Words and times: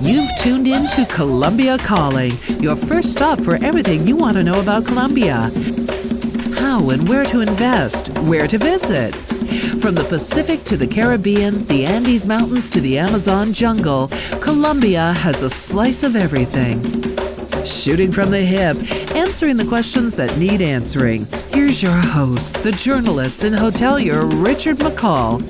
You've 0.00 0.34
tuned 0.38 0.66
in 0.66 0.86
to 0.88 1.06
Colombia 1.10 1.76
Calling, 1.76 2.32
your 2.60 2.74
first 2.74 3.12
stop 3.12 3.42
for 3.42 3.56
everything 3.56 4.06
you 4.06 4.16
want 4.16 4.38
to 4.38 4.42
know 4.42 4.60
about 4.60 4.86
Colombia. 4.86 5.50
How 6.54 6.88
and 6.90 7.06
where 7.06 7.26
to 7.26 7.40
invest, 7.40 8.08
where 8.20 8.46
to 8.46 8.56
visit. 8.56 9.14
From 9.80 9.94
the 9.94 10.06
Pacific 10.08 10.64
to 10.64 10.78
the 10.78 10.86
Caribbean, 10.86 11.66
the 11.66 11.84
Andes 11.84 12.26
Mountains 12.26 12.70
to 12.70 12.80
the 12.80 12.98
Amazon 12.98 13.52
jungle, 13.52 14.08
Colombia 14.40 15.12
has 15.12 15.42
a 15.42 15.50
slice 15.50 16.02
of 16.02 16.16
everything. 16.16 16.80
Shooting 17.66 18.10
from 18.10 18.30
the 18.30 18.40
hip, 18.40 18.76
answering 19.14 19.58
the 19.58 19.66
questions 19.66 20.16
that 20.16 20.38
need 20.38 20.62
answering. 20.62 21.26
Here's 21.50 21.82
your 21.82 21.92
host, 21.92 22.62
the 22.62 22.72
journalist 22.72 23.44
and 23.44 23.54
hotelier 23.54 24.24
Richard 24.42 24.78
McCall, 24.78 25.42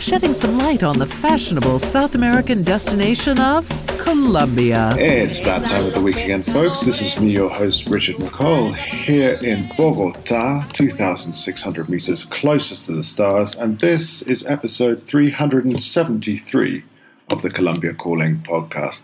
shedding 0.00 0.32
some 0.32 0.58
light 0.58 0.82
on 0.82 0.98
the 0.98 1.06
fashionable 1.06 1.78
South 1.78 2.14
American 2.14 2.62
destination 2.62 3.38
of 3.38 3.68
Colombia. 3.98 4.94
It's 4.98 5.40
that 5.42 5.66
time 5.66 5.86
of 5.86 5.94
the 5.94 6.00
week 6.00 6.16
again, 6.16 6.42
folks. 6.42 6.82
This 6.82 7.00
is 7.00 7.20
me, 7.20 7.30
your 7.30 7.50
host, 7.50 7.86
Richard 7.86 8.16
McCall, 8.16 8.74
here 8.74 9.38
in 9.42 9.68
Bogota, 9.76 10.64
2,600 10.72 11.88
meters 11.88 12.24
closest 12.26 12.86
to 12.86 12.92
the 12.92 13.04
stars, 13.04 13.54
and 13.54 13.78
this 13.78 14.22
is 14.22 14.44
episode 14.46 15.02
373 15.02 16.84
of 17.30 17.42
the 17.42 17.50
Colombia 17.50 17.94
Calling 17.94 18.38
podcast. 18.46 19.02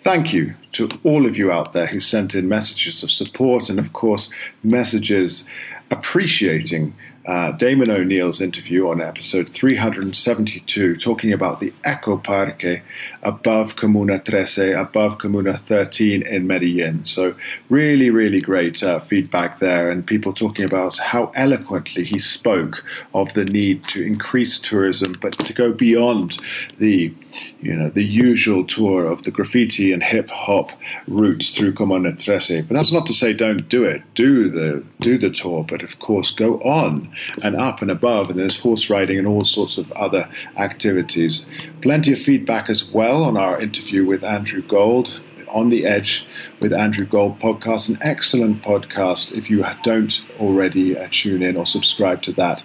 Thank 0.00 0.32
you 0.32 0.54
to 0.72 0.88
all 1.04 1.26
of 1.26 1.36
you 1.36 1.52
out 1.52 1.72
there 1.72 1.88
who 1.88 2.00
sent 2.00 2.34
in 2.34 2.48
messages 2.48 3.02
of 3.02 3.10
support 3.10 3.68
and, 3.68 3.78
of 3.78 3.92
course, 3.92 4.30
messages 4.62 5.44
appreciating 5.90 6.94
uh, 7.26 7.52
Damon 7.52 7.90
O'Neill's 7.90 8.40
interview 8.40 8.88
on 8.88 9.00
episode 9.00 9.50
372, 9.50 10.96
talking 10.96 11.32
about 11.32 11.60
the 11.60 11.72
Eco 11.84 12.16
Parque 12.16 12.82
above 13.22 13.76
Comuna 13.76 14.24
13, 14.24 14.74
above 14.74 15.18
Comuna 15.18 15.60
13 15.60 16.22
in 16.22 16.46
Medellin. 16.46 17.04
So, 17.04 17.34
really, 17.68 18.08
really 18.08 18.40
great 18.40 18.82
uh, 18.82 18.98
feedback 18.98 19.58
there, 19.58 19.90
and 19.90 20.06
people 20.06 20.32
talking 20.32 20.64
about 20.64 20.96
how 20.96 21.30
eloquently 21.34 22.04
he 22.04 22.18
spoke 22.18 22.82
of 23.14 23.32
the 23.34 23.44
need 23.44 23.86
to 23.88 24.02
increase 24.02 24.58
tourism, 24.58 25.18
but 25.20 25.32
to 25.40 25.52
go 25.52 25.72
beyond 25.72 26.40
the 26.78 27.14
you 27.60 27.74
know 27.74 27.88
the 27.88 28.04
usual 28.04 28.64
tour 28.64 29.06
of 29.06 29.24
the 29.24 29.30
graffiti 29.30 29.92
and 29.92 30.02
hip 30.02 30.30
hop 30.30 30.72
routes 31.06 31.54
through 31.56 31.72
Comuna 31.72 32.20
13. 32.20 32.64
But 32.64 32.74
that's 32.74 32.92
not 32.92 33.06
to 33.06 33.14
say 33.14 33.32
don't 33.32 33.68
do 33.68 33.84
it. 33.84 34.02
Do 34.14 34.50
the 34.50 34.84
do 35.00 35.18
the 35.18 35.30
tour, 35.30 35.64
but 35.68 35.82
of 35.82 35.98
course 35.98 36.30
go 36.30 36.58
on 36.60 37.14
and 37.42 37.56
up 37.56 37.82
and 37.82 37.90
above, 37.90 38.30
and 38.30 38.38
there's 38.38 38.60
horse 38.60 38.90
riding 38.90 39.18
and 39.18 39.26
all 39.26 39.44
sorts 39.44 39.78
of 39.78 39.90
other 39.92 40.28
activities. 40.56 41.46
Plenty 41.82 42.12
of 42.12 42.18
feedback 42.18 42.68
as 42.70 42.90
well 42.90 43.24
on 43.24 43.36
our 43.36 43.60
interview 43.60 44.04
with 44.04 44.24
Andrew 44.24 44.62
Gold. 44.62 45.20
On 45.48 45.68
the 45.68 45.84
Edge 45.84 46.24
with 46.60 46.72
Andrew 46.72 47.04
Gold 47.04 47.40
podcast, 47.40 47.88
an 47.88 47.98
excellent 48.00 48.62
podcast 48.62 49.36
if 49.36 49.50
you 49.50 49.64
don't 49.82 50.22
already 50.38 50.96
uh, 50.96 51.08
tune 51.10 51.42
in 51.42 51.56
or 51.56 51.66
subscribe 51.66 52.22
to 52.22 52.32
that. 52.34 52.62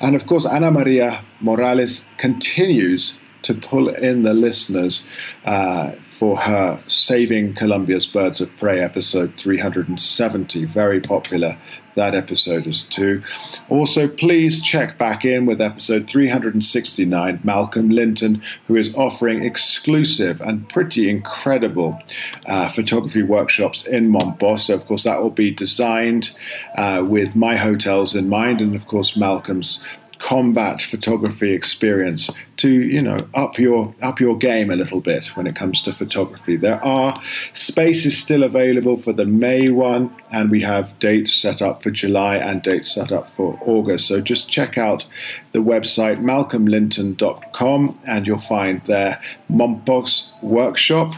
And 0.00 0.14
of 0.14 0.28
course, 0.28 0.46
Ana 0.46 0.70
Maria 0.70 1.24
Morales 1.40 2.06
continues 2.16 3.18
to 3.48 3.54
pull 3.54 3.88
in 3.88 4.24
the 4.24 4.34
listeners 4.34 5.06
uh, 5.46 5.92
for 6.10 6.36
her 6.36 6.82
Saving 6.86 7.54
Colombia's 7.54 8.06
Birds 8.06 8.42
of 8.42 8.54
Prey 8.58 8.78
episode 8.78 9.32
370. 9.36 10.66
Very 10.66 11.00
popular. 11.00 11.56
That 11.94 12.14
episode 12.14 12.66
is 12.66 12.82
too. 12.82 13.22
Also, 13.70 14.06
please 14.06 14.60
check 14.60 14.98
back 14.98 15.24
in 15.24 15.46
with 15.46 15.62
episode 15.62 16.06
369, 16.08 17.40
Malcolm 17.42 17.88
Linton, 17.88 18.42
who 18.66 18.76
is 18.76 18.94
offering 18.94 19.42
exclusive 19.42 20.40
and 20.42 20.68
pretty 20.68 21.08
incredible 21.08 22.00
uh, 22.46 22.68
photography 22.68 23.22
workshops 23.22 23.86
in 23.86 24.12
Mompox. 24.12 24.60
So, 24.60 24.74
of 24.74 24.86
course, 24.86 25.04
that 25.04 25.22
will 25.22 25.30
be 25.30 25.50
designed 25.50 26.36
uh, 26.76 27.02
with 27.04 27.34
my 27.34 27.56
hotels 27.56 28.14
in 28.14 28.28
mind, 28.28 28.60
and 28.60 28.76
of 28.76 28.86
course, 28.86 29.16
Malcolm's 29.16 29.82
combat 30.18 30.82
photography 30.82 31.52
experience 31.52 32.30
to 32.56 32.70
you 32.70 33.00
know 33.00 33.26
up 33.34 33.58
your 33.58 33.94
up 34.02 34.18
your 34.18 34.36
game 34.36 34.70
a 34.70 34.76
little 34.76 35.00
bit 35.00 35.28
when 35.36 35.46
it 35.46 35.54
comes 35.54 35.82
to 35.82 35.92
photography. 35.92 36.56
There 36.56 36.84
are 36.84 37.22
spaces 37.54 38.18
still 38.18 38.42
available 38.42 38.96
for 38.96 39.12
the 39.12 39.24
may 39.24 39.70
one 39.70 40.14
and 40.32 40.50
we 40.50 40.62
have 40.62 40.98
dates 40.98 41.32
set 41.32 41.62
up 41.62 41.82
for 41.82 41.90
july 41.90 42.36
and 42.36 42.62
dates 42.62 42.92
set 42.92 43.12
up 43.12 43.34
for 43.36 43.58
august. 43.62 44.08
So 44.08 44.20
just 44.20 44.50
check 44.50 44.76
out 44.76 45.06
the 45.52 45.60
website 45.60 46.18
malcolmlinton.com 46.20 47.98
and 48.06 48.26
you'll 48.26 48.38
find 48.38 48.84
their 48.86 49.20
mompox 49.50 50.28
workshop 50.42 51.14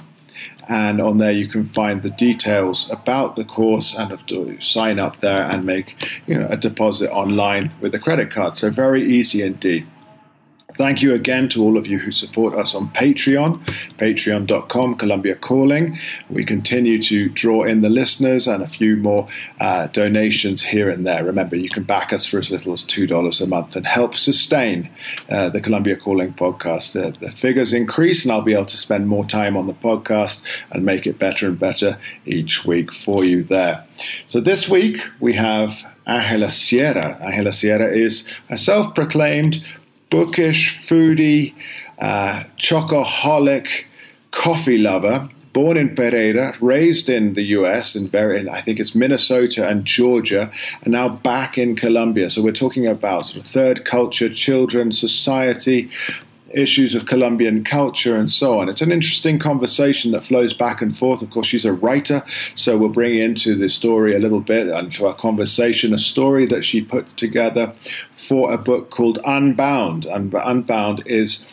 and 0.71 1.01
on 1.01 1.19
there 1.19 1.33
you 1.33 1.49
can 1.49 1.69
find 1.69 2.03
the 2.03 2.11
details 2.11 2.89
about 2.91 3.35
the 3.35 3.45
course 3.45 3.99
and 3.99 4.13
have 4.13 4.25
to 4.25 4.59
sign 4.61 5.01
up 5.01 5.21
there 5.21 5.43
and 5.43 5.67
make 5.67 6.09
you 6.29 6.37
know, 6.37 6.47
a 6.49 6.57
deposit 6.57 7.11
online 7.11 7.73
with 7.81 7.93
a 7.93 7.99
credit 7.99 8.31
card. 8.31 8.57
So 8.57 8.71
very 8.71 9.05
easy 9.05 9.43
indeed. 9.43 9.87
Thank 10.75 11.03
you 11.03 11.15
again 11.15 11.49
to 11.51 11.63
all 11.63 11.77
of 11.77 11.87
you 11.87 11.99
who 11.99 12.13
support 12.13 12.55
us 12.55 12.75
on 12.75 12.91
Patreon, 12.91 13.65
patreon.com, 13.99 14.97
Colombia 14.97 15.35
Calling. 15.35 15.99
We 16.29 16.45
continue 16.45 17.03
to 17.03 17.29
draw 17.29 17.65
in 17.65 17.81
the 17.81 17.89
listeners 17.89 18.47
and 18.47 18.63
a 18.63 18.69
few 18.69 18.97
more 18.97 19.29
uh, 19.61 19.89
donations 19.89 20.63
here 20.63 20.89
and 20.89 21.07
there. 21.07 21.25
Remember, 21.25 21.57
you 21.57 21.69
can 21.69 21.83
back 21.83 22.13
us 22.13 22.27
for 22.27 22.39
as 22.39 22.51
little 22.51 22.73
as 22.73 22.85
$2 22.85 23.41
a 23.41 23.47
month 23.47 23.77
and 23.77 23.87
help 23.87 24.17
sustain 24.17 24.89
uh, 25.29 25.49
the 25.49 25.61
Colombia 25.61 25.97
Calling 25.97 26.33
podcast. 26.35 26.93
The, 26.93 27.19
the 27.19 27.33
figures 27.33 27.73
increase, 27.73 28.25
and 28.25 28.33
I'll 28.33 28.43
be 28.43 28.55
able 28.55 28.67
to 28.67 28.77
spend 28.77 29.09
more 29.09 29.25
time 29.25 29.57
on 29.57 29.67
the 29.67 29.75
podcast 29.75 30.43
and 30.71 30.85
make 30.85 31.07
it 31.07 31.19
better 31.19 31.49
and 31.49 31.59
better 31.59 31.99
each 32.27 32.65
week 32.65 32.93
for 32.93 33.25
you 33.25 33.43
there. 33.43 33.85
So 34.27 34.41
this 34.41 34.69
week 34.69 35.01
we 35.21 35.35
have 35.35 35.85
Angela 36.07 36.51
Sierra. 36.51 37.19
Angela 37.23 37.53
Sierra 37.53 37.93
is 37.93 38.27
a 38.49 38.59
self 38.59 38.95
proclaimed 38.95 39.65
bookish, 40.11 40.77
foodie, 40.87 41.55
uh, 41.99 42.45
chocoholic 42.59 43.85
coffee 44.33 44.79
lover, 44.79 45.29
born 45.53 45.77
in 45.77 45.95
Pereira, 45.95 46.57
raised 46.61 47.09
in 47.09 47.35
the 47.35 47.43
US, 47.59 47.95
and 47.95 48.11
very, 48.11 48.49
I 48.49 48.61
think 48.61 48.79
it's 48.79 48.95
Minnesota 48.95 49.69
and 49.69 49.85
Georgia, 49.85 50.51
and 50.83 50.93
now 50.93 51.09
back 51.09 51.59
in 51.59 51.77
Colombia. 51.77 52.31
So 52.31 52.43
we're 52.43 52.53
talking 52.53 52.87
about 52.87 53.27
sort 53.27 53.45
of 53.45 53.51
third 53.51 53.85
culture, 53.85 54.29
children, 54.29 54.93
society, 54.93 55.91
issues 56.53 56.95
of 56.95 57.07
Colombian 57.07 57.65
culture 57.65 58.17
and 58.17 58.31
so 58.31 58.59
on. 58.59 58.69
It's 58.69 58.81
an 58.81 58.93
interesting 58.93 59.39
conversation 59.39 60.13
that 60.13 60.25
flows 60.25 60.53
back 60.53 60.83
and 60.83 60.97
forth. 60.97 61.23
Of 61.23 61.31
course, 61.31 61.47
she's 61.47 61.65
a 61.65 61.73
writer, 61.73 62.25
so 62.55 62.77
we'll 62.77 62.89
bring 62.89 63.17
into 63.17 63.55
the 63.55 63.69
story 63.69 64.15
a 64.15 64.19
little 64.19 64.41
bit, 64.41 64.69
into 64.69 65.07
our 65.07 65.15
conversation, 65.15 65.95
a 65.95 65.99
story 65.99 66.47
that 66.47 66.65
she 66.65 66.81
put 66.83 67.17
together 67.17 67.73
for 68.15 68.53
a 68.53 68.59
book 68.59 68.91
called 68.91 69.19
Unbound. 69.25 70.07
And 70.07 70.35
Unbound 70.35 71.03
is 71.07 71.49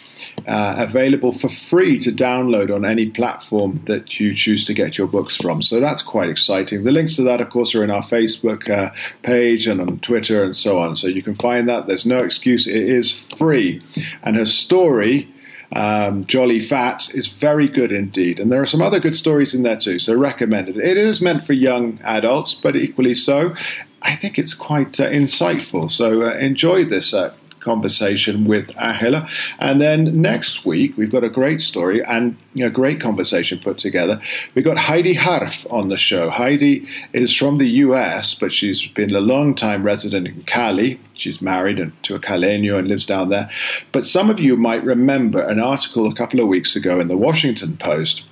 uh, 0.47 0.75
available 0.77 1.31
for 1.31 1.49
free 1.49 1.99
to 1.99 2.11
download 2.11 2.73
on 2.73 2.85
any 2.85 3.07
platform 3.09 3.81
that 3.85 4.19
you 4.19 4.33
choose 4.33 4.65
to 4.65 4.73
get 4.73 4.97
your 4.97 5.07
books 5.07 5.37
from. 5.37 5.61
So 5.61 5.79
that's 5.79 6.01
quite 6.01 6.29
exciting. 6.29 6.83
The 6.83 6.91
links 6.91 7.15
to 7.17 7.23
that, 7.23 7.41
of 7.41 7.49
course, 7.49 7.75
are 7.75 7.83
in 7.83 7.91
our 7.91 8.03
Facebook 8.03 8.69
uh, 8.69 8.93
page 9.23 9.67
and 9.67 9.81
on 9.81 9.99
Twitter 9.99 10.43
and 10.43 10.55
so 10.55 10.79
on. 10.79 10.95
So 10.95 11.07
you 11.07 11.23
can 11.23 11.35
find 11.35 11.67
that. 11.69 11.87
There's 11.87 12.05
no 12.05 12.19
excuse, 12.19 12.67
it 12.67 12.83
is 12.83 13.11
free. 13.11 13.81
And 14.23 14.35
her 14.35 14.45
story. 14.45 15.33
Um, 15.73 16.25
Jolly 16.25 16.61
Fat 16.61 17.13
is 17.13 17.27
very 17.27 17.67
good 17.67 17.91
indeed, 17.91 18.39
and 18.39 18.49
there 18.49 18.61
are 18.61 18.65
some 18.65 18.81
other 18.81 19.01
good 19.01 19.17
stories 19.17 19.53
in 19.53 19.63
there 19.63 19.75
too. 19.75 19.99
So 19.99 20.15
recommended. 20.15 20.77
It 20.77 20.95
is 20.95 21.21
meant 21.21 21.43
for 21.43 21.51
young 21.51 21.99
adults, 22.05 22.53
but 22.53 22.77
equally 22.77 23.13
so. 23.13 23.53
I 24.01 24.15
think 24.15 24.39
it's 24.39 24.53
quite 24.53 24.97
uh, 24.99 25.09
insightful. 25.09 25.91
So 25.91 26.23
uh, 26.23 26.35
enjoy 26.35 26.85
this 26.85 27.13
uh, 27.13 27.33
conversation 27.71 28.45
with 28.45 28.67
Ahila. 28.77 29.27
And 29.59 29.81
then 29.81 30.21
next 30.21 30.65
week, 30.65 30.97
we've 30.97 31.11
got 31.11 31.25
a 31.25 31.29
great 31.29 31.61
story 31.61 31.99
and 32.05 32.37
know, 32.63 32.69
great 32.69 32.99
conversation 32.99 33.59
put 33.59 33.77
together. 33.77 34.21
We've 34.53 34.65
got 34.65 34.77
Heidi 34.77 35.13
Harf 35.13 35.65
on 35.69 35.89
the 35.89 35.97
show. 35.97 36.29
Heidi 36.29 36.87
is 37.13 37.35
from 37.35 37.57
the 37.57 37.69
US, 37.85 38.33
but 38.33 38.53
she's 38.53 38.85
been 38.87 39.13
a 39.15 39.19
long 39.19 39.55
time 39.55 39.83
resident 39.83 40.27
in 40.27 40.43
Cali. 40.43 40.99
She's 41.13 41.41
married 41.41 41.91
to 42.03 42.15
a 42.15 42.19
Caleño 42.19 42.77
and 42.77 42.87
lives 42.87 43.05
down 43.05 43.29
there. 43.29 43.49
But 43.91 44.05
some 44.05 44.29
of 44.29 44.39
you 44.39 44.55
might 44.55 44.83
remember 44.83 45.39
an 45.39 45.59
article 45.59 46.09
a 46.09 46.15
couple 46.15 46.39
of 46.39 46.47
weeks 46.47 46.75
ago 46.75 46.99
in 46.99 47.07
the 47.07 47.17
Washington 47.17 47.77
Post 47.77 48.23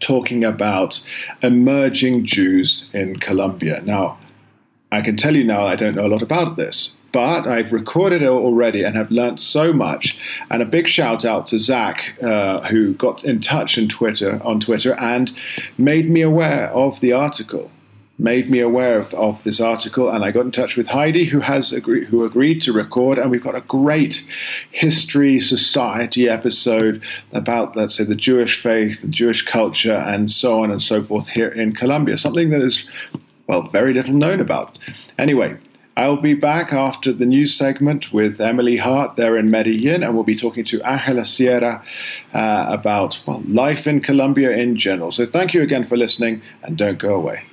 talking 0.00 0.44
about 0.44 1.04
emerging 1.42 2.26
Jews 2.26 2.88
in 2.92 3.16
Colombia. 3.16 3.80
Now, 3.84 4.18
I 4.90 5.00
can 5.00 5.16
tell 5.16 5.34
you 5.34 5.44
now 5.44 5.64
I 5.64 5.76
don't 5.76 5.94
know 5.94 6.06
a 6.06 6.14
lot 6.14 6.22
about 6.22 6.56
this, 6.56 6.96
but 7.12 7.46
I've 7.46 7.72
recorded 7.72 8.22
it 8.22 8.28
already 8.28 8.82
and 8.82 8.96
have 8.96 9.10
learnt 9.10 9.40
so 9.40 9.72
much. 9.72 10.18
And 10.50 10.62
a 10.62 10.66
big 10.66 10.88
shout 10.88 11.24
out 11.24 11.46
to 11.48 11.58
Zach, 11.58 12.16
uh, 12.22 12.62
who 12.62 12.94
got 12.94 13.24
in 13.24 13.40
touch 13.40 13.78
on 13.78 13.88
Twitter 13.88 14.40
on 14.42 14.60
Twitter 14.60 14.94
and 14.98 15.32
made 15.78 16.10
me 16.10 16.22
aware 16.22 16.68
of 16.70 17.00
the 17.00 17.12
article. 17.12 17.70
made 18.18 18.50
me 18.50 18.60
aware 18.60 18.98
of, 18.98 19.12
of 19.14 19.42
this 19.42 19.60
article, 19.60 20.08
and 20.08 20.24
I 20.24 20.30
got 20.30 20.44
in 20.44 20.52
touch 20.52 20.76
with 20.76 20.86
Heidi, 20.86 21.24
who 21.24 21.40
has 21.40 21.70
who 21.70 22.24
agreed 22.24 22.62
to 22.62 22.72
record, 22.72 23.18
and 23.18 23.30
we've 23.30 23.42
got 23.42 23.56
a 23.56 23.62
great 23.62 24.24
history 24.70 25.40
society 25.40 26.28
episode 26.28 27.02
about, 27.32 27.74
let's 27.74 27.96
say, 27.96 28.04
the 28.04 28.14
Jewish 28.14 28.60
faith 28.62 29.02
and 29.02 29.12
Jewish 29.12 29.44
culture, 29.44 29.96
and 29.96 30.30
so 30.32 30.62
on 30.62 30.70
and 30.70 30.80
so 30.80 31.02
forth 31.02 31.26
here 31.28 31.48
in 31.48 31.74
Colombia. 31.74 32.16
Something 32.16 32.50
that 32.50 32.62
is, 32.62 32.88
well, 33.48 33.62
very 33.68 33.92
little 33.92 34.14
known 34.14 34.40
about. 34.40 34.78
Anyway. 35.18 35.56
I'll 35.96 36.16
be 36.16 36.32
back 36.32 36.72
after 36.72 37.12
the 37.12 37.26
news 37.26 37.54
segment 37.54 38.12
with 38.14 38.40
Emily 38.40 38.78
Hart 38.78 39.16
there 39.16 39.36
in 39.36 39.50
Medellin, 39.50 40.02
and 40.02 40.14
we'll 40.14 40.24
be 40.24 40.36
talking 40.36 40.64
to 40.64 40.82
Angela 40.82 41.26
Sierra 41.26 41.84
uh, 42.32 42.66
about 42.68 43.22
well, 43.26 43.42
life 43.46 43.86
in 43.86 44.00
Colombia 44.00 44.56
in 44.56 44.76
general. 44.76 45.12
So, 45.12 45.26
thank 45.26 45.52
you 45.52 45.60
again 45.60 45.84
for 45.84 45.98
listening, 45.98 46.40
and 46.62 46.78
don't 46.78 46.98
go 46.98 47.14
away. 47.14 47.44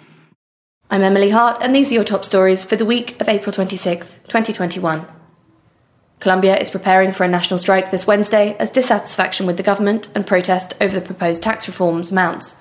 I'm 0.89 1.03
Emily 1.03 1.31
Hart, 1.31 1.61
and 1.61 1.75
these 1.75 1.91
are 1.91 1.95
your 1.95 2.05
top 2.05 2.23
stories 2.23 2.63
for 2.63 2.77
the 2.77 2.85
week 2.85 3.19
of 3.19 3.27
April 3.27 3.51
26, 3.51 4.13
2021. 4.29 5.05
Colombia 6.21 6.57
is 6.57 6.69
preparing 6.69 7.11
for 7.11 7.25
a 7.25 7.27
national 7.27 7.57
strike 7.57 7.91
this 7.91 8.07
Wednesday 8.07 8.55
as 8.57 8.71
dissatisfaction 8.71 9.45
with 9.45 9.57
the 9.57 9.63
government 9.63 10.07
and 10.15 10.25
protest 10.25 10.73
over 10.79 10.97
the 10.97 11.05
proposed 11.05 11.43
tax 11.43 11.67
reforms 11.67 12.11
mounts. 12.11 12.55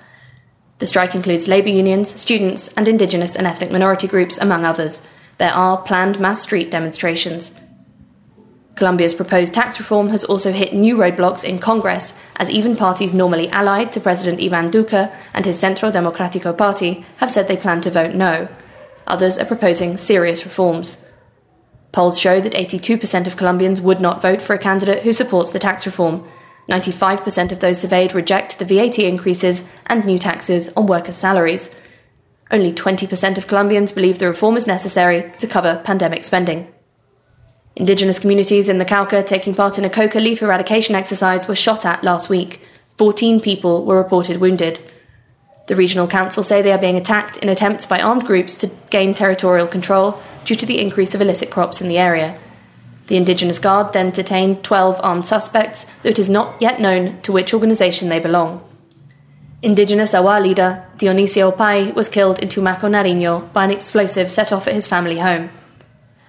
The 0.79 0.85
strike 0.85 1.15
includes 1.15 1.47
labour 1.47 1.69
unions, 1.69 2.19
students, 2.19 2.67
and 2.73 2.87
indigenous 2.87 3.35
and 3.35 3.47
ethnic 3.47 3.71
minority 3.71 4.07
groups, 4.07 4.37
among 4.37 4.65
others. 4.65 5.01
There 5.39 5.53
are 5.53 5.81
planned 5.81 6.19
mass 6.19 6.41
street 6.41 6.69
demonstrations. 6.69 7.53
Colombia's 8.75 9.13
proposed 9.13 9.53
tax 9.53 9.79
reform 9.79 10.09
has 10.09 10.23
also 10.25 10.51
hit 10.51 10.73
new 10.73 10.97
roadblocks 10.97 11.43
in 11.43 11.59
Congress, 11.59 12.13
as 12.35 12.49
even 12.49 12.75
parties 12.75 13.13
normally 13.13 13.49
allied 13.49 13.91
to 13.93 14.01
President 14.01 14.41
Ivan 14.41 14.69
Duque 14.69 15.11
and 15.33 15.45
his 15.45 15.57
Centro 15.57 15.91
Democrático 15.91 16.57
party 16.57 17.05
have 17.17 17.31
said 17.31 17.47
they 17.47 17.57
plan 17.57 17.79
to 17.81 17.89
vote 17.89 18.13
no. 18.13 18.49
Others 19.07 19.37
are 19.37 19.45
proposing 19.45 19.97
serious 19.97 20.43
reforms. 20.43 20.97
Polls 21.93 22.19
show 22.19 22.39
that 22.41 22.53
82% 22.53 23.25
of 23.25 23.37
Colombians 23.37 23.81
would 23.81 24.01
not 24.01 24.21
vote 24.21 24.41
for 24.41 24.53
a 24.53 24.59
candidate 24.59 25.03
who 25.03 25.13
supports 25.13 25.51
the 25.51 25.59
tax 25.59 25.85
reform. 25.85 26.27
95% 26.69 27.51
of 27.51 27.61
those 27.61 27.79
surveyed 27.79 28.13
reject 28.13 28.59
the 28.59 28.65
VAT 28.65 28.99
increases 28.99 29.63
and 29.87 30.05
new 30.05 30.19
taxes 30.19 30.69
on 30.75 30.85
workers' 30.85 31.15
salaries. 31.15 31.69
Only 32.51 32.73
20% 32.73 33.37
of 33.37 33.47
Colombians 33.47 33.91
believe 33.91 34.17
the 34.17 34.27
reform 34.27 34.57
is 34.57 34.65
necessary 34.65 35.31
to 35.37 35.47
cover 35.47 35.81
pandemic 35.83 36.23
spending. 36.23 36.73
Indigenous 37.75 38.19
communities 38.19 38.67
in 38.67 38.79
the 38.79 38.85
Cauca 38.85 39.25
taking 39.25 39.53
part 39.53 39.77
in 39.77 39.85
a 39.85 39.89
coca 39.89 40.19
leaf 40.19 40.41
eradication 40.41 40.95
exercise 40.95 41.47
were 41.47 41.55
shot 41.55 41.85
at 41.85 42.03
last 42.03 42.29
week. 42.29 42.61
14 42.97 43.39
people 43.39 43.85
were 43.85 43.97
reported 43.97 44.41
wounded. 44.41 44.79
The 45.67 45.75
regional 45.75 46.07
council 46.07 46.43
say 46.43 46.61
they 46.61 46.73
are 46.73 46.79
being 46.79 46.97
attacked 46.97 47.37
in 47.37 47.47
attempts 47.47 47.85
by 47.85 48.01
armed 48.01 48.25
groups 48.25 48.55
to 48.57 48.71
gain 48.89 49.13
territorial 49.13 49.67
control 49.67 50.19
due 50.43 50.55
to 50.55 50.65
the 50.65 50.81
increase 50.81 51.13
of 51.13 51.21
illicit 51.21 51.51
crops 51.51 51.79
in 51.79 51.87
the 51.87 51.99
area. 51.99 52.37
The 53.07 53.17
Indigenous 53.17 53.59
Guard 53.59 53.93
then 53.93 54.09
detained 54.09 54.63
12 54.63 54.99
armed 55.03 55.25
suspects, 55.25 55.85
though 56.03 56.09
it 56.09 56.19
is 56.19 56.29
not 56.29 56.59
yet 56.61 56.81
known 56.81 57.21
to 57.21 57.31
which 57.31 57.53
organisation 57.53 58.09
they 58.09 58.19
belong. 58.19 58.67
Indigenous 59.61 60.13
Awa 60.13 60.39
leader 60.39 60.85
Dionisio 60.97 61.55
Pai 61.55 61.91
was 61.91 62.07
killed 62.07 62.39
in 62.39 62.47
Tumaco, 62.47 62.87
Nariño 62.87 63.51
by 63.51 63.65
an 63.65 63.71
explosive 63.71 64.31
set 64.31 64.53
off 64.53 64.67
at 64.67 64.73
his 64.73 64.87
family 64.87 65.19
home. 65.19 65.49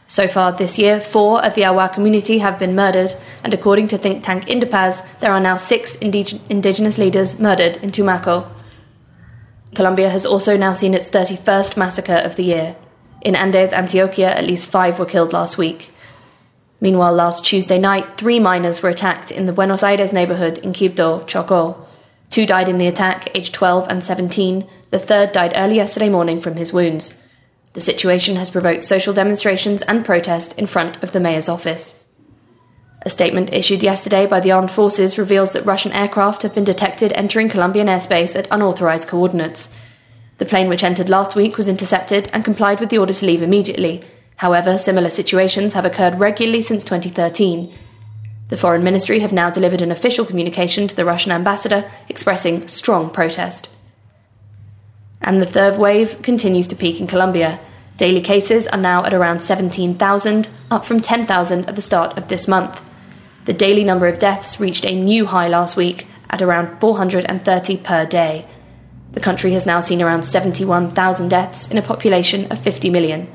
So 0.09 0.27
far 0.27 0.51
this 0.51 0.79
year, 0.79 1.01
four 1.01 1.45
of 1.45 1.55
the 1.55 1.65
Awa 1.65 1.91
community 1.95 2.39
have 2.39 2.59
been 2.59 2.75
murdered, 2.75 3.15
and 3.45 3.55
according 3.55 3.87
to 3.89 3.99
think 3.99 4.25
tank 4.25 4.47
Indepaz, 4.47 5.07
there 5.21 5.31
are 5.31 5.39
now 5.39 5.57
six 5.57 5.97
indig- 5.99 6.41
indigenous 6.51 6.99
leaders 6.99 7.39
murdered 7.39 7.77
in 7.77 7.93
Tumaco. 7.93 8.49
Colombia 9.77 10.09
has 10.09 10.27
also 10.27 10.57
now 10.57 10.73
seen 10.73 10.93
its 10.93 11.09
31st 11.09 11.77
massacre 11.77 12.21
of 12.25 12.35
the 12.35 12.43
year. 12.43 12.75
In 13.23 13.37
Andes, 13.37 13.71
Antioquia, 13.71 14.27
at 14.27 14.45
least 14.45 14.67
five 14.67 14.99
were 14.99 15.07
killed 15.07 15.33
last 15.33 15.57
week. 15.57 15.91
Meanwhile, 16.81 17.13
last 17.13 17.45
Tuesday 17.45 17.79
night, 17.79 18.17
three 18.19 18.41
miners 18.41 18.83
were 18.83 18.89
attacked 18.89 19.31
in 19.31 19.47
the 19.47 19.53
Buenos 19.53 19.85
Aires 19.85 20.13
neighborhood 20.13 20.59
in 20.59 20.73
Quibdó, 20.73 21.25
Chocó. 21.29 21.87
Two 22.31 22.47
died 22.47 22.69
in 22.69 22.79
the 22.79 22.87
attack, 22.87 23.37
aged 23.37 23.53
12 23.53 23.89
and 23.91 24.05
17. 24.05 24.67
The 24.91 24.99
third 24.99 25.33
died 25.33 25.53
early 25.57 25.77
yesterday 25.77 26.09
morning 26.09 26.41
from 26.41 26.57
his 26.57 26.73
wounds. 26.73 27.21
The 27.73 27.81
situation 27.81 28.37
has 28.37 28.51
provoked 28.51 28.85
social 28.85 29.13
demonstrations 29.13 29.83
and 29.83 30.05
protest 30.05 30.57
in 30.59 30.67
front 30.67 31.03
of 31.03 31.13
the 31.13 31.21
mayor's 31.21 31.49
office. 31.49 31.97
A 33.03 33.11
statement 33.11 33.53
issued 33.53 33.83
yesterday 33.83 34.27
by 34.27 34.41
the 34.41 34.53
armed 34.53 34.71
forces 34.71 35.19
reveals 35.19 35.53
that 35.53 35.65
Russian 35.65 35.93
aircraft 35.93 36.43
have 36.43 36.55
been 36.55 36.65
detected 36.65 37.13
entering 37.15 37.49
Colombian 37.49 37.87
airspace 37.89 38.37
at 38.37 38.49
unauthorized 38.51 39.09
coordinates. 39.09 39.69
The 40.39 40.47
plane 40.47 40.69
which 40.69 40.85
entered 40.85 41.09
last 41.09 41.35
week 41.35 41.57
was 41.57 41.69
intercepted 41.69 42.31
and 42.33 42.45
complied 42.45 42.79
with 42.79 42.91
the 42.91 42.99
order 42.99 43.13
to 43.13 43.27
leave 43.27 43.43
immediately. 43.43 44.03
However, 44.37 44.79
similar 44.79 45.11
situations 45.11 45.73
have 45.75 45.85
occurred 45.85 46.21
regularly 46.21 46.63
since 46.63 46.85
2013. 46.85 47.73
The 48.51 48.57
Foreign 48.57 48.85
Ministry 48.85 49.21
have 49.21 49.33
now 49.33 49.51
delivered 49.51 49.83
an 49.83 49.91
official 49.91 50.25
communication 50.25 50.87
to 50.87 50.95
the 50.95 51.05
Russian 51.05 51.33
ambassador 51.33 51.91
expressing 52.09 52.69
strong 52.69 53.11
protest 53.11 53.69
and 55.21 55.41
the 55.41 55.47
third 55.47 55.79
wave 55.79 56.23
continues 56.23 56.67
to 56.69 56.77
peak 56.77 57.01
in 57.01 57.07
Colombia. 57.07 57.61
Daily 57.97 58.23
cases 58.23 58.67
are 58.69 58.79
now 58.79 59.05
at 59.05 59.13
around 59.13 59.41
17,000, 59.41 60.49
up 60.71 60.85
from 60.85 61.01
10,000 61.01 61.69
at 61.69 61.77
the 61.77 61.83
start 61.83 62.17
of 62.17 62.29
this 62.29 62.49
month. 62.49 62.83
The 63.45 63.53
daily 63.53 63.85
number 63.85 64.07
of 64.07 64.19
deaths 64.19 64.59
reached 64.59 64.87
a 64.87 65.01
new 65.01 65.27
high 65.27 65.49
last 65.49 65.77
week 65.77 66.07
at 66.31 66.41
around 66.41 66.81
430 66.81 67.77
per 67.79 68.07
day. 68.07 68.47
The 69.13 69.21
country 69.21 69.53
has 69.53 69.67
now 69.67 69.81
seen 69.81 70.01
around 70.01 70.25
71,000 70.25 71.29
deaths 71.29 71.67
in 71.67 71.77
a 71.77 71.83
population 71.83 72.51
of 72.51 72.59
50 72.59 72.91
million. 72.91 73.31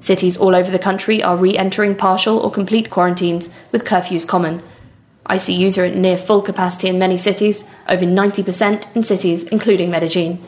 Cities 0.00 0.36
all 0.36 0.54
over 0.54 0.70
the 0.70 0.78
country 0.78 1.22
are 1.22 1.36
re 1.36 1.56
entering 1.56 1.94
partial 1.94 2.38
or 2.38 2.50
complete 2.50 2.90
quarantines, 2.90 3.48
with 3.70 3.84
curfews 3.84 4.26
common. 4.26 4.62
ICUs 5.28 5.80
are 5.80 5.84
at 5.84 5.96
near 5.96 6.18
full 6.18 6.42
capacity 6.42 6.88
in 6.88 6.98
many 6.98 7.18
cities, 7.18 7.64
over 7.88 8.04
90% 8.04 8.96
in 8.96 9.02
cities 9.02 9.44
including 9.44 9.90
Medellin. 9.90 10.42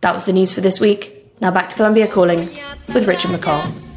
That 0.00 0.14
was 0.14 0.24
the 0.24 0.32
news 0.32 0.52
for 0.52 0.60
this 0.60 0.80
week. 0.80 1.32
Now 1.40 1.50
back 1.50 1.70
to 1.70 1.76
Colombia 1.76 2.06
Calling 2.06 2.50
with 2.92 3.06
Richard 3.06 3.30
McCall. 3.30 3.89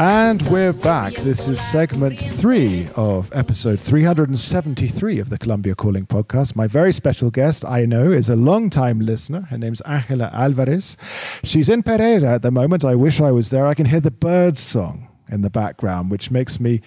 And 0.00 0.40
we're 0.48 0.72
back. 0.72 1.12
This 1.12 1.46
is 1.46 1.60
segment 1.60 2.18
three 2.18 2.88
of 2.96 3.30
episode 3.34 3.78
373 3.78 5.18
of 5.18 5.28
the 5.28 5.36
Colombia 5.36 5.74
Calling 5.74 6.06
podcast. 6.06 6.56
My 6.56 6.66
very 6.66 6.90
special 6.90 7.30
guest, 7.30 7.66
I 7.66 7.84
know, 7.84 8.10
is 8.10 8.30
a 8.30 8.34
long-time 8.34 9.00
listener. 9.00 9.42
Her 9.42 9.58
name's 9.58 9.82
Angela 9.82 10.30
Alvarez. 10.32 10.96
She's 11.44 11.68
in 11.68 11.82
Pereira 11.82 12.36
at 12.36 12.40
the 12.40 12.50
moment. 12.50 12.82
I 12.82 12.94
wish 12.94 13.20
I 13.20 13.30
was 13.30 13.50
there. 13.50 13.66
I 13.66 13.74
can 13.74 13.84
hear 13.84 14.00
the 14.00 14.10
birds 14.10 14.58
song 14.58 15.09
in 15.30 15.42
the 15.42 15.50
background, 15.50 16.10
which 16.10 16.30
makes 16.30 16.60
me 16.60 16.80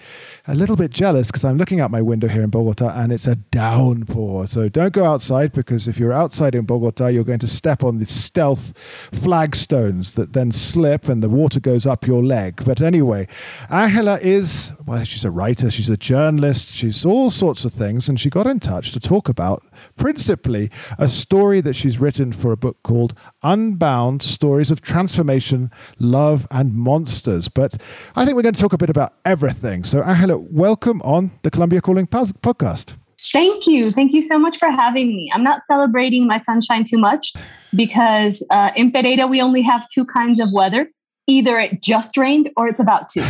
a 0.46 0.54
little 0.54 0.76
bit 0.76 0.90
jealous 0.90 1.28
because 1.28 1.44
I'm 1.44 1.56
looking 1.56 1.80
out 1.80 1.90
my 1.90 2.02
window 2.02 2.28
here 2.28 2.42
in 2.42 2.50
Bogota 2.50 2.92
and 2.94 3.12
it's 3.12 3.26
a 3.26 3.36
downpour. 3.36 4.46
So 4.46 4.68
don't 4.68 4.92
go 4.92 5.04
outside 5.04 5.52
because 5.52 5.88
if 5.88 5.98
you're 5.98 6.12
outside 6.12 6.54
in 6.54 6.64
Bogota, 6.64 7.08
you're 7.08 7.24
going 7.24 7.38
to 7.40 7.46
step 7.46 7.82
on 7.82 7.98
the 7.98 8.06
stealth 8.06 8.72
flagstones 9.12 10.14
that 10.14 10.32
then 10.32 10.52
slip 10.52 11.08
and 11.08 11.22
the 11.22 11.28
water 11.28 11.60
goes 11.60 11.86
up 11.86 12.06
your 12.06 12.22
leg. 12.22 12.62
But 12.64 12.80
anyway, 12.80 13.28
Angela 13.70 14.18
is, 14.20 14.72
well, 14.86 15.04
she's 15.04 15.24
a 15.24 15.30
writer, 15.30 15.70
she's 15.70 15.90
a 15.90 15.96
journalist, 15.96 16.74
she's 16.74 17.04
all 17.04 17.30
sorts 17.30 17.64
of 17.64 17.72
things. 17.72 18.08
And 18.08 18.18
she 18.18 18.30
got 18.30 18.46
in 18.46 18.60
touch 18.60 18.92
to 18.92 19.00
talk 19.00 19.28
about 19.28 19.62
principally 19.96 20.70
a 20.98 21.08
story 21.08 21.60
that 21.60 21.74
she's 21.74 21.98
written 21.98 22.32
for 22.32 22.52
a 22.52 22.56
book 22.56 22.76
called 22.82 23.14
Unbound 23.42 24.22
Stories 24.22 24.70
of 24.70 24.80
Transformation, 24.80 25.70
Love, 25.98 26.46
and 26.50 26.74
Monsters. 26.74 27.48
But 27.48 27.76
I 28.16 28.24
think 28.24 28.33
we're 28.34 28.42
going 28.42 28.54
to 28.54 28.60
talk 28.60 28.72
a 28.72 28.78
bit 28.78 28.90
about 28.90 29.14
everything. 29.24 29.84
So, 29.84 30.02
Angela, 30.02 30.36
welcome 30.36 31.00
on 31.02 31.30
the 31.42 31.50
Colombia 31.50 31.80
Calling 31.80 32.06
podcast. 32.06 32.94
Thank 33.32 33.66
you. 33.66 33.90
Thank 33.90 34.12
you 34.12 34.22
so 34.22 34.38
much 34.38 34.58
for 34.58 34.70
having 34.70 35.08
me. 35.08 35.30
I'm 35.32 35.44
not 35.44 35.62
celebrating 35.66 36.26
my 36.26 36.42
sunshine 36.42 36.84
too 36.84 36.98
much 36.98 37.32
because 37.74 38.44
uh, 38.50 38.70
in 38.76 38.90
Pereira, 38.90 39.26
we 39.26 39.40
only 39.40 39.62
have 39.62 39.86
two 39.92 40.04
kinds 40.04 40.40
of 40.40 40.48
weather 40.52 40.90
either 41.26 41.58
it 41.58 41.80
just 41.80 42.16
rained 42.16 42.50
or 42.56 42.68
it's 42.68 42.80
about 42.80 43.08
to. 43.10 43.20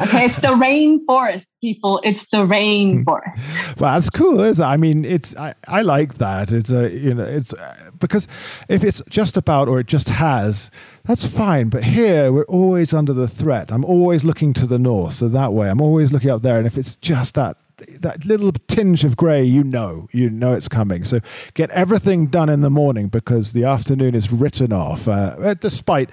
okay, 0.00 0.24
it's 0.24 0.40
the 0.40 0.48
rainforest, 0.48 1.48
people. 1.60 2.00
It's 2.04 2.26
the 2.28 2.38
rainforest. 2.38 3.76
well, 3.80 3.94
that's 3.94 4.10
cool, 4.10 4.40
isn't 4.40 4.64
it? 4.64 4.66
I 4.66 4.76
mean, 4.76 5.04
it's 5.04 5.36
I, 5.36 5.54
I 5.68 5.82
like 5.82 6.18
that. 6.18 6.52
It's 6.52 6.70
a 6.70 6.90
you 6.90 7.14
know, 7.14 7.24
it's 7.24 7.52
uh, 7.52 7.90
because 7.98 8.28
if 8.68 8.84
it's 8.84 9.02
just 9.08 9.36
about 9.36 9.68
or 9.68 9.80
it 9.80 9.86
just 9.86 10.08
has, 10.08 10.70
that's 11.04 11.26
fine. 11.26 11.68
But 11.68 11.84
here 11.84 12.32
we're 12.32 12.44
always 12.44 12.92
under 12.94 13.12
the 13.12 13.28
threat. 13.28 13.70
I'm 13.70 13.84
always 13.84 14.24
looking 14.24 14.52
to 14.54 14.66
the 14.66 14.78
north, 14.78 15.12
so 15.12 15.28
that 15.28 15.52
way 15.52 15.68
I'm 15.68 15.80
always 15.80 16.12
looking 16.12 16.30
up 16.30 16.42
there. 16.42 16.58
And 16.58 16.66
if 16.66 16.78
it's 16.78 16.96
just 16.96 17.34
that 17.34 17.56
that 18.00 18.24
little 18.24 18.52
tinge 18.68 19.04
of 19.04 19.16
grey, 19.16 19.42
you 19.42 19.64
know, 19.64 20.08
you 20.12 20.30
know 20.30 20.52
it's 20.52 20.68
coming. 20.68 21.04
So 21.04 21.20
get 21.54 21.70
everything 21.70 22.26
done 22.26 22.48
in 22.48 22.60
the 22.60 22.70
morning 22.70 23.08
because 23.08 23.52
the 23.52 23.64
afternoon 23.64 24.14
is 24.14 24.32
written 24.32 24.72
off, 24.72 25.08
uh, 25.08 25.54
despite 25.54 26.10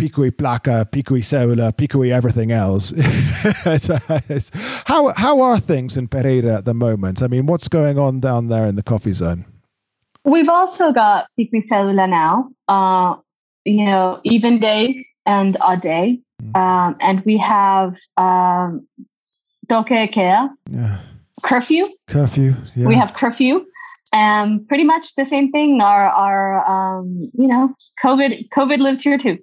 Pico 0.00 0.24
y 0.24 0.30
Placa, 0.30 0.86
Pico 0.90 1.14
y 1.14 1.22
Cédula, 1.22 1.72
Picuy 1.72 2.10
everything 2.10 2.52
else. 2.52 2.94
how 4.86 5.12
how 5.14 5.42
are 5.42 5.60
things 5.60 5.98
in 5.98 6.08
Pereira 6.08 6.56
at 6.56 6.64
the 6.64 6.72
moment? 6.72 7.20
I 7.20 7.26
mean, 7.26 7.44
what's 7.44 7.68
going 7.68 7.98
on 7.98 8.20
down 8.20 8.48
there 8.48 8.66
in 8.66 8.76
the 8.76 8.82
coffee 8.82 9.12
zone? 9.12 9.44
We've 10.24 10.48
also 10.48 10.92
got 10.92 11.26
Pico 11.36 11.58
y 11.58 11.64
Cédula 11.70 12.08
now. 12.08 12.44
Uh, 12.66 13.20
you 13.66 13.84
know, 13.84 14.20
even 14.24 14.58
day 14.58 15.04
and 15.26 15.54
odd 15.62 15.82
day, 15.82 16.20
mm. 16.42 16.56
um, 16.56 16.96
and 17.02 17.22
we 17.26 17.36
have 17.36 17.94
um, 18.16 18.88
toque 19.68 20.08
yeah. 20.70 20.98
Curfew. 21.42 21.86
Curfew. 22.06 22.54
Yeah. 22.76 22.86
We 22.86 22.94
have 22.94 23.14
curfew, 23.14 23.64
and 24.12 24.66
pretty 24.68 24.84
much 24.84 25.14
the 25.14 25.26
same 25.26 25.50
thing. 25.50 25.82
Our 25.82 26.08
our 26.08 26.68
um, 26.68 27.16
you 27.34 27.46
know 27.46 27.74
COVID 28.04 28.48
COVID 28.56 28.78
lives 28.78 29.02
here 29.02 29.18
too. 29.18 29.38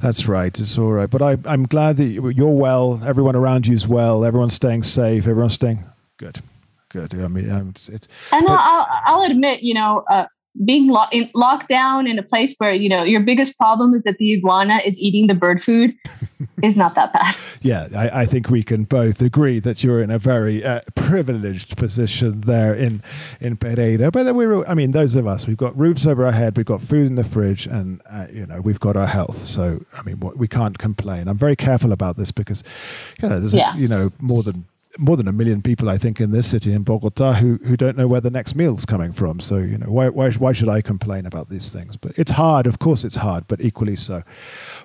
That's 0.00 0.28
right. 0.28 0.58
It's 0.58 0.78
all 0.78 0.92
right. 0.92 1.10
But 1.10 1.22
I 1.22 1.38
I'm 1.44 1.64
glad 1.64 1.96
that 1.96 2.06
you're 2.06 2.50
well. 2.50 3.00
Everyone 3.04 3.36
around 3.36 3.66
you 3.66 3.74
is 3.74 3.86
well. 3.86 4.24
Everyone's 4.24 4.54
staying 4.54 4.84
safe. 4.84 5.26
Everyone's 5.26 5.54
staying 5.54 5.84
good. 6.16 6.40
Good. 6.88 7.14
I 7.20 7.28
mean, 7.28 7.50
um, 7.50 7.70
it's, 7.70 7.88
it's 7.88 8.08
and 8.32 8.46
but, 8.46 8.58
I'll, 8.58 8.86
I'll 9.04 9.30
admit, 9.30 9.62
you 9.62 9.74
know, 9.74 10.02
uh, 10.10 10.24
being 10.64 10.88
lo- 10.88 11.04
in 11.12 11.28
lockdown 11.34 12.08
in 12.08 12.18
a 12.18 12.22
place 12.22 12.54
where 12.58 12.72
you 12.72 12.88
know 12.88 13.02
your 13.02 13.20
biggest 13.20 13.58
problem 13.58 13.94
is 13.94 14.02
that 14.02 14.16
the 14.16 14.32
iguana 14.32 14.80
is 14.84 15.00
eating 15.02 15.26
the 15.26 15.34
bird 15.34 15.62
food 15.62 15.92
is 16.62 16.76
not 16.76 16.94
that 16.94 17.12
bad. 17.12 17.34
Yeah, 17.62 17.88
I, 17.94 18.20
I, 18.22 18.26
think 18.26 18.50
we 18.50 18.62
can 18.62 18.84
both 18.84 19.20
agree 19.22 19.58
that 19.60 19.82
you're 19.82 20.02
in 20.02 20.10
a 20.10 20.18
very 20.18 20.64
uh, 20.64 20.80
privileged 20.94 21.76
position 21.76 22.42
there 22.42 22.74
in 22.74 23.02
in 23.40 23.56
Pereira. 23.56 24.10
But 24.10 24.24
then 24.24 24.36
we're, 24.36 24.64
I 24.66 24.74
mean, 24.74 24.92
those 24.92 25.14
of 25.14 25.26
us, 25.26 25.46
we've 25.46 25.56
got 25.56 25.76
roofs 25.78 26.06
over 26.06 26.24
our 26.24 26.32
head, 26.32 26.56
we've 26.56 26.66
got 26.66 26.80
food 26.80 27.06
in 27.06 27.14
the 27.16 27.24
fridge, 27.24 27.66
and 27.66 28.00
uh, 28.10 28.26
you 28.32 28.46
know, 28.46 28.60
we've 28.60 28.80
got 28.80 28.96
our 28.96 29.06
health. 29.06 29.46
So 29.46 29.84
I 29.94 30.02
mean, 30.02 30.20
we 30.20 30.48
can't 30.48 30.78
complain. 30.78 31.28
I'm 31.28 31.38
very 31.38 31.56
careful 31.56 31.92
about 31.92 32.16
this 32.16 32.32
because, 32.32 32.62
yeah, 33.22 33.30
there's 33.30 33.54
yeah. 33.54 33.72
A, 33.74 33.80
you 33.80 33.88
know 33.88 34.06
more 34.22 34.42
than 34.42 34.54
more 34.98 35.16
than 35.16 35.28
a 35.28 35.32
million 35.32 35.62
people, 35.62 35.88
I 35.88 35.98
think, 35.98 36.20
in 36.20 36.30
this 36.30 36.46
city 36.46 36.72
in 36.72 36.82
Bogota 36.82 37.34
who 37.34 37.56
who 37.64 37.76
don't 37.76 37.96
know 37.96 38.06
where 38.06 38.20
the 38.20 38.30
next 38.30 38.54
meal's 38.54 38.86
coming 38.86 39.12
from. 39.12 39.40
So 39.40 39.58
you 39.58 39.78
know, 39.78 39.90
why 39.90 40.08
why 40.08 40.30
why 40.32 40.52
should 40.52 40.68
I 40.68 40.82
complain 40.82 41.26
about 41.26 41.48
these 41.48 41.72
things? 41.72 41.96
But 41.96 42.18
it's 42.18 42.32
hard, 42.32 42.66
of 42.66 42.78
course, 42.78 43.04
it's 43.04 43.16
hard, 43.16 43.46
but 43.48 43.60
equally 43.60 43.96
so. 43.96 44.22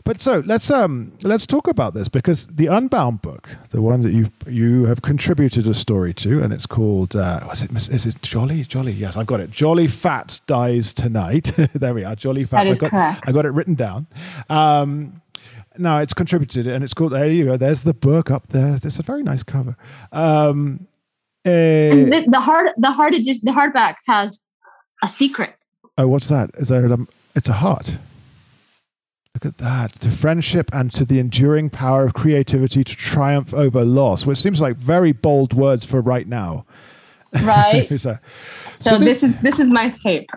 But 0.04 0.20
so 0.20 0.44
let's 0.46 0.70
um 0.70 1.14
let's 1.22 1.46
talk 1.46 1.68
about 1.68 1.94
this 1.94 2.08
because 2.08 2.48
the 2.48 2.68
Unbound 2.68 3.22
book, 3.22 3.56
the 3.70 3.82
one 3.82 4.02
that 4.02 4.12
you 4.12 4.30
you 4.48 4.86
have 4.86 5.02
contributed 5.02 5.68
a 5.68 5.74
story 5.74 6.14
to, 6.16 6.42
and 6.42 6.54
it's 6.54 6.66
called 6.66 7.16
uh, 7.16 7.42
was 7.50 7.62
it 7.62 7.72
is 7.72 8.06
it 8.06 8.22
Jolly 8.22 8.64
Jolly? 8.64 8.94
Yes, 8.94 9.18
I've 9.18 9.28
got 9.28 9.40
it. 9.40 9.52
Jolly 9.52 9.88
Fat 9.88 10.40
dies 10.48 10.94
tonight. 10.94 11.52
there 11.74 11.94
we 11.94 12.04
are. 12.04 12.16
Jolly 12.16 12.46
Fat. 12.46 12.68
I 12.68 12.76
got 12.76 12.90
correct. 12.92 13.24
I 13.28 13.32
got 13.32 13.46
it 13.46 13.52
written 13.52 13.76
down. 13.76 14.08
Um, 14.50 15.21
no, 15.78 15.98
it's 16.00 16.14
contributed, 16.14 16.68
and 16.68 16.84
it's 16.84 16.94
called. 16.94 17.14
There 17.14 17.28
you 17.28 17.46
go. 17.46 17.58
There's 17.58 17.84
the 17.84 17.94
book 17.94 18.30
up 18.30 18.48
there. 18.48 18.76
It's 18.76 19.00
a 19.00 19.04
very 19.04 19.24
nice 19.24 19.44
cover. 19.44 19.78
Um, 20.12 20.88
uh, 21.46 21.50
the, 21.50 22.26
the 22.28 22.40
hard, 22.40 22.70
the 22.78 22.92
hard, 22.92 23.14
just 23.24 23.44
the 23.46 23.52
hardback 23.52 23.96
has 24.08 24.44
a 25.04 25.10
secret. 25.10 25.56
Oh, 25.98 26.08
what's 26.08 26.28
that? 26.28 26.52
Is 26.56 26.68
there? 26.70 26.86
A, 26.86 26.98
it's 27.36 27.50
a 27.50 27.54
heart. 27.54 27.98
Look 29.34 29.46
at 29.46 29.58
that. 29.58 29.94
To 29.96 30.10
friendship 30.10 30.70
and 30.74 30.92
to 30.92 31.06
the 31.06 31.20
enduring 31.20 31.70
power 31.70 32.06
of 32.06 32.14
creativity 32.14 32.84
to 32.84 32.96
triumph 32.96 33.54
over 33.54 33.86
loss, 33.86 34.26
which 34.26 34.38
seems 34.38 34.60
like 34.60 34.76
very 34.76 35.14
bold 35.14 35.54
words 35.54 35.86
for 35.86 36.02
right 36.02 36.28
now. 36.28 36.66
Right. 37.42 37.88
so, 37.90 37.96
so, 37.98 38.18
so 38.80 38.98
this 38.98 39.24
is 39.24 39.34
this 39.42 39.60
is 39.60 39.68
my 39.68 39.96
tape. 40.04 40.30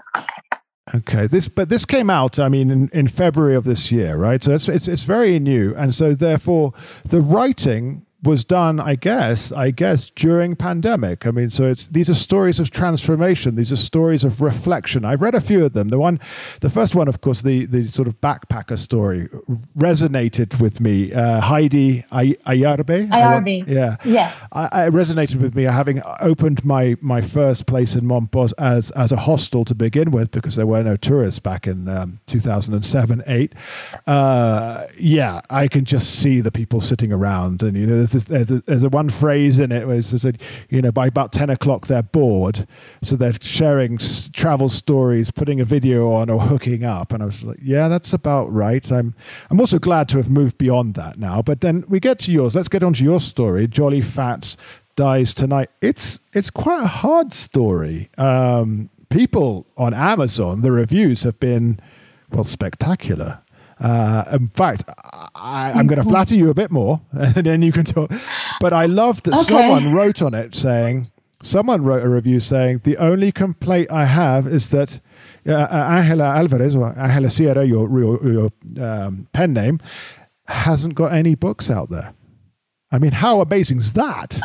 Okay, 0.92 1.26
this 1.26 1.48
but 1.48 1.70
this 1.70 1.86
came 1.86 2.10
out. 2.10 2.38
I 2.38 2.50
mean, 2.50 2.70
in, 2.70 2.88
in 2.92 3.08
February 3.08 3.54
of 3.54 3.64
this 3.64 3.90
year, 3.90 4.16
right? 4.16 4.42
So 4.42 4.52
it's, 4.52 4.68
it's 4.68 4.86
it's 4.86 5.04
very 5.04 5.38
new, 5.38 5.74
and 5.76 5.94
so 5.94 6.14
therefore 6.14 6.74
the 7.08 7.22
writing 7.22 8.04
was 8.24 8.44
done, 8.44 8.80
I 8.80 8.94
guess, 8.96 9.52
I 9.52 9.70
guess 9.70 10.10
during 10.10 10.56
pandemic. 10.56 11.26
I 11.26 11.30
mean, 11.30 11.50
so 11.50 11.64
it's 11.64 11.86
these 11.88 12.10
are 12.10 12.14
stories 12.14 12.58
of 12.58 12.70
transformation. 12.70 13.56
These 13.56 13.72
are 13.72 13.76
stories 13.76 14.24
of 14.24 14.40
reflection. 14.40 15.04
I've 15.04 15.22
read 15.22 15.34
a 15.34 15.40
few 15.40 15.64
of 15.64 15.72
them. 15.72 15.88
The 15.88 15.98
one, 15.98 16.20
the 16.60 16.70
first 16.70 16.94
one, 16.94 17.08
of 17.08 17.20
course, 17.20 17.42
the 17.42 17.66
the 17.66 17.86
sort 17.86 18.08
of 18.08 18.20
backpacker 18.20 18.78
story 18.78 19.28
resonated 19.76 20.60
with 20.60 20.80
me. 20.80 21.12
Uh, 21.12 21.40
Heidi 21.40 22.02
Ayarbe. 22.12 23.10
Ayarbe. 23.10 23.68
Yeah. 23.68 23.96
Yeah. 24.04 24.32
I, 24.52 24.84
I, 24.84 24.88
resonated 24.88 25.40
with 25.40 25.54
me 25.54 25.64
having 25.64 26.00
opened 26.20 26.64
my 26.64 26.96
my 27.00 27.22
first 27.22 27.66
place 27.66 27.94
in 27.94 28.04
Mompox 28.04 28.52
as 28.58 28.90
as 28.92 29.12
a 29.12 29.16
hostel 29.16 29.64
to 29.64 29.74
begin 29.74 30.10
with 30.10 30.30
because 30.30 30.56
there 30.56 30.66
were 30.66 30.82
no 30.82 30.96
tourists 30.96 31.38
back 31.38 31.66
in 31.66 31.88
um, 31.88 32.20
2007 32.26 33.22
8. 33.26 33.52
Uh, 34.06 34.86
yeah, 34.98 35.40
I 35.50 35.68
can 35.68 35.84
just 35.84 36.20
see 36.20 36.40
the 36.40 36.52
people 36.52 36.80
sitting 36.80 37.12
around 37.12 37.62
and 37.62 37.76
you 37.76 37.86
know 37.86 37.96
there's 37.96 38.13
this, 38.14 38.24
there's, 38.24 38.50
a, 38.50 38.60
there's 38.62 38.82
a 38.82 38.88
one 38.88 39.10
phrase 39.10 39.58
in 39.58 39.70
it 39.70 39.86
where 39.86 39.96
it 39.98 40.04
says, 40.06 40.24
you 40.70 40.80
know, 40.80 40.90
by 40.90 41.06
about 41.06 41.32
10 41.32 41.50
o'clock 41.50 41.86
they're 41.86 42.02
bored. 42.02 42.66
So 43.02 43.16
they're 43.16 43.34
sharing 43.40 43.96
s- 43.96 44.30
travel 44.32 44.70
stories, 44.70 45.30
putting 45.30 45.60
a 45.60 45.64
video 45.64 46.10
on 46.10 46.30
or 46.30 46.40
hooking 46.40 46.84
up. 46.84 47.12
And 47.12 47.22
I 47.22 47.26
was 47.26 47.44
like, 47.44 47.58
yeah, 47.62 47.88
that's 47.88 48.12
about 48.14 48.52
right. 48.52 48.90
I'm, 48.90 49.14
I'm 49.50 49.60
also 49.60 49.78
glad 49.78 50.08
to 50.10 50.16
have 50.16 50.30
moved 50.30 50.56
beyond 50.56 50.94
that 50.94 51.18
now. 51.18 51.42
But 51.42 51.60
then 51.60 51.84
we 51.88 52.00
get 52.00 52.18
to 52.20 52.32
yours. 52.32 52.54
Let's 52.54 52.68
get 52.68 52.82
on 52.82 52.94
to 52.94 53.04
your 53.04 53.20
story. 53.20 53.66
Jolly 53.68 54.00
Fats 54.00 54.56
dies 54.96 55.34
tonight. 55.34 55.70
It's, 55.82 56.20
it's 56.32 56.50
quite 56.50 56.82
a 56.82 56.86
hard 56.86 57.32
story. 57.32 58.08
Um, 58.16 58.88
people 59.10 59.66
on 59.76 59.92
Amazon, 59.94 60.62
the 60.62 60.72
reviews 60.72 61.22
have 61.24 61.38
been, 61.40 61.80
well, 62.30 62.44
spectacular. 62.44 63.40
Uh, 63.80 64.24
in 64.32 64.48
fact, 64.48 64.84
I, 65.34 65.78
am 65.78 65.86
going 65.86 66.00
to 66.00 66.08
flatter 66.08 66.34
you 66.34 66.50
a 66.50 66.54
bit 66.54 66.70
more, 66.70 67.00
and 67.12 67.34
then 67.34 67.62
you 67.62 67.72
can 67.72 67.84
talk. 67.84 68.10
But 68.60 68.72
I 68.72 68.86
love 68.86 69.22
that 69.24 69.34
okay. 69.34 69.42
someone 69.44 69.92
wrote 69.92 70.22
on 70.22 70.34
it 70.34 70.54
saying, 70.54 71.10
someone 71.42 71.82
wrote 71.82 72.04
a 72.04 72.08
review 72.08 72.40
saying, 72.40 72.82
the 72.84 72.96
only 72.98 73.32
complaint 73.32 73.90
I 73.90 74.04
have 74.04 74.46
is 74.46 74.70
that 74.70 75.00
uh, 75.46 75.52
uh 75.52 75.86
Angela 75.90 76.36
Alvarez 76.36 76.74
or 76.74 76.98
Angela 76.98 77.30
Sierra, 77.30 77.64
your, 77.64 77.88
your, 77.98 78.26
your 78.26 78.50
um, 78.80 79.28
pen 79.32 79.52
name, 79.52 79.80
hasn't 80.46 80.94
got 80.94 81.12
any 81.12 81.34
books 81.34 81.70
out 81.70 81.90
there. 81.90 82.12
I 82.90 82.98
mean, 82.98 83.12
how 83.12 83.40
amazing 83.40 83.78
is 83.78 83.94
that? 83.94 84.38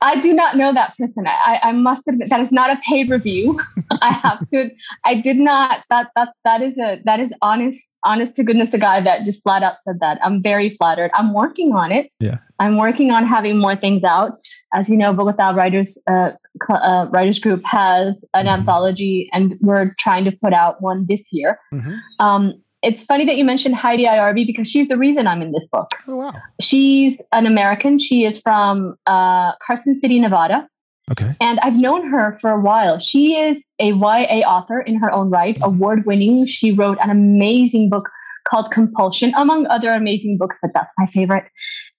I 0.00 0.20
do 0.20 0.32
not 0.32 0.56
know 0.56 0.72
that 0.72 0.96
person. 0.96 1.26
I, 1.26 1.58
I 1.62 1.72
must 1.72 2.06
admit 2.06 2.30
that 2.30 2.40
is 2.40 2.52
not 2.52 2.70
a 2.70 2.80
paid 2.86 3.10
review. 3.10 3.58
I 4.00 4.12
have 4.12 4.48
to. 4.50 4.70
I 5.04 5.14
did 5.14 5.38
not. 5.38 5.82
That 5.90 6.10
that 6.14 6.34
that 6.44 6.62
is 6.62 6.78
a 6.78 7.00
that 7.04 7.20
is 7.20 7.32
honest, 7.42 7.82
honest 8.04 8.36
to 8.36 8.44
goodness, 8.44 8.72
a 8.72 8.78
guy 8.78 9.00
that 9.00 9.24
just 9.24 9.42
flat 9.42 9.62
out 9.62 9.74
said 9.82 9.98
that. 10.00 10.18
I'm 10.22 10.40
very 10.42 10.68
flattered. 10.68 11.10
I'm 11.14 11.32
working 11.32 11.74
on 11.74 11.90
it. 11.90 12.12
Yeah. 12.20 12.38
I'm 12.60 12.76
working 12.76 13.10
on 13.10 13.24
having 13.26 13.58
more 13.58 13.76
things 13.76 14.04
out. 14.04 14.32
As 14.72 14.88
you 14.88 14.96
know, 14.96 15.12
Bogota 15.12 15.50
Writers 15.50 16.00
uh, 16.08 16.30
uh, 16.68 17.06
Writers 17.10 17.38
Group 17.38 17.64
has 17.64 18.24
an 18.34 18.46
mm-hmm. 18.46 18.60
anthology, 18.60 19.28
and 19.32 19.56
we're 19.60 19.90
trying 19.98 20.24
to 20.24 20.32
put 20.32 20.52
out 20.52 20.76
one 20.80 21.06
this 21.08 21.26
year. 21.32 21.58
Mm-hmm. 21.72 21.94
Um, 22.20 22.62
it's 22.82 23.02
funny 23.04 23.24
that 23.24 23.36
you 23.36 23.44
mentioned 23.44 23.74
Heidi 23.74 24.04
Ayarbe 24.04 24.46
because 24.46 24.68
she's 24.70 24.88
the 24.88 24.96
reason 24.96 25.26
I'm 25.26 25.42
in 25.42 25.50
this 25.50 25.66
book. 25.68 25.88
Oh, 26.06 26.16
wow. 26.16 26.32
She's 26.60 27.18
an 27.32 27.46
American. 27.46 27.98
She 27.98 28.24
is 28.24 28.40
from 28.40 28.96
uh, 29.06 29.52
Carson 29.56 29.98
City, 29.98 30.20
Nevada. 30.20 30.68
Okay. 31.10 31.34
And 31.40 31.58
I've 31.60 31.80
known 31.80 32.06
her 32.08 32.38
for 32.40 32.50
a 32.50 32.60
while. 32.60 32.98
She 32.98 33.36
is 33.36 33.64
a 33.78 33.92
YA 33.92 34.46
author 34.46 34.80
in 34.80 34.98
her 35.00 35.10
own 35.10 35.30
right, 35.30 35.58
award 35.62 36.04
winning. 36.06 36.46
She 36.46 36.70
wrote 36.70 36.98
an 37.00 37.10
amazing 37.10 37.88
book 37.88 38.10
called 38.48 38.70
Compulsion, 38.70 39.32
among 39.36 39.66
other 39.66 39.92
amazing 39.92 40.34
books, 40.38 40.58
but 40.60 40.70
that's 40.74 40.92
my 40.98 41.06
favorite. 41.06 41.44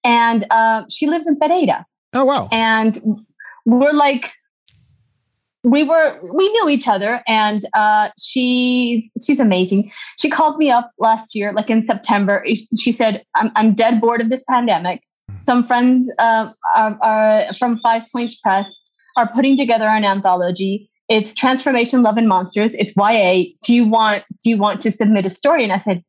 And 0.04 0.46
uh, 0.52 0.84
she 0.90 1.08
lives 1.08 1.28
in 1.28 1.38
Pereira. 1.40 1.86
Oh, 2.14 2.26
wow. 2.26 2.48
And 2.52 3.02
we're 3.66 3.94
like 3.94 4.32
we 5.64 5.84
were 5.84 6.18
we 6.34 6.50
knew 6.50 6.70
each 6.70 6.88
other 6.88 7.22
and 7.28 7.66
uh, 7.74 8.10
she 8.18 9.04
she's 9.26 9.40
amazing. 9.40 9.92
She 10.18 10.30
called 10.30 10.58
me 10.58 10.72
up 10.72 10.92
last 11.00 11.36
year 11.36 11.54
like 11.54 11.70
in 11.70 11.84
september. 11.84 12.46
She 12.78 12.92
said 12.92 13.24
i'm, 13.36 13.52
I'm 13.56 13.74
dead 13.74 14.00
bored 14.00 14.22
of 14.22 14.30
this 14.30 14.44
pandemic. 14.50 15.02
Some 15.44 15.66
friends 15.66 16.12
uh, 16.18 16.52
are, 16.76 16.98
are, 17.02 17.54
from 17.58 17.78
five 17.78 18.04
points 18.12 18.36
press 18.36 18.76
are 19.16 19.30
putting 19.34 19.58
together 19.58 19.88
an 19.88 20.04
anthology. 20.04 20.90
It's 21.08 21.34
transformation 21.34 22.04
love 22.04 22.18
and 22.18 22.28
monsters. 22.28 22.74
It's 22.76 22.94
ya 22.96 23.44
do 23.66 23.76
you 23.76 23.86
want 23.86 24.24
do 24.44 24.50
you 24.50 24.58
want 24.58 24.82
to 24.82 24.92
submit 24.92 25.26
a 25.26 25.30
story? 25.30 25.64
And 25.64 25.74
i 25.74 25.82
said 25.82 26.04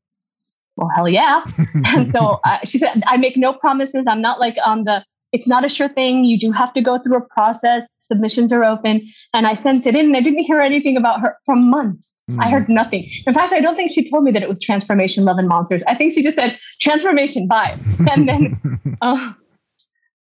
well 0.76 0.90
hell 0.94 1.08
yeah. 1.08 1.44
And 1.86 2.08
so 2.08 2.38
uh, 2.44 2.58
she 2.64 2.78
said 2.78 3.02
i 3.08 3.16
make 3.16 3.36
no 3.36 3.52
promises. 3.52 4.06
I'm 4.06 4.22
not 4.22 4.38
like 4.38 4.56
on 4.64 4.84
the 4.84 5.04
it's 5.32 5.48
not 5.48 5.64
a 5.64 5.68
sure 5.68 5.88
thing. 5.88 6.24
You 6.24 6.38
do 6.38 6.52
have 6.52 6.72
to 6.74 6.80
go 6.80 6.98
through 6.98 7.18
a 7.18 7.28
process 7.34 7.82
submissions 8.10 8.52
are 8.52 8.64
open. 8.64 9.00
And 9.32 9.46
I 9.46 9.54
sent 9.54 9.86
it 9.86 9.94
in 9.94 10.06
and 10.06 10.16
I 10.16 10.20
didn't 10.20 10.44
hear 10.44 10.60
anything 10.60 10.96
about 10.96 11.20
her 11.20 11.38
for 11.46 11.54
months. 11.54 12.22
Mm. 12.30 12.44
I 12.44 12.50
heard 12.50 12.68
nothing. 12.68 13.08
In 13.26 13.32
fact, 13.32 13.52
I 13.52 13.60
don't 13.60 13.76
think 13.76 13.90
she 13.90 14.10
told 14.10 14.24
me 14.24 14.32
that 14.32 14.42
it 14.42 14.48
was 14.48 14.60
transformation, 14.60 15.24
love 15.24 15.38
and 15.38 15.48
monsters. 15.48 15.82
I 15.86 15.94
think 15.94 16.12
she 16.12 16.22
just 16.22 16.36
said 16.36 16.58
transformation, 16.82 17.46
bye. 17.46 17.78
And 18.10 18.28
then 18.28 18.96
uh, 19.02 19.32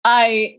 I 0.03 0.55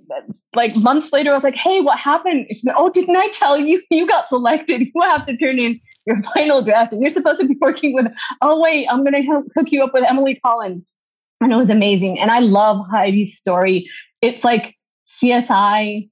like 0.55 0.77
months 0.77 1.11
later, 1.11 1.31
I 1.31 1.35
was 1.35 1.43
like, 1.43 1.55
"Hey, 1.55 1.81
what 1.81 1.99
happened?" 1.99 2.47
She 2.51 2.57
said, 2.57 2.75
"Oh, 2.77 2.91
didn't 2.91 3.17
I 3.17 3.29
tell 3.31 3.57
you? 3.59 3.83
You 3.91 4.07
got 4.07 4.29
selected. 4.29 4.83
You 4.83 5.01
have 5.01 5.27
to 5.27 5.37
turn 5.39 5.59
in 5.59 5.79
your 6.07 6.23
final 6.35 6.61
draft, 6.61 6.93
and 6.93 7.01
you're 7.01 7.11
supposed 7.11 7.41
to 7.41 7.47
be 7.47 7.57
working 7.59 7.95
with." 7.95 8.07
Oh, 8.43 8.61
wait, 8.61 8.87
I'm 8.91 9.03
going 9.03 9.15
to 9.15 9.23
hook 9.23 9.73
you 9.73 9.83
up 9.83 9.95
with 9.95 10.05
Emily 10.07 10.39
Collins, 10.45 10.97
and 11.41 11.51
it 11.51 11.57
was 11.57 11.71
amazing. 11.71 12.21
And 12.21 12.31
I 12.31 12.41
love 12.41 12.85
Heidi's 12.93 13.39
story. 13.39 13.89
It's 14.21 14.45
like 14.45 14.77
CSI 15.09 16.03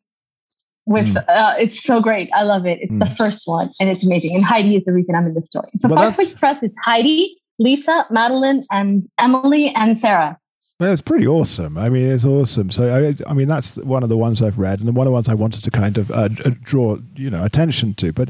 with 0.87 1.07
mm. 1.07 1.25
uh, 1.29 1.55
it's 1.59 1.83
so 1.83 2.01
great. 2.01 2.29
I 2.35 2.43
love 2.43 2.65
it. 2.67 2.79
It's 2.81 2.97
mm. 2.97 3.01
the 3.01 3.15
first 3.15 3.43
one, 3.47 3.71
and 3.81 3.91
it's 3.91 4.05
amazing. 4.05 4.37
And 4.37 4.45
Heidi 4.45 4.77
is 4.77 4.85
the 4.85 4.93
reason 4.93 5.15
I'm 5.15 5.27
in 5.27 5.35
this 5.35 5.49
story. 5.49 5.69
So 5.75 5.89
well, 5.89 6.11
Five 6.13 6.37
Press 6.37 6.63
is 6.63 6.75
Heidi, 6.85 7.37
Lisa, 7.59 8.07
Madeline, 8.11 8.61
and 8.71 9.05
Emily 9.19 9.73
and 9.75 9.99
Sarah. 9.99 10.39
Well, 10.79 10.93
it's 10.93 11.01
pretty 11.01 11.27
awesome. 11.27 11.79
I 11.79 11.89
mean, 11.89 12.11
it's 12.11 12.27
awesome. 12.27 12.71
So, 12.71 12.93
I, 12.93 13.31
I, 13.31 13.33
mean, 13.33 13.49
that's 13.49 13.77
one 13.79 14.03
of 14.03 14.11
the 14.11 14.17
ones 14.19 14.43
I've 14.43 14.59
read, 14.59 14.81
and 14.81 14.95
one 14.95 15.07
of 15.07 15.11
the 15.11 15.15
ones 15.15 15.27
I 15.27 15.33
wanted 15.33 15.65
to 15.65 15.71
kind 15.71 15.97
of 15.97 16.11
uh, 16.11 16.29
draw, 16.29 16.99
you 17.15 17.31
know, 17.31 17.43
attention 17.43 17.95
to. 17.95 18.13
But 18.13 18.29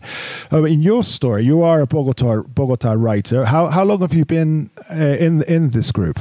uh, 0.53 0.63
in 0.63 0.81
your 0.81 1.03
story, 1.03 1.45
you 1.45 1.63
are 1.63 1.81
a 1.81 1.87
Bogota 1.87 2.43
Bogota 2.43 2.93
writer. 2.93 3.45
How 3.45 3.67
how 3.67 3.85
long 3.85 4.01
have 4.01 4.15
you 4.15 4.25
been 4.25 4.71
uh, 4.89 4.95
in 4.95 5.43
in 5.43 5.71
this 5.71 5.91
group? 5.91 6.21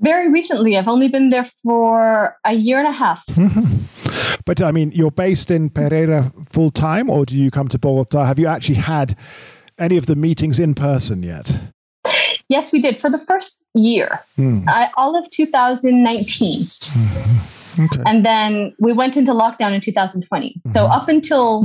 Very 0.00 0.30
recently. 0.30 0.76
I've 0.76 0.88
only 0.88 1.08
been 1.08 1.30
there 1.30 1.50
for 1.64 2.36
a 2.44 2.52
year 2.52 2.78
and 2.78 2.86
a 2.86 2.92
half. 2.92 3.24
but 4.44 4.60
I 4.62 4.70
mean, 4.72 4.92
you're 4.92 5.10
based 5.10 5.50
in 5.50 5.70
Pereira 5.70 6.32
full 6.48 6.70
time, 6.70 7.10
or 7.10 7.24
do 7.24 7.36
you 7.36 7.50
come 7.50 7.68
to 7.68 7.78
Bogota? 7.78 8.24
Have 8.24 8.38
you 8.38 8.46
actually 8.46 8.76
had 8.76 9.16
any 9.78 9.96
of 9.96 10.06
the 10.06 10.16
meetings 10.16 10.58
in 10.58 10.74
person 10.74 11.22
yet? 11.22 11.54
Yes, 12.48 12.72
we 12.72 12.80
did 12.80 13.00
for 13.00 13.10
the 13.10 13.18
first 13.18 13.64
year, 13.74 14.08
mm. 14.38 14.66
uh, 14.68 14.88
all 14.96 15.18
of 15.18 15.28
2019. 15.30 16.60
Mm-hmm. 16.60 17.55
Okay. 17.78 18.02
And 18.06 18.24
then 18.24 18.74
we 18.78 18.92
went 18.92 19.16
into 19.16 19.32
lockdown 19.32 19.72
in 19.74 19.80
2020. 19.80 20.48
Mm-hmm. 20.48 20.70
So 20.70 20.86
up 20.86 21.08
until, 21.08 21.64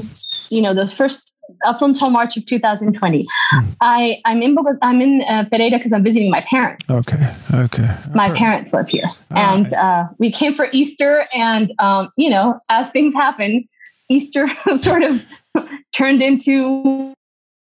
you 0.50 0.62
know, 0.62 0.74
those 0.74 0.94
first 0.94 1.32
up 1.66 1.82
until 1.82 2.10
March 2.10 2.38
of 2.38 2.46
2020. 2.46 3.26
Hmm. 3.52 3.60
I 3.82 4.22
I'm 4.26 4.42
in 4.42 4.56
Bogota, 4.56 4.78
I'm 4.82 5.02
in 5.02 5.22
uh, 5.28 5.46
Pereira 5.52 5.78
because 5.78 5.94
I'm 5.94 6.04
visiting 6.04 6.30
my 6.30 6.42
parents. 6.42 6.90
Okay, 6.90 7.18
okay. 7.54 7.94
My 8.14 8.30
right. 8.30 8.38
parents 8.38 8.74
live 8.74 8.88
here, 8.88 9.10
All 9.32 9.38
and 9.38 9.66
right. 9.66 9.74
uh, 9.74 10.08
we 10.18 10.32
came 10.32 10.54
for 10.54 10.68
Easter, 10.72 11.28
and 11.34 11.72
um, 11.80 12.10
you 12.18 12.30
know, 12.30 12.60
as 12.70 12.90
things 12.92 13.14
happen, 13.14 13.64
Easter 14.10 14.48
sort 14.78 15.04
of 15.04 15.24
turned 15.94 16.22
into. 16.22 17.14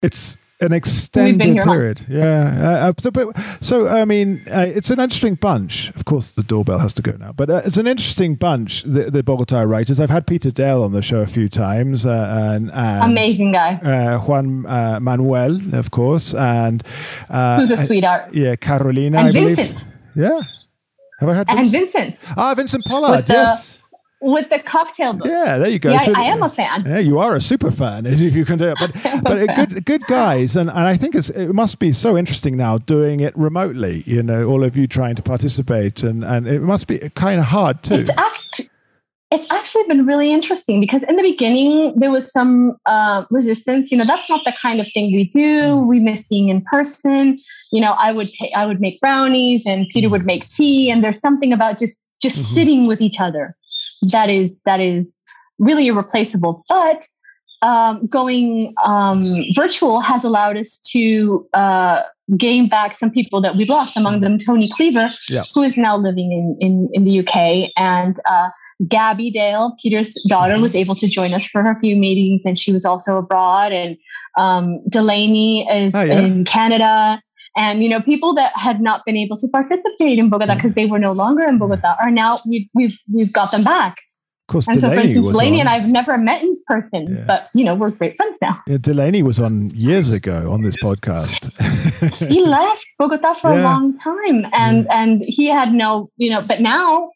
It's 0.01 0.37
an 0.59 0.73
extended 0.73 1.63
period. 1.63 2.01
Yeah. 2.09 2.53
Uh, 2.57 2.89
uh, 2.89 2.93
so, 2.97 3.11
but, 3.11 3.27
so, 3.61 3.87
I 3.87 4.05
mean, 4.05 4.41
uh, 4.51 4.65
it's 4.67 4.89
an 4.89 4.99
interesting 4.99 5.35
bunch. 5.35 5.89
Of 5.89 6.05
course, 6.05 6.35
the 6.35 6.43
doorbell 6.43 6.79
has 6.79 6.93
to 6.93 7.01
go 7.01 7.11
now, 7.11 7.31
but 7.31 7.49
uh, 7.49 7.61
it's 7.65 7.77
an 7.77 7.87
interesting 7.87 8.35
bunch, 8.35 8.83
the, 8.83 9.11
the, 9.11 9.23
Bogota 9.23 9.61
writers. 9.61 9.99
I've 9.99 10.09
had 10.09 10.25
Peter 10.25 10.51
Dale 10.51 10.83
on 10.83 10.93
the 10.93 11.01
show 11.01 11.21
a 11.21 11.27
few 11.27 11.49
times. 11.49 12.05
Uh, 12.05 12.53
and, 12.55 12.71
and, 12.73 13.11
Amazing 13.11 13.51
guy. 13.51 13.75
Uh, 13.75 14.19
Juan 14.19 14.61
Manuel, 15.03 15.59
of 15.73 15.91
course. 15.91 16.33
And 16.33 16.81
who's 17.27 17.71
a 17.71 17.77
sweetheart. 17.77 18.33
Yeah, 18.33 18.55
Carolina. 18.55 19.19
And 19.19 19.27
I 19.27 19.31
Vincent. 19.31 19.95
Believe. 20.15 20.31
Yeah. 20.31 20.41
Have 21.19 21.29
I 21.29 21.33
had 21.33 21.47
Vincent? 21.47 21.85
And 21.85 21.93
Vincent. 21.93 22.37
Ah, 22.37 22.53
Vincent 22.55 22.85
Pollard, 22.85 23.25
yes 23.27 23.76
with 24.21 24.49
the 24.49 24.59
cocktail 24.59 25.13
book. 25.13 25.27
Yeah, 25.27 25.57
there 25.57 25.69
you 25.69 25.79
go. 25.79 25.91
Yeah, 25.91 25.99
so, 25.99 26.13
I, 26.15 26.21
I, 26.21 26.25
am 26.25 26.41
a 26.41 26.49
fan. 26.49 26.85
Yeah, 26.85 26.99
you 26.99 27.19
are 27.19 27.35
a 27.35 27.41
super 27.41 27.71
fan 27.71 28.05
if 28.05 28.19
you 28.19 28.45
can 28.45 28.57
do 28.57 28.73
it. 28.75 28.77
But 28.79 29.23
but 29.23 29.55
good 29.55 29.85
good 29.85 30.05
guys, 30.05 30.55
and, 30.55 30.69
and 30.69 30.79
I 30.79 30.97
think 30.97 31.15
it's 31.15 31.29
it 31.29 31.53
must 31.53 31.79
be 31.79 31.91
so 31.91 32.17
interesting 32.17 32.57
now 32.57 32.77
doing 32.77 33.19
it 33.19 33.37
remotely. 33.37 34.03
You 34.05 34.23
know, 34.23 34.45
all 34.47 34.63
of 34.63 34.75
you 34.75 34.87
trying 34.87 35.15
to 35.15 35.21
participate, 35.21 36.03
and 36.03 36.23
and 36.23 36.47
it 36.47 36.61
must 36.61 36.87
be 36.87 36.97
kind 37.15 37.39
of 37.39 37.45
hard 37.45 37.83
too. 37.83 38.05
It's 38.07 38.17
actually, 38.17 38.69
it's 39.29 39.51
actually 39.51 39.83
been 39.87 40.05
really 40.05 40.31
interesting 40.31 40.79
because 40.79 41.03
in 41.03 41.17
the 41.17 41.21
beginning 41.21 41.93
there 41.97 42.09
was 42.09 42.31
some 42.31 42.77
uh, 42.85 43.25
resistance. 43.29 43.91
You 43.91 43.97
know, 43.97 44.05
that's 44.05 44.29
not 44.29 44.41
the 44.45 44.53
kind 44.61 44.79
of 44.79 44.87
thing 44.93 45.13
we 45.13 45.25
do. 45.25 45.59
Mm. 45.59 45.87
We 45.87 45.99
miss 45.99 46.27
being 46.27 46.49
in 46.49 46.61
person. 46.61 47.35
You 47.71 47.81
know, 47.81 47.93
I 47.99 48.11
would 48.11 48.33
take 48.33 48.53
I 48.55 48.65
would 48.65 48.81
make 48.81 48.99
brownies, 48.99 49.67
and 49.67 49.87
Peter 49.89 50.09
would 50.09 50.25
make 50.25 50.49
tea, 50.49 50.89
and 50.89 51.03
there's 51.03 51.19
something 51.19 51.53
about 51.53 51.77
just 51.77 52.03
just 52.19 52.37
mm-hmm. 52.37 52.55
sitting 52.55 52.87
with 52.87 52.99
each 52.99 53.19
other 53.19 53.55
that 54.11 54.29
is 54.29 54.51
that 54.65 54.79
is 54.79 55.05
really 55.59 55.87
irreplaceable. 55.87 56.63
But 56.69 57.07
um, 57.61 58.05
going 58.07 58.73
um, 58.83 59.21
virtual 59.55 59.99
has 60.01 60.23
allowed 60.23 60.57
us 60.57 60.77
to 60.91 61.43
uh, 61.53 62.03
gain 62.37 62.67
back 62.67 62.95
some 62.95 63.09
people 63.09 63.41
that 63.41 63.55
we've 63.55 63.69
lost. 63.69 63.95
Among 63.95 64.19
them, 64.19 64.37
Tony 64.37 64.69
Cleaver, 64.69 65.09
yeah. 65.29 65.43
who 65.53 65.63
is 65.63 65.77
now 65.77 65.97
living 65.97 66.31
in 66.31 66.57
in, 66.59 66.89
in 66.93 67.03
the 67.03 67.19
UK, 67.19 67.71
and 67.77 68.17
uh, 68.25 68.49
Gabby 68.87 69.31
Dale, 69.31 69.75
Peter's 69.81 70.15
daughter, 70.27 70.61
was 70.61 70.75
able 70.75 70.95
to 70.95 71.07
join 71.07 71.33
us 71.33 71.45
for 71.45 71.61
a 71.61 71.79
few 71.79 71.95
meetings, 71.95 72.41
and 72.45 72.59
she 72.59 72.71
was 72.71 72.85
also 72.85 73.17
abroad. 73.17 73.71
And 73.71 73.97
um, 74.37 74.81
Delaney 74.87 75.67
is 75.67 75.93
oh, 75.95 76.01
yeah. 76.01 76.19
in 76.19 76.45
Canada. 76.45 77.21
And 77.57 77.83
you 77.83 77.89
know, 77.89 78.01
people 78.01 78.33
that 78.35 78.51
had 78.55 78.79
not 78.79 79.03
been 79.05 79.17
able 79.17 79.35
to 79.37 79.47
participate 79.51 80.19
in 80.19 80.29
Bogota 80.29 80.55
because 80.55 80.71
mm. 80.71 80.75
they 80.75 80.85
were 80.85 80.99
no 80.99 81.11
longer 81.11 81.43
in 81.43 81.57
Bogota 81.57 81.95
are 81.99 82.11
now 82.11 82.37
we've 82.49 82.67
we've 82.73 82.97
we've 83.13 83.33
got 83.33 83.51
them 83.51 83.63
back. 83.63 83.95
Of 84.41 84.53
course, 84.53 84.67
and 84.69 84.79
Delaney 84.79 84.95
so, 84.95 85.01
for 85.01 85.07
instance, 85.07 85.27
Delaney 85.27 85.55
on. 85.55 85.59
and 85.67 85.69
I've 85.69 85.91
never 85.91 86.17
met 86.17 86.41
in 86.41 86.57
person, 86.67 87.17
yeah. 87.17 87.23
but 87.27 87.49
you 87.53 87.65
know, 87.65 87.75
we're 87.75 87.91
great 87.97 88.15
friends 88.15 88.37
now. 88.41 88.61
Yeah, 88.65 88.77
Delaney 88.79 89.23
was 89.23 89.39
on 89.39 89.71
years 89.71 90.13
ago 90.13 90.51
on 90.51 90.61
this 90.61 90.77
podcast. 90.77 91.51
he 92.29 92.45
left 92.45 92.85
Bogota 92.97 93.33
for 93.33 93.53
yeah. 93.53 93.61
a 93.61 93.63
long 93.63 93.99
time, 93.99 94.45
and 94.53 94.87
and 94.89 95.21
he 95.25 95.47
had 95.47 95.73
no, 95.73 96.07
you 96.17 96.29
know, 96.29 96.41
but 96.47 96.61
now, 96.61 97.11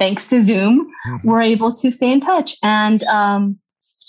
thanks 0.00 0.26
to 0.28 0.42
Zoom, 0.42 0.90
mm-hmm. 1.06 1.28
we're 1.28 1.42
able 1.42 1.70
to 1.72 1.92
stay 1.92 2.10
in 2.10 2.20
touch. 2.20 2.56
And 2.64 3.04
um, 3.04 3.60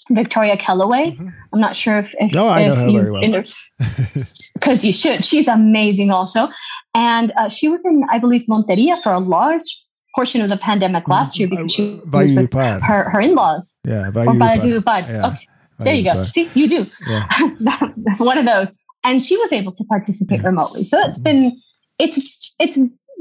Victoria 0.10 0.58
Kellaway. 0.58 1.16
Mm-hmm. 1.16 1.30
I'm 1.54 1.60
not 1.60 1.76
sure 1.76 2.00
if, 2.00 2.14
if 2.20 2.34
no, 2.34 2.48
I 2.48 2.62
if 2.62 2.68
know 2.68 2.76
her 2.76 2.92
very 2.92 3.12
well. 3.12 3.24
Because 4.64 4.86
you 4.86 4.94
should. 4.94 5.26
She's 5.26 5.48
amazing, 5.48 6.10
also, 6.10 6.48
and 6.96 7.34
uh, 7.36 7.50
she 7.50 7.68
was 7.68 7.84
in, 7.84 8.04
I 8.10 8.18
believe, 8.18 8.44
Monteria 8.50 9.02
for 9.02 9.12
a 9.12 9.20
large 9.20 9.84
portion 10.16 10.42
of 10.42 10.50
the 10.50 10.58
pandemic 10.58 11.08
last 11.08 11.38
year 11.38 11.48
because 11.48 11.74
she 11.74 11.96
uh, 11.96 12.10
was 12.12 12.32
with 12.32 12.54
her, 12.54 13.10
her 13.10 13.20
in-laws. 13.20 13.78
Yeah, 13.84 14.12
Valledupar. 14.12 15.08
Yeah. 15.08 15.28
Okay. 15.28 15.48
There 15.80 15.94
you 15.96 16.04
go. 16.04 16.22
See, 16.22 16.50
you 16.54 16.68
do. 16.68 16.84
Yeah. 17.10 17.28
One 18.18 18.38
of 18.38 18.46
those. 18.46 18.68
And 19.04 19.22
she 19.22 19.36
was 19.36 19.52
able 19.52 19.74
to 19.74 19.84
participate 19.86 20.42
yeah. 20.42 20.48
remotely. 20.48 20.84
So 20.84 21.00
it's 21.02 21.20
been 21.20 21.60
it's 22.00 22.56
it's 22.60 22.78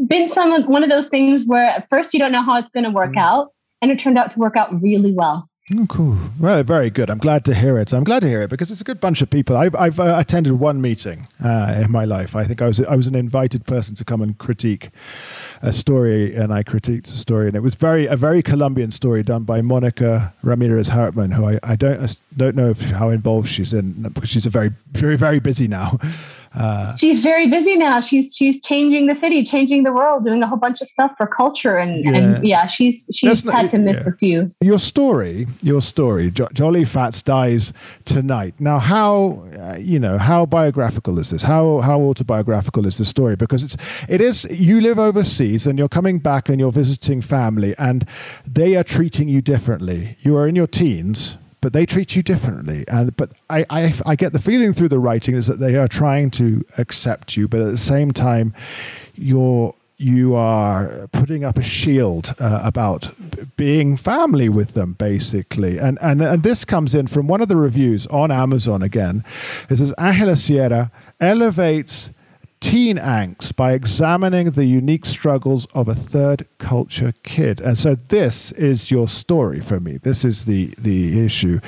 been 0.07 0.31
some 0.31 0.53
of 0.53 0.67
one 0.67 0.85
of 0.85 0.91
those 0.91 1.09
things 1.09 1.45
where 1.47 1.65
at 1.65 1.89
first 1.89 2.15
you 2.15 2.21
don't 2.21 2.31
know 2.31 2.43
how 2.43 2.59
it's 2.59 2.71
going 2.71 2.85
to 2.85 2.91
work 2.91 3.15
mm. 3.15 3.21
out, 3.21 3.49
and 3.83 3.90
it 3.90 3.99
turned 3.99 4.16
out 4.16 4.31
to 4.31 4.38
work 4.38 4.57
out 4.57 4.68
really 4.81 5.12
well. 5.12 5.47
Oh, 5.77 5.87
cool. 5.87 6.18
Well, 6.40 6.62
very 6.62 6.90
good. 6.90 7.09
I'm 7.09 7.18
glad 7.18 7.45
to 7.47 7.55
hear 7.55 7.79
it. 7.79 7.92
I'm 7.92 8.05
glad 8.05 8.21
to 8.21 8.29
hear 8.29 8.42
it 8.42 8.51
because 8.51 8.71
it's 8.71 8.81
a 8.81 8.85
good 8.85 9.01
bunch 9.01 9.23
of 9.23 9.31
people. 9.31 9.57
I've, 9.57 9.75
I've 9.77 9.99
uh, 9.99 10.16
attended 10.18 10.55
one 10.55 10.81
meeting 10.81 11.29
uh, 11.42 11.81
in 11.83 11.90
my 11.90 12.05
life. 12.05 12.35
I 12.35 12.45
think 12.45 12.61
I 12.61 12.66
was 12.66 12.81
I 12.81 12.97
was 12.97 13.07
an 13.07 13.14
invited 13.14 13.64
person 13.64 13.95
to 13.97 14.05
come 14.05 14.23
and 14.23 14.37
critique 14.37 14.90
a 15.62 15.73
story, 15.73 16.35
and 16.35 16.53
I 16.53 16.62
critiqued 16.62 17.12
a 17.12 17.16
story, 17.16 17.47
and 17.47 17.57
it 17.57 17.61
was 17.61 17.75
very 17.75 18.07
a 18.07 18.16
very 18.16 18.42
Colombian 18.42 18.90
story 18.90 19.23
done 19.23 19.45
by 19.45 19.62
Monica 19.62 20.35
Ramirez 20.42 20.88
Hartman, 20.88 21.31
who 21.31 21.47
I, 21.47 21.59
I 21.62 21.77
don't 21.77 22.03
I 22.03 22.09
don't 22.37 22.57
know 22.57 22.71
if, 22.71 22.83
how 22.90 23.09
involved 23.09 23.49
she's 23.49 23.73
in 23.73 24.03
because 24.03 24.31
she's 24.31 24.47
a 24.47 24.51
very 24.51 24.73
very 24.90 25.16
very 25.16 25.38
busy 25.38 25.68
now. 25.68 25.99
Uh, 26.55 26.95
she's 26.97 27.21
very 27.21 27.49
busy 27.49 27.77
now. 27.77 28.01
She's 28.01 28.35
she's 28.35 28.61
changing 28.61 29.07
the 29.07 29.19
city, 29.19 29.43
changing 29.43 29.85
the 29.85 29.93
world, 29.93 30.25
doing 30.25 30.43
a 30.43 30.47
whole 30.47 30.59
bunch 30.59 30.83
of 30.83 30.88
stuff 30.88 31.12
for 31.17 31.27
culture, 31.27 31.79
and 31.79 32.05
yeah, 32.05 32.17
and 32.17 32.47
yeah 32.47 32.67
she's 32.67 33.09
she's 33.12 33.51
had 33.51 33.71
to 33.71 33.79
miss 33.79 34.03
yeah. 34.03 34.12
a 34.12 34.17
few. 34.17 34.55
Your 34.61 34.79
story, 34.79 35.47
your 35.62 35.81
story, 35.81 36.31
jo- 36.31 36.49
Jolly 36.53 36.85
Fats 36.85 37.23
dies 37.23 37.73
tonight. 38.05 38.55
Now, 38.59 38.79
how 38.79 39.45
uh, 39.59 39.77
you 39.79 39.99
know 39.99 40.19
how 40.19 40.45
biographical 40.45 41.19
is 41.19 41.31
this? 41.31 41.43
How 41.43 41.81
how 41.81 42.01
autobiographical 42.01 42.87
is 42.87 42.99
the 42.99 43.07
story? 43.07 43.35
Because 43.37 43.65
it's 43.65 43.77
it 44.09 44.21
is 44.21 44.45
you 44.51 44.81
live 44.81 44.99
overseas 44.99 45.67
and 45.67 45.79
you're 45.79 45.88
coming 45.88 46.19
back 46.19 46.51
and 46.51 46.61
you're 46.61 46.73
visiting 46.73 47.23
family, 47.23 47.75
and 47.79 48.07
they 48.47 48.77
are 48.77 48.85
treating 48.85 49.29
you 49.29 49.41
differently. 49.41 50.19
You 50.21 50.37
are 50.37 50.47
in 50.47 50.55
your 50.55 50.67
teens 50.67 51.38
but 51.62 51.72
they 51.72 51.87
treat 51.87 52.14
you 52.14 52.22
differently. 52.22 52.85
And 52.88 53.16
but 53.16 53.33
I, 53.48 53.64
I, 53.70 53.94
I 54.05 54.16
get 54.16 54.35
the 54.35 54.38
feeling 54.38 54.75
through 54.75 54.90
the 54.90 54.98
writing 54.98 55.35
is 55.35 55.46
that 55.46 55.61
they 55.61 55.77
are 55.77 55.88
trying 55.88 56.31
to 56.33 56.62
accept 56.77 57.37
you, 57.37 57.48
but 57.48 57.61
at 57.61 57.70
the 57.70 57.79
same 57.79 58.11
time, 58.11 58.53
you're 59.14 59.75
you 59.96 60.35
are 60.35 61.09
putting 61.12 61.44
up 61.44 61.57
a 61.57 61.62
shield 61.62 62.35
uh, 62.40 62.61
about 62.64 63.09
being 63.57 63.96
family 63.96 64.48
with 64.48 64.75
them, 64.75 64.94
basically. 64.94 65.79
And, 65.79 65.96
and 66.03 66.20
and 66.20 66.42
this 66.42 66.64
comes 66.64 66.94
in 66.94 67.07
from 67.07 67.29
one 67.29 67.40
of 67.40 67.48
the 67.48 67.57
reviews 67.57 68.07
on 68.09 68.31
Amazon 68.31 68.83
again. 68.83 69.25
It 69.70 69.77
says 69.77 69.92
Angela 69.92 70.37
Sierra 70.37 70.90
elevates 71.20 72.11
teen 72.62 72.96
angst 72.96 73.57
by 73.57 73.72
examining 73.72 74.53
the 74.53 74.64
unique 74.64 75.05
struggles 75.05 75.66
of 75.75 75.88
a 75.88 75.94
third 75.94 76.46
culture 76.59 77.12
kid. 77.25 77.61
And 77.61 77.77
so 77.77 77.96
this 77.96 78.53
is 78.53 78.90
your 78.90 79.09
story 79.09 79.61
for 79.61 79.81
me. 79.81 79.98
This 79.98 80.25
is 80.25 80.44
the 80.46 80.72
the 80.79 81.22
issue. 81.25 81.59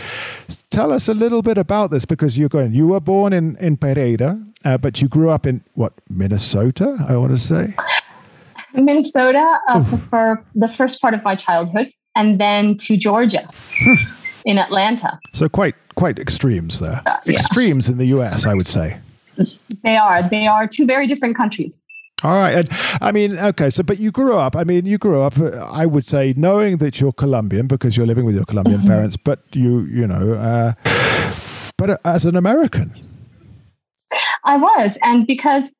Tell 0.71 0.93
us 0.93 1.09
a 1.09 1.15
little 1.15 1.43
bit 1.43 1.59
about 1.59 1.91
this 1.91 2.05
because 2.05 2.39
you're 2.39 2.49
going. 2.49 2.73
You 2.73 2.87
were 2.87 3.01
born 3.01 3.33
in 3.33 3.57
in 3.57 3.77
Pereira, 3.77 4.41
uh, 4.65 4.79
but 4.79 5.03
you 5.03 5.09
grew 5.09 5.31
up 5.31 5.47
in 5.47 5.63
what 5.75 5.93
Minnesota? 6.09 6.97
I 7.09 7.17
want 7.17 7.33
to 7.33 7.39
say. 7.39 7.75
Minnesota 8.73 9.59
uh, 9.69 9.85
for 10.09 10.45
the 10.55 10.69
first 10.69 11.01
part 11.03 11.15
of 11.15 11.23
my 11.23 11.35
childhood, 11.35 11.91
and 12.17 12.39
then 12.41 12.77
to 12.79 12.97
Georgia 12.97 13.47
in 14.45 14.59
Atlanta. 14.59 15.19
So 15.33 15.49
quite 15.49 15.75
quite 15.97 16.19
extremes 16.21 16.79
there. 16.79 17.03
Uh, 17.05 17.17
yeah. 17.27 17.35
Extremes 17.35 17.89
in 17.89 17.99
the 17.99 18.07
US, 18.07 18.47
I 18.47 18.55
would 18.55 18.69
say. 18.69 18.99
They 19.83 19.97
are. 19.97 20.29
They 20.29 20.47
are 20.47 20.67
two 20.67 20.87
very 20.87 21.07
different 21.07 21.37
countries. 21.37 21.85
All 22.23 22.37
right. 22.37 22.55
And 22.55 22.69
I 23.03 23.13
mean, 23.13 23.39
okay. 23.39 23.69
So, 23.69 23.83
but 23.83 23.99
you 23.99 24.11
grew 24.11 24.37
up, 24.37 24.57
I 24.57 24.65
mean, 24.65 24.87
you 24.87 24.97
grew 24.97 25.21
up, 25.21 25.39
uh, 25.39 25.51
I 25.71 25.85
would 25.85 26.07
say, 26.07 26.33
knowing 26.37 26.79
that 26.79 26.99
you're 26.99 27.13
Colombian 27.13 27.67
because 27.67 27.97
you're 27.97 28.07
living 28.07 28.25
with 28.25 28.35
your 28.35 28.47
Colombian 28.47 28.79
mm-hmm. 28.79 28.89
parents, 28.89 29.17
but 29.17 29.41
you, 29.53 29.81
you 29.81 30.07
know, 30.07 30.33
uh, 30.35 30.73
but 31.77 32.01
as 32.07 32.25
an 32.25 32.37
American. 32.37 32.95
I 34.45 34.57
was. 34.57 34.97
And 35.03 35.27
because 35.27 35.75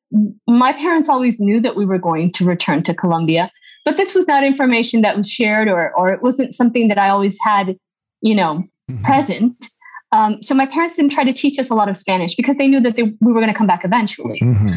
my 0.47 0.73
parents 0.73 1.09
always 1.09 1.39
knew 1.39 1.59
that 1.61 1.75
we 1.75 1.85
were 1.85 1.97
going 1.97 2.31
to 2.33 2.45
return 2.45 2.83
to 2.83 2.93
Colombia, 2.93 3.49
but 3.83 3.97
this 3.97 4.13
was 4.13 4.27
not 4.27 4.43
information 4.43 5.01
that 5.01 5.17
was 5.17 5.29
shared 5.29 5.67
or, 5.67 5.95
or 5.95 6.11
it 6.11 6.21
wasn't 6.21 6.53
something 6.53 6.89
that 6.89 6.97
I 6.97 7.09
always 7.09 7.37
had, 7.41 7.75
you 8.21 8.35
know, 8.35 8.63
mm-hmm. 8.89 9.03
present. 9.03 9.67
Um, 10.15 10.41
so 10.41 10.55
my 10.55 10.65
parents 10.65 10.95
didn't 10.95 11.11
try 11.11 11.25
to 11.25 11.33
teach 11.33 11.59
us 11.59 11.69
a 11.69 11.73
lot 11.73 11.89
of 11.89 11.97
Spanish 11.97 12.35
because 12.35 12.55
they 12.55 12.69
knew 12.69 12.79
that 12.79 12.95
they, 12.95 13.03
we 13.03 13.33
were 13.33 13.41
going 13.41 13.51
to 13.51 13.53
come 13.53 13.67
back 13.67 13.83
eventually. 13.83 14.39
Mm-hmm. 14.41 14.69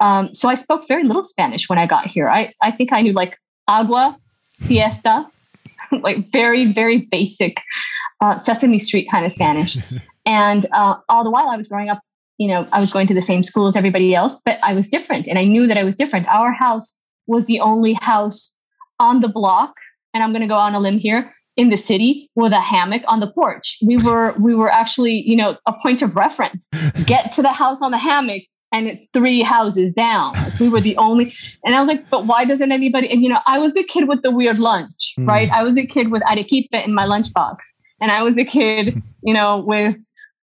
Um, 0.00 0.34
so 0.34 0.48
I 0.48 0.54
spoke 0.54 0.88
very 0.88 1.04
little 1.04 1.22
Spanish 1.22 1.68
when 1.68 1.78
I 1.78 1.86
got 1.86 2.08
here. 2.08 2.28
I, 2.28 2.52
I 2.60 2.72
think 2.72 2.92
I 2.92 3.00
knew 3.00 3.12
like 3.12 3.38
agua, 3.68 4.18
siesta, 4.58 5.26
like 5.92 6.32
very, 6.32 6.72
very 6.72 7.06
basic 7.12 7.60
uh, 8.20 8.40
Sesame 8.42 8.78
Street 8.78 9.08
kind 9.08 9.24
of 9.24 9.32
Spanish. 9.32 9.78
and 10.26 10.66
uh, 10.72 10.96
all 11.08 11.22
the 11.22 11.30
while 11.30 11.48
I 11.48 11.56
was 11.56 11.68
growing 11.68 11.88
up, 11.88 12.00
you 12.38 12.48
know, 12.48 12.66
I 12.72 12.80
was 12.80 12.92
going 12.92 13.06
to 13.06 13.14
the 13.14 13.22
same 13.22 13.44
school 13.44 13.68
as 13.68 13.76
everybody 13.76 14.12
else, 14.12 14.40
but 14.44 14.58
I 14.60 14.74
was 14.74 14.88
different 14.88 15.28
and 15.28 15.38
I 15.38 15.44
knew 15.44 15.68
that 15.68 15.78
I 15.78 15.84
was 15.84 15.94
different. 15.94 16.26
Our 16.26 16.52
house 16.52 16.98
was 17.28 17.46
the 17.46 17.60
only 17.60 17.92
house 17.92 18.56
on 18.98 19.20
the 19.20 19.28
block. 19.28 19.76
And 20.12 20.22
I'm 20.22 20.30
going 20.30 20.42
to 20.42 20.48
go 20.48 20.56
on 20.56 20.74
a 20.74 20.80
limb 20.80 20.98
here 20.98 21.32
in 21.56 21.70
the 21.70 21.76
city 21.76 22.30
with 22.34 22.52
a 22.52 22.60
hammock 22.60 23.02
on 23.06 23.20
the 23.20 23.28
porch. 23.28 23.78
We 23.84 23.96
were 23.96 24.32
we 24.38 24.54
were 24.54 24.70
actually, 24.70 25.22
you 25.26 25.36
know, 25.36 25.56
a 25.66 25.72
point 25.82 26.02
of 26.02 26.16
reference. 26.16 26.68
Get 27.06 27.32
to 27.32 27.42
the 27.42 27.52
house 27.52 27.80
on 27.80 27.92
the 27.92 27.98
hammock 27.98 28.42
and 28.72 28.88
it's 28.88 29.08
three 29.12 29.42
houses 29.42 29.92
down. 29.92 30.32
Like 30.32 30.58
we 30.58 30.68
were 30.68 30.80
the 30.80 30.96
only 30.96 31.34
and 31.64 31.74
I 31.74 31.80
was 31.80 31.88
like, 31.88 32.10
but 32.10 32.26
why 32.26 32.44
doesn't 32.44 32.72
anybody 32.72 33.10
and 33.10 33.22
you 33.22 33.28
know, 33.28 33.40
I 33.46 33.58
was 33.58 33.74
the 33.74 33.84
kid 33.84 34.08
with 34.08 34.22
the 34.22 34.30
weird 34.30 34.58
lunch, 34.58 35.14
mm. 35.18 35.26
right? 35.28 35.48
I 35.50 35.62
was 35.62 35.76
a 35.76 35.86
kid 35.86 36.10
with 36.10 36.22
arequipe 36.22 36.68
in 36.72 36.94
my 36.94 37.06
lunchbox. 37.06 37.56
And 38.00 38.10
I 38.10 38.24
was 38.24 38.36
a 38.36 38.44
kid, 38.44 39.00
you 39.22 39.32
know, 39.32 39.62
with 39.64 39.96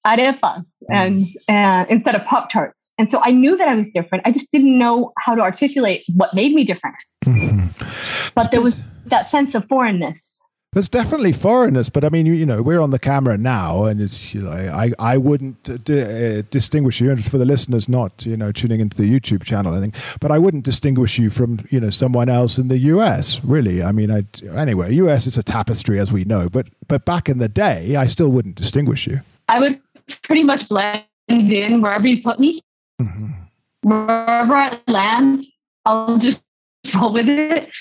arepas 0.04 0.74
and, 0.88 1.20
and 1.48 1.90
instead 1.90 2.14
of 2.14 2.24
pop 2.24 2.48
tarts 2.48 2.94
and 2.96 3.10
so 3.10 3.20
i 3.24 3.32
knew 3.32 3.56
that 3.56 3.68
i 3.68 3.74
was 3.74 3.90
different 3.90 4.24
i 4.24 4.30
just 4.30 4.52
didn't 4.52 4.78
know 4.78 5.12
how 5.18 5.34
to 5.34 5.42
articulate 5.42 6.04
what 6.14 6.32
made 6.32 6.52
me 6.54 6.62
different 6.62 6.94
mm-hmm. 7.24 8.30
but 8.36 8.52
there 8.52 8.60
was 8.60 8.76
that 9.04 9.26
sense 9.26 9.54
of 9.56 9.66
foreignness 9.66 10.40
there's 10.76 10.90
definitely 10.90 11.32
foreigners, 11.32 11.88
but 11.88 12.04
I 12.04 12.10
mean, 12.10 12.26
you, 12.26 12.34
you, 12.34 12.44
know, 12.44 12.60
we're 12.60 12.80
on 12.80 12.90
the 12.90 12.98
camera 12.98 13.38
now, 13.38 13.84
and 13.84 13.98
it's 13.98 14.34
you 14.34 14.42
know, 14.42 14.50
I 14.50 14.92
I 14.98 15.16
wouldn't 15.16 15.70
uh, 15.70 16.42
distinguish 16.50 17.00
you, 17.00 17.10
and 17.10 17.24
for 17.24 17.38
the 17.38 17.46
listeners 17.46 17.88
not 17.88 18.26
you 18.26 18.36
know 18.36 18.52
tuning 18.52 18.80
into 18.80 18.94
the 18.94 19.10
YouTube 19.10 19.42
channel, 19.42 19.74
I 19.74 19.80
think, 19.80 19.94
but 20.20 20.30
I 20.30 20.38
wouldn't 20.38 20.64
distinguish 20.64 21.18
you 21.18 21.30
from 21.30 21.60
you 21.70 21.80
know 21.80 21.88
someone 21.88 22.28
else 22.28 22.58
in 22.58 22.68
the 22.68 22.76
U.S. 22.92 23.42
Really, 23.42 23.82
I 23.82 23.90
mean, 23.90 24.10
I 24.10 24.24
anyway, 24.54 24.92
U.S. 24.96 25.26
is 25.26 25.38
a 25.38 25.42
tapestry 25.42 25.98
as 25.98 26.12
we 26.12 26.24
know, 26.24 26.50
but 26.50 26.66
but 26.88 27.06
back 27.06 27.30
in 27.30 27.38
the 27.38 27.48
day, 27.48 27.96
I 27.96 28.06
still 28.06 28.28
wouldn't 28.28 28.56
distinguish 28.56 29.06
you. 29.06 29.20
I 29.48 29.60
would 29.60 29.80
pretty 30.24 30.44
much 30.44 30.68
blend 30.68 31.04
in 31.30 31.80
wherever 31.80 32.06
you 32.06 32.22
put 32.22 32.38
me, 32.38 32.60
mm-hmm. 33.00 33.88
wherever 33.88 34.54
I 34.54 34.78
land, 34.88 35.46
I'll 35.86 36.18
just 36.18 36.42
roll 36.94 37.14
with 37.14 37.30
it. 37.30 37.74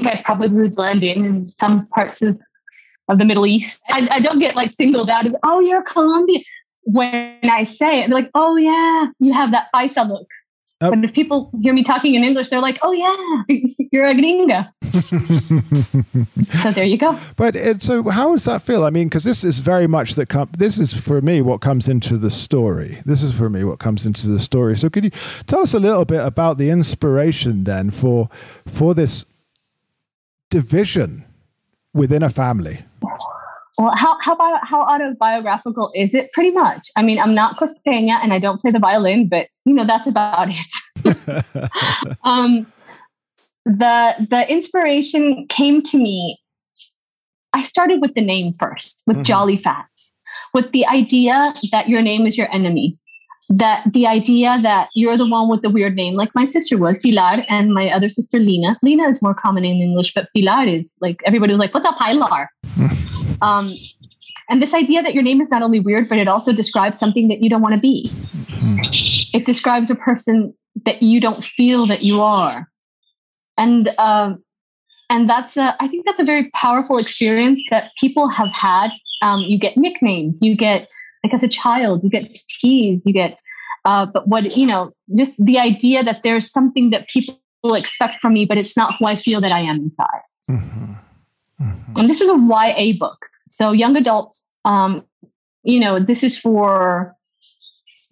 I 0.00 0.20
probably 0.24 0.48
would 0.48 0.74
blend 0.74 1.02
in 1.02 1.24
in 1.24 1.46
some 1.46 1.86
parts 1.88 2.22
of, 2.22 2.38
of 3.08 3.18
the 3.18 3.24
Middle 3.24 3.46
East. 3.46 3.80
I, 3.88 4.08
I 4.10 4.20
don't 4.20 4.38
get 4.38 4.56
like 4.56 4.74
singled 4.74 5.10
out 5.10 5.26
as, 5.26 5.36
oh, 5.42 5.60
you're 5.60 5.84
Colombian. 5.84 6.42
When 6.86 7.38
I 7.44 7.64
say 7.64 8.00
it, 8.00 8.08
they're 8.08 8.18
like, 8.18 8.30
oh, 8.34 8.56
yeah, 8.56 9.06
you 9.20 9.32
have 9.32 9.52
that 9.52 9.68
paisa 9.74 10.08
look. 10.08 10.28
Oh. 10.80 10.90
But 10.90 11.04
if 11.04 11.12
people 11.14 11.50
hear 11.62 11.72
me 11.72 11.84
talking 11.84 12.14
in 12.14 12.24
English, 12.24 12.48
they're 12.48 12.60
like, 12.60 12.78
"Oh 12.82 12.92
yeah, 12.92 13.56
you're 13.92 14.06
a 14.06 14.14
gringa." 14.14 14.68
so 16.42 16.72
there 16.72 16.84
you 16.84 16.98
go. 16.98 17.18
But 17.38 17.56
it, 17.56 17.80
so, 17.80 18.02
how 18.10 18.32
does 18.32 18.44
that 18.44 18.62
feel? 18.62 18.84
I 18.84 18.90
mean, 18.90 19.08
because 19.08 19.24
this 19.24 19.44
is 19.44 19.60
very 19.60 19.86
much 19.86 20.14
that. 20.16 20.28
Com- 20.28 20.50
this 20.58 20.78
is 20.78 20.92
for 20.92 21.20
me 21.20 21.42
what 21.42 21.60
comes 21.60 21.88
into 21.88 22.18
the 22.18 22.30
story. 22.30 23.00
This 23.06 23.22
is 23.22 23.32
for 23.32 23.48
me 23.48 23.64
what 23.64 23.78
comes 23.78 24.04
into 24.04 24.26
the 24.28 24.40
story. 24.40 24.76
So, 24.76 24.90
could 24.90 25.04
you 25.04 25.10
tell 25.46 25.60
us 25.60 25.74
a 25.74 25.80
little 25.80 26.04
bit 26.04 26.24
about 26.24 26.58
the 26.58 26.70
inspiration 26.70 27.64
then 27.64 27.90
for 27.90 28.28
for 28.66 28.94
this 28.94 29.24
division 30.54 31.24
within 31.94 32.22
a 32.22 32.30
family? 32.30 32.78
Well, 33.76 33.92
how 33.96 34.16
how 34.20 34.34
about 34.34 34.60
how 34.64 34.82
autobiographical 34.82 35.90
is 35.96 36.14
it? 36.14 36.30
Pretty 36.32 36.52
much. 36.52 36.82
I 36.96 37.02
mean, 37.02 37.18
I'm 37.18 37.34
not 37.34 37.56
costeña 37.56 38.20
and 38.22 38.32
I 38.32 38.38
don't 38.38 38.60
play 38.60 38.70
the 38.70 38.78
violin, 38.78 39.28
but 39.28 39.48
you 39.64 39.74
know 39.74 39.84
that's 39.84 40.06
about 40.06 40.46
it. 40.48 42.16
um, 42.22 42.72
the 43.64 44.14
the 44.30 44.48
inspiration 44.48 45.46
came 45.48 45.82
to 45.90 45.98
me. 45.98 46.38
I 47.52 47.62
started 47.62 48.00
with 48.00 48.14
the 48.14 48.24
name 48.24 48.52
first, 48.52 49.02
with 49.08 49.16
mm-hmm. 49.16 49.22
Jolly 49.24 49.58
Fats, 49.58 50.12
with 50.52 50.70
the 50.70 50.86
idea 50.86 51.52
that 51.72 51.88
your 51.88 52.00
name 52.00 52.28
is 52.28 52.38
your 52.38 52.52
enemy 52.54 52.96
that 53.48 53.84
the 53.92 54.06
idea 54.06 54.58
that 54.62 54.88
you're 54.94 55.16
the 55.16 55.26
one 55.26 55.48
with 55.48 55.62
the 55.62 55.70
weird 55.70 55.94
name, 55.94 56.14
like 56.14 56.30
my 56.34 56.44
sister 56.44 56.78
was 56.78 56.98
Pilar, 56.98 57.44
and 57.48 57.72
my 57.72 57.88
other 57.88 58.08
sister 58.08 58.38
Lina. 58.38 58.76
Lina 58.82 59.08
is 59.10 59.22
more 59.22 59.34
common 59.34 59.64
in 59.64 59.76
English, 59.76 60.14
but 60.14 60.28
Pilar 60.34 60.64
is 60.64 60.94
like 61.00 61.20
everybody 61.26 61.52
was 61.52 61.60
like, 61.60 61.74
"What 61.74 61.82
the 61.82 61.94
Pilar?" 61.98 62.48
um, 63.42 63.74
and 64.48 64.60
this 64.60 64.74
idea 64.74 65.02
that 65.02 65.14
your 65.14 65.22
name 65.22 65.40
is 65.40 65.48
not 65.50 65.62
only 65.62 65.80
weird, 65.80 66.08
but 66.08 66.18
it 66.18 66.28
also 66.28 66.52
describes 66.52 66.98
something 66.98 67.28
that 67.28 67.40
you 67.40 67.50
don't 67.50 67.62
want 67.62 67.74
to 67.74 67.80
be. 67.80 68.10
It 69.32 69.46
describes 69.46 69.90
a 69.90 69.94
person 69.94 70.54
that 70.84 71.02
you 71.02 71.20
don't 71.20 71.44
feel 71.44 71.86
that 71.86 72.02
you 72.02 72.20
are, 72.20 72.66
and 73.56 73.88
um, 73.98 74.42
and 75.10 75.28
that's 75.28 75.56
a, 75.56 75.76
I 75.80 75.88
think 75.88 76.06
that's 76.06 76.18
a 76.20 76.24
very 76.24 76.50
powerful 76.50 76.98
experience 76.98 77.60
that 77.70 77.90
people 78.00 78.28
have 78.28 78.50
had. 78.50 78.90
Um, 79.22 79.40
you 79.40 79.58
get 79.58 79.76
nicknames, 79.76 80.42
you 80.42 80.56
get 80.56 80.88
like 81.24 81.34
as 81.34 81.42
a 81.42 81.48
child 81.48 82.02
you 82.04 82.10
get 82.10 82.36
teased 82.48 83.02
you 83.04 83.12
get 83.12 83.38
uh, 83.84 84.06
but 84.06 84.28
what 84.28 84.56
you 84.56 84.66
know 84.66 84.92
just 85.16 85.42
the 85.44 85.58
idea 85.58 86.04
that 86.04 86.22
there's 86.22 86.50
something 86.50 86.90
that 86.90 87.08
people 87.08 87.38
expect 87.74 88.20
from 88.20 88.34
me 88.34 88.44
but 88.44 88.58
it's 88.58 88.76
not 88.76 88.94
who 88.98 89.06
i 89.06 89.14
feel 89.14 89.40
that 89.40 89.52
i 89.52 89.60
am 89.60 89.76
inside 89.76 90.22
mm-hmm. 90.48 90.92
Mm-hmm. 91.60 91.98
and 91.98 92.08
this 92.08 92.20
is 92.20 92.28
a 92.28 92.38
ya 92.38 92.92
book 92.98 93.26
so 93.48 93.72
young 93.72 93.96
adults 93.96 94.46
um, 94.64 95.04
you 95.62 95.80
know 95.80 95.98
this 95.98 96.22
is 96.22 96.38
for 96.38 97.14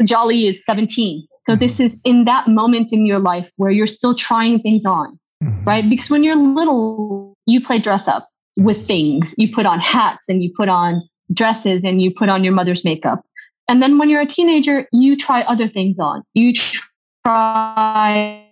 jolly 0.04 0.48
is 0.48 0.64
17 0.64 1.26
so 1.42 1.52
mm-hmm. 1.52 1.60
this 1.60 1.80
is 1.80 2.02
in 2.04 2.24
that 2.24 2.48
moment 2.48 2.92
in 2.92 3.06
your 3.06 3.20
life 3.20 3.50
where 3.56 3.70
you're 3.70 3.86
still 3.86 4.14
trying 4.14 4.58
things 4.58 4.84
on 4.86 5.08
mm-hmm. 5.42 5.62
right 5.64 5.88
because 5.88 6.10
when 6.10 6.24
you're 6.24 6.36
little 6.36 7.34
you 7.46 7.60
play 7.60 7.78
dress 7.78 8.08
up 8.08 8.24
with 8.58 8.86
things 8.86 9.34
you 9.36 9.52
put 9.54 9.66
on 9.66 9.80
hats 9.80 10.28
and 10.28 10.42
you 10.42 10.52
put 10.56 10.68
on 10.68 11.02
dresses 11.32 11.82
and 11.84 12.02
you 12.02 12.12
put 12.12 12.28
on 12.28 12.44
your 12.44 12.52
mother's 12.52 12.84
makeup. 12.84 13.24
And 13.68 13.82
then 13.82 13.98
when 13.98 14.10
you're 14.10 14.20
a 14.20 14.26
teenager, 14.26 14.86
you 14.92 15.16
try 15.16 15.42
other 15.42 15.68
things 15.68 15.98
on. 15.98 16.22
You 16.34 16.52
try 17.24 18.48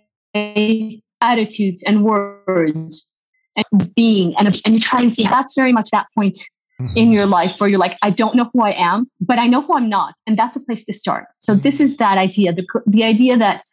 attitudes 1.21 1.83
and 1.83 2.03
words 2.03 3.07
and 3.55 3.93
being, 3.95 4.35
and, 4.37 4.47
and 4.47 4.73
you 4.73 4.79
try 4.79 5.01
and 5.01 5.13
see 5.13 5.23
that's 5.23 5.55
very 5.55 5.73
much 5.73 5.89
that 5.91 6.05
point 6.15 6.37
mm-hmm. 6.79 6.97
in 6.97 7.11
your 7.11 7.25
life 7.25 7.55
where 7.57 7.69
you're 7.69 7.79
like, 7.79 7.97
I 8.01 8.09
don't 8.09 8.35
know 8.35 8.49
who 8.53 8.61
I 8.61 8.71
am, 8.71 9.09
but 9.19 9.37
I 9.37 9.47
know 9.47 9.61
who 9.61 9.75
I'm 9.75 9.89
not. 9.89 10.15
And 10.25 10.35
that's 10.35 10.55
a 10.55 10.65
place 10.65 10.83
to 10.85 10.93
start. 10.93 11.25
So 11.37 11.55
this 11.55 11.79
is 11.81 11.97
that 11.97 12.17
idea 12.17 12.53
the, 12.53 12.65
the 12.85 13.03
idea 13.03 13.37
that 13.37 13.63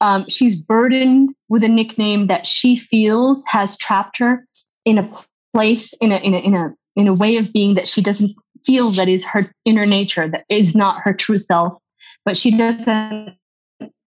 um, 0.00 0.28
she's 0.28 0.54
burdened 0.54 1.34
with 1.48 1.62
a 1.62 1.68
nickname 1.68 2.26
that 2.26 2.46
she 2.46 2.76
feels 2.76 3.44
has 3.46 3.78
trapped 3.78 4.18
her 4.18 4.40
in 4.84 4.98
a 4.98 5.08
place, 5.54 5.92
in 6.00 6.12
a, 6.12 6.16
in 6.16 6.34
a, 6.34 6.38
in 6.38 6.54
a 6.54 6.74
in 6.96 7.08
a 7.08 7.14
way 7.14 7.36
of 7.36 7.52
being 7.52 7.74
that 7.74 7.88
she 7.88 8.02
doesn't 8.02 8.30
feel 8.64 8.90
that 8.90 9.08
is 9.08 9.24
her 9.26 9.50
inner 9.64 9.86
nature, 9.86 10.28
that 10.28 10.44
is 10.50 10.74
not 10.74 11.00
her 11.02 11.12
true 11.12 11.38
self, 11.38 11.74
but 12.24 12.36
she 12.36 12.56
doesn't 12.56 13.36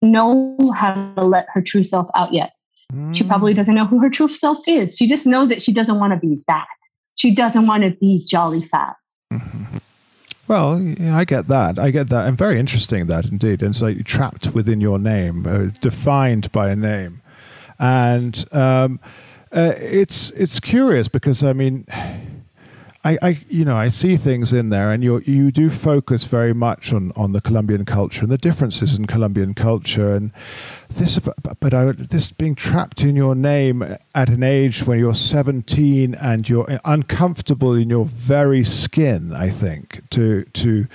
know 0.03 0.57
how 0.75 1.13
to 1.17 1.25
let 1.25 1.47
her 1.53 1.63
true 1.63 1.85
self 1.85 2.09
out 2.15 2.33
yet. 2.33 2.53
Mm. 2.93 3.17
She 3.17 3.25
probably 3.25 3.53
doesn't 3.53 3.75
know 3.75 3.87
who 3.87 4.01
her 4.01 4.11
true 4.11 4.29
self 4.29 4.59
is. 4.69 4.97
She 4.97 5.09
just 5.09 5.27
knows 5.27 5.49
that 5.49 5.63
she 5.63 5.73
doesn't 5.73 5.99
want 5.99 6.13
to 6.13 6.21
be 6.21 6.35
that. 6.49 6.67
She 7.19 7.35
doesn't 7.35 7.67
want 7.67 7.83
to 7.83 7.91
be 7.91 8.23
jolly 8.29 8.61
fat. 8.61 8.95
Mm-hmm. 9.33 9.79
Well, 10.49 10.81
yeah, 10.81 11.17
I 11.17 11.25
get 11.25 11.49
that. 11.49 11.79
I 11.79 11.91
get 11.91 12.09
that. 12.11 12.29
And 12.29 12.39
very 12.39 12.61
interesting 12.61 13.07
that 13.07 13.29
indeed. 13.29 13.63
And 13.63 13.75
so 13.75 13.89
you're 13.89 14.05
trapped 14.05 14.55
within 14.55 14.81
your 14.81 14.99
name, 14.99 15.45
uh, 15.45 15.71
defined 15.81 16.53
by 16.53 16.71
a 16.71 16.77
name. 16.77 17.21
And 17.81 18.45
um, 18.53 19.01
uh, 19.53 19.75
it's 19.77 20.31
it's 20.31 20.61
curious 20.61 21.09
because 21.09 21.43
I 21.43 21.53
mean 21.53 21.87
I, 23.07 23.19
I, 23.23 23.41
you 23.49 23.65
know, 23.65 23.77
I 23.77 23.89
see 23.89 24.17
things 24.17 24.53
in 24.53 24.71
there, 24.71 24.91
and 24.91 25.05
you 25.05 25.21
you 25.21 25.53
do 25.53 25.71
focus 25.71 26.25
very 26.25 26.53
much 26.53 26.93
on 26.93 27.13
on 27.15 27.33
the 27.33 27.41
Colombian 27.41 27.85
culture 27.85 28.23
and 28.23 28.33
the 28.33 28.39
differences 28.39 28.99
in 28.99 29.07
Colombian 29.07 29.55
culture, 29.55 30.13
and 30.13 30.33
this, 30.89 31.19
but 31.61 31.75
I, 31.75 31.93
this 31.93 32.31
being 32.31 32.55
trapped 32.55 33.03
in 33.03 33.17
your 33.17 33.35
name 33.35 33.83
at 34.15 34.29
an 34.29 34.43
age 34.43 34.85
when 34.85 34.99
you're 34.99 35.15
17 35.15 36.15
and 36.15 36.49
you're 36.49 36.67
uncomfortable 36.85 37.75
in 37.75 37.91
your 37.91 38.05
very 38.05 38.65
skin. 38.65 39.33
I 39.33 39.51
think 39.51 40.09
to 40.11 40.45
to 40.45 40.87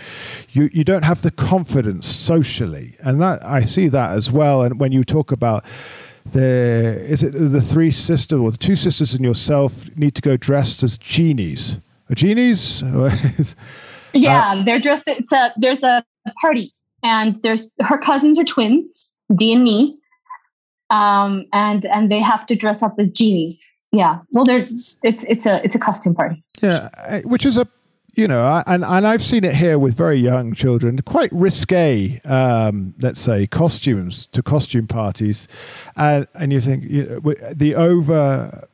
you 0.52 0.70
you 0.72 0.84
don't 0.84 1.04
have 1.04 1.22
the 1.22 1.32
confidence 1.32 2.08
socially, 2.08 2.96
and 3.00 3.22
that 3.22 3.46
I 3.46 3.66
see 3.66 3.88
that 3.90 4.12
as 4.12 4.32
well. 4.32 4.64
And 4.64 4.80
when 4.80 4.92
you 4.92 5.04
talk 5.04 5.32
about 5.32 5.66
the 6.26 7.04
is 7.08 7.24
it 7.24 7.32
the 7.32 7.62
three 7.62 7.92
sisters 7.92 8.40
or 8.40 8.52
the 8.52 8.58
two 8.58 8.76
sisters 8.76 9.14
and 9.14 9.24
yourself 9.24 9.90
need 9.96 10.16
to 10.16 10.22
go 10.22 10.38
dressed 10.38 10.84
as 10.84 10.98
genies? 10.98 11.78
Are 12.10 12.16
genies? 12.16 12.84
yeah, 14.14 14.54
uh, 14.54 14.64
they're 14.64 14.80
dressed. 14.80 15.08
It's 15.08 15.32
a 15.32 15.54
there's 15.58 15.84
a 15.84 16.04
party, 16.42 16.72
and 17.04 17.36
there's 17.42 17.74
her 17.82 17.98
cousins 17.98 18.38
are 18.38 18.44
twins, 18.44 19.11
Me, 19.40 19.96
um, 20.90 21.46
and 21.54 21.86
and 21.86 22.12
they 22.12 22.20
have 22.20 22.46
to 22.48 22.56
dress 22.56 22.84
up 22.84 22.96
as 23.00 23.12
genies. 23.12 23.60
Yeah, 23.92 24.20
well, 24.34 24.46
there's 24.46 25.00
it's 25.04 25.24
it's 25.28 25.46
a 25.46 25.64
it's 25.64 25.76
a 25.76 25.80
costume 25.80 26.16
party. 26.16 26.42
Yeah, 26.62 27.22
which 27.24 27.46
is 27.46 27.58
a 27.58 27.68
you 28.14 28.28
know, 28.28 28.62
and 28.68 28.84
and 28.84 29.08
I've 29.08 29.24
seen 29.24 29.44
it 29.44 29.56
here 29.56 29.80
with 29.80 29.96
very 29.96 30.18
young 30.18 30.54
children, 30.54 31.02
quite 31.02 31.32
risque, 31.32 32.20
um, 32.26 32.94
let's 33.02 33.22
say, 33.22 33.48
costumes 33.48 34.28
to 34.28 34.44
costume 34.44 34.88
parties, 34.88 35.48
and 35.96 36.28
and 36.36 36.52
you 36.52 36.60
think 36.60 36.84
you 36.84 37.06
know, 37.06 37.34
the 37.54 37.76
over 37.76 38.68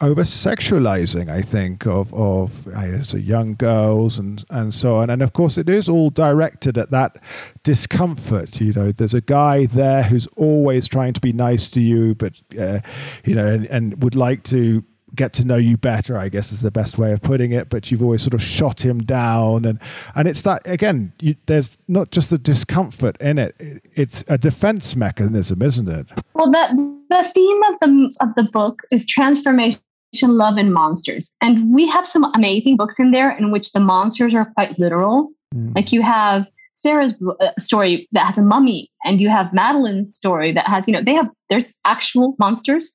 over 0.00 0.22
sexualizing, 0.22 1.30
I 1.30 1.40
think, 1.42 1.86
of 1.86 2.12
of 2.12 2.68
so 3.02 3.16
young 3.16 3.54
girls 3.54 4.18
and 4.18 4.44
and 4.50 4.74
so 4.74 4.96
on. 4.96 5.10
And 5.10 5.22
of 5.22 5.32
course, 5.32 5.56
it 5.56 5.68
is 5.68 5.88
all 5.88 6.10
directed 6.10 6.76
at 6.76 6.90
that 6.90 7.18
discomfort. 7.62 8.60
You 8.60 8.72
know, 8.72 8.92
there's 8.92 9.14
a 9.14 9.20
guy 9.20 9.66
there 9.66 10.02
who's 10.02 10.26
always 10.36 10.86
trying 10.86 11.14
to 11.14 11.20
be 11.20 11.32
nice 11.32 11.70
to 11.70 11.80
you, 11.80 12.14
but 12.14 12.40
uh, 12.58 12.80
you 13.24 13.34
know, 13.34 13.46
and, 13.46 13.66
and 13.66 14.02
would 14.02 14.14
like 14.14 14.42
to 14.44 14.84
get 15.14 15.32
to 15.32 15.44
know 15.44 15.56
you 15.56 15.76
better 15.76 16.18
i 16.18 16.28
guess 16.28 16.52
is 16.52 16.60
the 16.60 16.70
best 16.70 16.98
way 16.98 17.12
of 17.12 17.22
putting 17.22 17.52
it 17.52 17.70
but 17.70 17.90
you've 17.90 18.02
always 18.02 18.20
sort 18.20 18.34
of 18.34 18.42
shot 18.42 18.84
him 18.84 18.98
down 18.98 19.64
and 19.64 19.80
and 20.14 20.28
it's 20.28 20.42
that 20.42 20.60
again 20.66 21.12
you, 21.20 21.34
there's 21.46 21.78
not 21.88 22.10
just 22.10 22.28
the 22.28 22.36
discomfort 22.36 23.16
in 23.20 23.38
it 23.38 23.54
it's 23.94 24.24
a 24.28 24.36
defense 24.36 24.94
mechanism 24.94 25.62
isn't 25.62 25.88
it 25.88 26.06
well 26.34 26.50
the 26.50 27.04
the 27.08 27.24
theme 27.24 27.62
of 27.62 27.78
the 27.80 28.16
of 28.20 28.34
the 28.34 28.42
book 28.52 28.82
is 28.90 29.06
transformation 29.06 29.80
love 30.22 30.56
and 30.56 30.72
monsters 30.72 31.34
and 31.40 31.72
we 31.74 31.88
have 31.88 32.06
some 32.06 32.24
amazing 32.34 32.76
books 32.76 32.98
in 32.98 33.10
there 33.10 33.36
in 33.36 33.50
which 33.50 33.72
the 33.72 33.80
monsters 33.80 34.34
are 34.34 34.46
quite 34.54 34.78
literal 34.78 35.30
mm. 35.54 35.74
like 35.74 35.92
you 35.92 36.02
have 36.02 36.46
sarah's 36.72 37.20
uh, 37.40 37.48
story 37.58 38.08
that 38.12 38.26
has 38.26 38.38
a 38.38 38.42
mummy 38.42 38.90
and 39.04 39.20
you 39.20 39.28
have 39.28 39.52
madeline's 39.52 40.14
story 40.14 40.52
that 40.52 40.66
has 40.66 40.86
you 40.86 40.92
know 40.92 41.02
they 41.02 41.14
have 41.14 41.28
there's 41.50 41.76
actual 41.84 42.34
monsters 42.38 42.94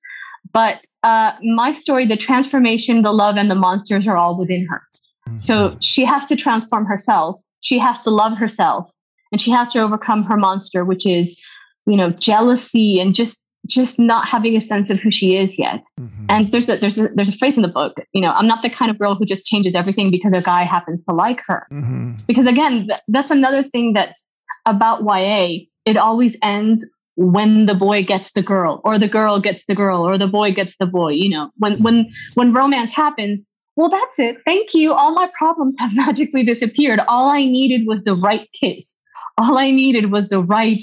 but 0.53 0.81
uh, 1.03 1.34
my 1.41 1.71
story, 1.71 2.05
the 2.05 2.17
transformation, 2.17 3.01
the 3.01 3.12
love, 3.12 3.38
and 3.38 3.49
the 3.49 3.55
monsters 3.55 4.07
are 4.07 4.17
all 4.17 4.38
within 4.38 4.65
her. 4.67 4.81
Mm-hmm. 5.27 5.34
So 5.34 5.77
she 5.81 6.05
has 6.05 6.25
to 6.25 6.36
transform 6.36 6.86
herself. 6.86 7.41
She 7.62 7.79
has 7.79 8.01
to 8.03 8.10
love 8.10 8.38
herself, 8.38 8.91
and 9.31 9.41
she 9.41 9.51
has 9.51 9.71
to 9.73 9.79
overcome 9.79 10.23
her 10.23 10.38
monster, 10.38 10.86
which 10.86 11.05
is, 11.05 11.43
you 11.88 11.95
know, 11.95 12.10
jealousy 12.12 12.99
and 12.99 13.15
just 13.15 13.43
just 13.71 13.97
not 13.99 14.27
having 14.27 14.55
a 14.55 14.62
sense 14.62 14.89
of 14.89 14.99
who 14.99 15.10
she 15.10 15.38
is 15.38 15.57
yet. 15.57 15.86
Mm-hmm. 15.99 16.25
And 16.29 16.45
there's 16.47 16.69
a 16.69 16.77
there's 16.77 16.99
a 16.99 17.07
there's 17.15 17.29
a 17.29 17.38
phrase 17.38 17.55
in 17.55 17.63
the 17.63 17.69
book, 17.69 17.93
you 18.13 18.21
know, 18.21 18.31
I'm 18.31 18.47
not 18.47 18.62
the 18.62 18.69
kind 18.69 18.91
of 18.91 18.99
girl 18.99 19.15
who 19.15 19.25
just 19.25 19.47
changes 19.47 19.73
everything 19.75 20.12
because 20.12 20.34
a 20.34 20.41
guy 20.41 20.63
happens 20.63 21.05
to 21.05 21.13
like 21.13 21.41
her. 21.47 21.67
Mm-hmm. 21.71 22.07
Because 22.27 22.45
again, 22.45 22.88
th- 22.89 23.01
that's 23.07 23.31
another 23.31 23.63
thing 23.63 23.93
that's 23.93 24.21
about 24.65 25.03
YA. 25.03 25.65
It 25.86 25.97
always 25.97 26.38
ends 26.43 26.86
when 27.17 27.65
the 27.65 27.73
boy 27.73 28.03
gets 28.03 28.31
the 28.31 28.41
girl 28.41 28.81
or 28.84 28.97
the 28.97 29.07
girl 29.07 29.39
gets 29.39 29.65
the 29.67 29.75
girl 29.75 30.01
or 30.01 30.17
the 30.17 30.27
boy 30.27 30.51
gets 30.51 30.77
the 30.77 30.86
boy 30.86 31.10
you 31.10 31.29
know 31.29 31.51
when 31.57 31.77
when 31.84 32.10
when 32.36 32.53
romance 32.53 32.91
happens 32.91 33.53
well 33.75 33.89
that's 33.89 34.17
it 34.17 34.38
thank 34.45 34.73
you 34.73 34.93
all 34.93 35.13
my 35.13 35.29
problems 35.38 35.75
have 35.77 35.93
magically 36.05 36.43
disappeared 36.43 37.01
all 37.10 37.29
i 37.29 37.43
needed 37.43 37.86
was 37.86 38.03
the 38.05 38.15
right 38.15 38.47
kiss 38.53 38.99
all 39.38 39.57
i 39.57 39.69
needed 39.69 40.12
was 40.12 40.29
the 40.29 40.39
right 40.41 40.79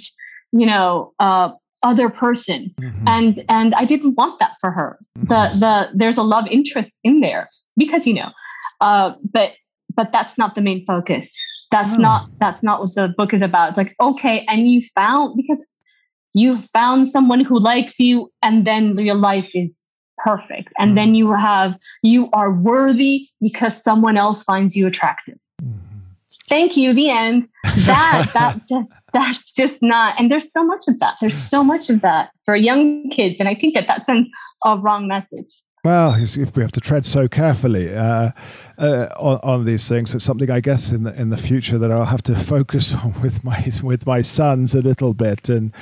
you 0.52 0.66
know 0.66 1.12
uh, 1.18 1.50
other 1.82 2.08
person 2.08 2.68
mm-hmm. 2.80 3.08
and 3.08 3.44
and 3.48 3.74
i 3.74 3.84
didn't 3.84 4.14
want 4.16 4.38
that 4.38 4.54
for 4.60 4.70
her 4.70 4.98
the 5.14 5.24
mm-hmm. 5.24 5.60
the 5.60 5.88
there's 5.94 6.18
a 6.18 6.22
love 6.22 6.46
interest 6.48 6.98
in 7.04 7.20
there 7.20 7.46
because 7.76 8.06
you 8.06 8.14
know 8.14 8.30
uh 8.80 9.12
but 9.32 9.52
but 9.96 10.12
that's 10.12 10.36
not 10.38 10.54
the 10.54 10.60
main 10.60 10.84
focus 10.86 11.32
that's 11.70 11.96
oh. 11.96 12.00
not 12.00 12.26
that's 12.40 12.62
not 12.62 12.80
what 12.80 12.94
the 12.94 13.08
book 13.16 13.32
is 13.32 13.42
about 13.42 13.70
it's 13.70 13.76
like 13.76 13.94
okay 14.00 14.44
and 14.48 14.68
you 14.68 14.82
found 14.94 15.36
because 15.36 15.68
you 16.34 16.56
found 16.56 17.08
someone 17.08 17.44
who 17.44 17.58
likes 17.58 17.98
you 17.98 18.30
and 18.42 18.66
then 18.66 18.96
your 18.98 19.14
life 19.14 19.50
is 19.54 19.88
perfect 20.18 20.72
and 20.78 20.98
then 20.98 21.14
you 21.14 21.32
have 21.32 21.76
you 22.02 22.28
are 22.32 22.52
worthy 22.52 23.28
because 23.40 23.80
someone 23.82 24.16
else 24.16 24.42
finds 24.42 24.74
you 24.74 24.86
attractive 24.86 25.38
mm-hmm. 25.62 25.98
thank 26.48 26.76
you 26.76 26.92
the 26.92 27.08
end 27.10 27.48
that 27.86 28.28
that 28.34 28.60
just 28.68 28.92
that's 29.12 29.52
just 29.52 29.82
not 29.82 30.18
and 30.18 30.30
there's 30.30 30.52
so 30.52 30.64
much 30.64 30.84
of 30.88 30.98
that 30.98 31.14
there's 31.20 31.36
so 31.36 31.64
much 31.64 31.88
of 31.90 32.00
that 32.00 32.30
for 32.44 32.56
young 32.56 33.08
kids 33.10 33.36
and 33.38 33.48
i 33.48 33.54
think 33.54 33.74
that 33.74 33.86
that 33.86 34.04
sends 34.04 34.28
a 34.64 34.76
wrong 34.78 35.08
message 35.08 35.54
well, 35.84 36.16
we 36.54 36.62
have 36.62 36.72
to 36.72 36.80
tread 36.80 37.06
so 37.06 37.28
carefully 37.28 37.94
uh, 37.94 38.32
uh, 38.78 39.08
on, 39.20 39.40
on, 39.42 39.64
these 39.64 39.88
things. 39.88 40.12
It's 40.14 40.24
something 40.24 40.50
I 40.50 40.60
guess 40.60 40.90
in 40.90 41.04
the 41.04 41.18
in 41.18 41.30
the 41.30 41.36
future 41.36 41.78
that 41.78 41.90
I'll 41.90 42.04
have 42.04 42.22
to 42.24 42.34
focus 42.34 42.94
on 43.02 43.14
with 43.22 43.44
my 43.44 43.64
with 43.82 44.04
my 44.04 44.20
sons 44.20 44.74
a 44.74 44.82
little 44.82 45.14
bit. 45.14 45.48
And 45.48 45.72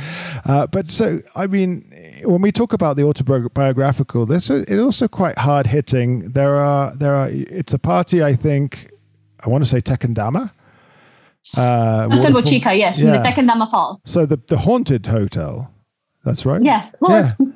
uh, 0.45 0.67
but 0.67 0.89
so 0.89 1.21
I 1.35 1.47
mean, 1.47 1.91
when 2.25 2.43
we 2.43 2.53
talk 2.53 2.73
about 2.75 2.97
the 2.97 3.05
autobiographical, 3.05 4.27
this 4.27 4.51
it's 4.51 4.71
also 4.71 5.09
quite 5.09 5.39
hard 5.39 5.67
hitting. 5.67 6.31
There 6.31 6.57
are 6.57 6.95
there 6.95 7.15
are. 7.15 7.29
It's 7.31 7.73
a 7.73 7.79
party. 7.79 8.23
I 8.23 8.35
think 8.35 8.91
I 9.45 9.49
want 9.49 9.65
to 9.65 9.69
say 9.69 9.81
Tequendama. 9.81 10.53
Uh, 11.57 12.09
Chica, 12.43 12.75
yes, 12.75 12.99
yeah. 12.99 13.07
in 13.07 13.47
the 13.47 13.67
Falls. 13.67 14.03
So 14.05 14.27
the 14.27 14.41
the 14.49 14.59
haunted 14.59 15.07
hotel. 15.07 15.73
That's 16.25 16.45
right. 16.45 16.61
Yes. 16.61 16.93
Well, 17.01 17.35
yeah. 17.39 17.47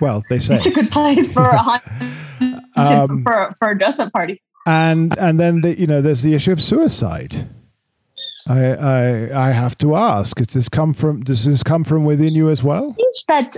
Well, 0.00 0.22
they 0.30 0.38
say 0.38 0.56
it's 0.56 0.66
a 0.66 0.70
good 0.70 0.90
place 0.90 1.32
for 1.34 1.44
a 1.44 1.62
um, 2.76 3.22
for 3.22 3.54
for 3.58 3.70
a 3.70 3.78
dress 3.78 3.98
up 3.98 4.12
party. 4.12 4.40
And 4.66 5.16
and 5.18 5.38
then 5.38 5.60
the, 5.60 5.78
you 5.78 5.86
know 5.86 6.00
there's 6.00 6.22
the 6.22 6.34
issue 6.34 6.52
of 6.52 6.62
suicide. 6.62 7.48
I, 8.48 8.72
I 8.72 9.48
I 9.48 9.50
have 9.50 9.76
to 9.78 9.94
ask: 9.94 10.36
Does 10.38 10.54
this 10.54 10.68
come 10.68 10.94
from? 10.94 11.22
Does 11.22 11.44
this 11.44 11.62
come 11.62 11.84
from 11.84 12.04
within 12.04 12.34
you 12.34 12.48
as 12.48 12.62
well? 12.62 12.96
that 13.28 13.56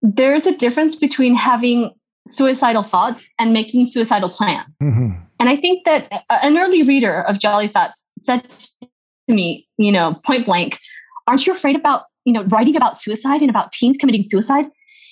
there's 0.00 0.46
a 0.46 0.56
difference 0.56 0.96
between 0.96 1.34
having 1.34 1.92
suicidal 2.30 2.82
thoughts 2.82 3.30
and 3.38 3.52
making 3.52 3.86
suicidal 3.86 4.28
plans. 4.28 4.68
Mm-hmm. 4.82 5.10
And 5.40 5.48
I 5.48 5.56
think 5.56 5.84
that 5.84 6.10
an 6.42 6.58
early 6.58 6.82
reader 6.82 7.22
of 7.22 7.38
Jolly 7.38 7.68
Fats 7.68 8.10
said 8.18 8.54
to 9.28 9.34
me, 9.34 9.68
you 9.76 9.92
know, 9.92 10.16
point 10.24 10.46
blank, 10.46 10.78
"Aren't 11.26 11.46
you 11.46 11.52
afraid 11.52 11.76
about 11.76 12.04
you 12.28 12.34
know, 12.34 12.44
writing 12.44 12.76
about 12.76 12.98
suicide 12.98 13.40
and 13.40 13.48
about 13.48 13.72
teens 13.72 13.96
committing 13.96 14.28
suicide. 14.28 14.66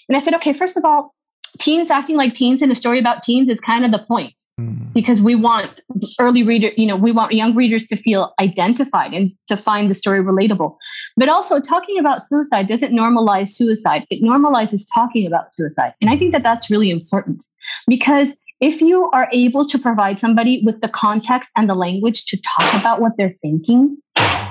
And 0.07 0.17
I 0.19 0.21
said, 0.21 0.35
okay, 0.35 0.53
first 0.53 0.77
of 0.77 0.85
all, 0.85 1.15
teens 1.59 1.91
acting 1.91 2.15
like 2.15 2.35
teens 2.35 2.61
in 2.61 2.71
a 2.71 2.77
story 2.77 2.99
about 2.99 3.23
teens 3.23 3.49
is 3.49 3.59
kind 3.61 3.87
of 3.87 3.91
the 3.91 4.01
point 4.01 4.35
mm. 4.61 4.93
because 4.93 5.23
we 5.23 5.35
want 5.35 5.81
early 6.21 6.43
reader, 6.43 6.73
you 6.77 6.87
know, 6.87 6.95
we 6.95 7.13
want 7.13 7.33
young 7.33 7.55
readers 7.55 7.87
to 7.87 7.97
feel 7.97 8.35
identified 8.39 9.15
and 9.15 9.31
to 9.49 9.57
find 9.57 9.91
the 9.91 9.95
story 9.95 10.23
relatable. 10.23 10.77
But 11.17 11.31
also 11.31 11.59
talking 11.59 11.99
about 11.99 12.23
suicide 12.23 12.69
doesn't 12.69 12.95
normalize 12.95 13.53
suicide. 13.53 14.05
It 14.11 14.23
normalizes 14.23 14.85
talking 14.93 15.27
about 15.27 15.55
suicide. 15.55 15.95
And 16.03 16.11
I 16.11 16.19
think 16.19 16.33
that 16.33 16.43
that's 16.43 16.71
really 16.71 16.91
important 16.91 17.43
because 17.89 18.39
if 18.61 18.81
you 18.81 19.11
are 19.13 19.29
able 19.33 19.67
to 19.67 19.79
provide 19.79 20.19
somebody 20.19 20.63
with 20.65 20.81
the 20.81 20.89
context 20.89 21.51
and 21.57 21.69
the 21.69 21.75
language 21.75 22.25
to 22.27 22.41
talk 22.57 22.81
about 22.81 23.01
what 23.01 23.13
they're 23.19 23.35
thinking, 23.43 23.99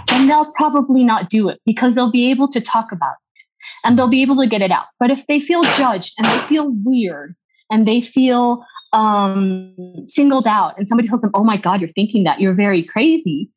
then 0.07 0.27
they'll 0.27 0.51
probably 0.55 1.03
not 1.03 1.29
do 1.29 1.49
it 1.49 1.59
because 1.65 1.95
they'll 1.95 2.11
be 2.11 2.29
able 2.29 2.47
to 2.49 2.61
talk 2.61 2.85
about 2.91 3.13
it 3.13 3.45
and 3.83 3.97
they'll 3.97 4.07
be 4.07 4.21
able 4.21 4.35
to 4.35 4.47
get 4.47 4.61
it 4.61 4.71
out. 4.71 4.85
But 4.99 5.09
if 5.09 5.25
they 5.27 5.39
feel 5.39 5.63
judged 5.63 6.13
and 6.17 6.27
they 6.27 6.47
feel 6.47 6.71
weird 6.83 7.35
and 7.71 7.87
they 7.87 8.01
feel 8.01 8.63
um, 8.93 9.75
singled 10.05 10.45
out 10.45 10.77
and 10.77 10.87
somebody 10.87 11.07
tells 11.07 11.21
them, 11.21 11.31
oh 11.33 11.43
my 11.43 11.57
God, 11.57 11.81
you're 11.81 11.89
thinking 11.89 12.25
that, 12.25 12.39
you're 12.39 12.53
very 12.53 12.83
crazy, 12.83 13.49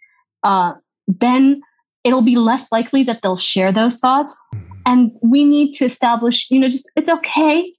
uh, 0.44 0.74
then 1.06 1.60
it'll 2.04 2.24
be 2.24 2.36
less 2.36 2.72
likely 2.72 3.02
that 3.02 3.20
they'll 3.20 3.36
share 3.36 3.70
those 3.70 3.98
thoughts. 3.98 4.42
Mm-hmm. 4.54 4.64
And 4.86 5.12
we 5.22 5.44
need 5.44 5.72
to 5.74 5.84
establish, 5.84 6.50
you 6.50 6.58
know, 6.58 6.70
just 6.70 6.90
it's 6.96 7.10
okay 7.10 7.70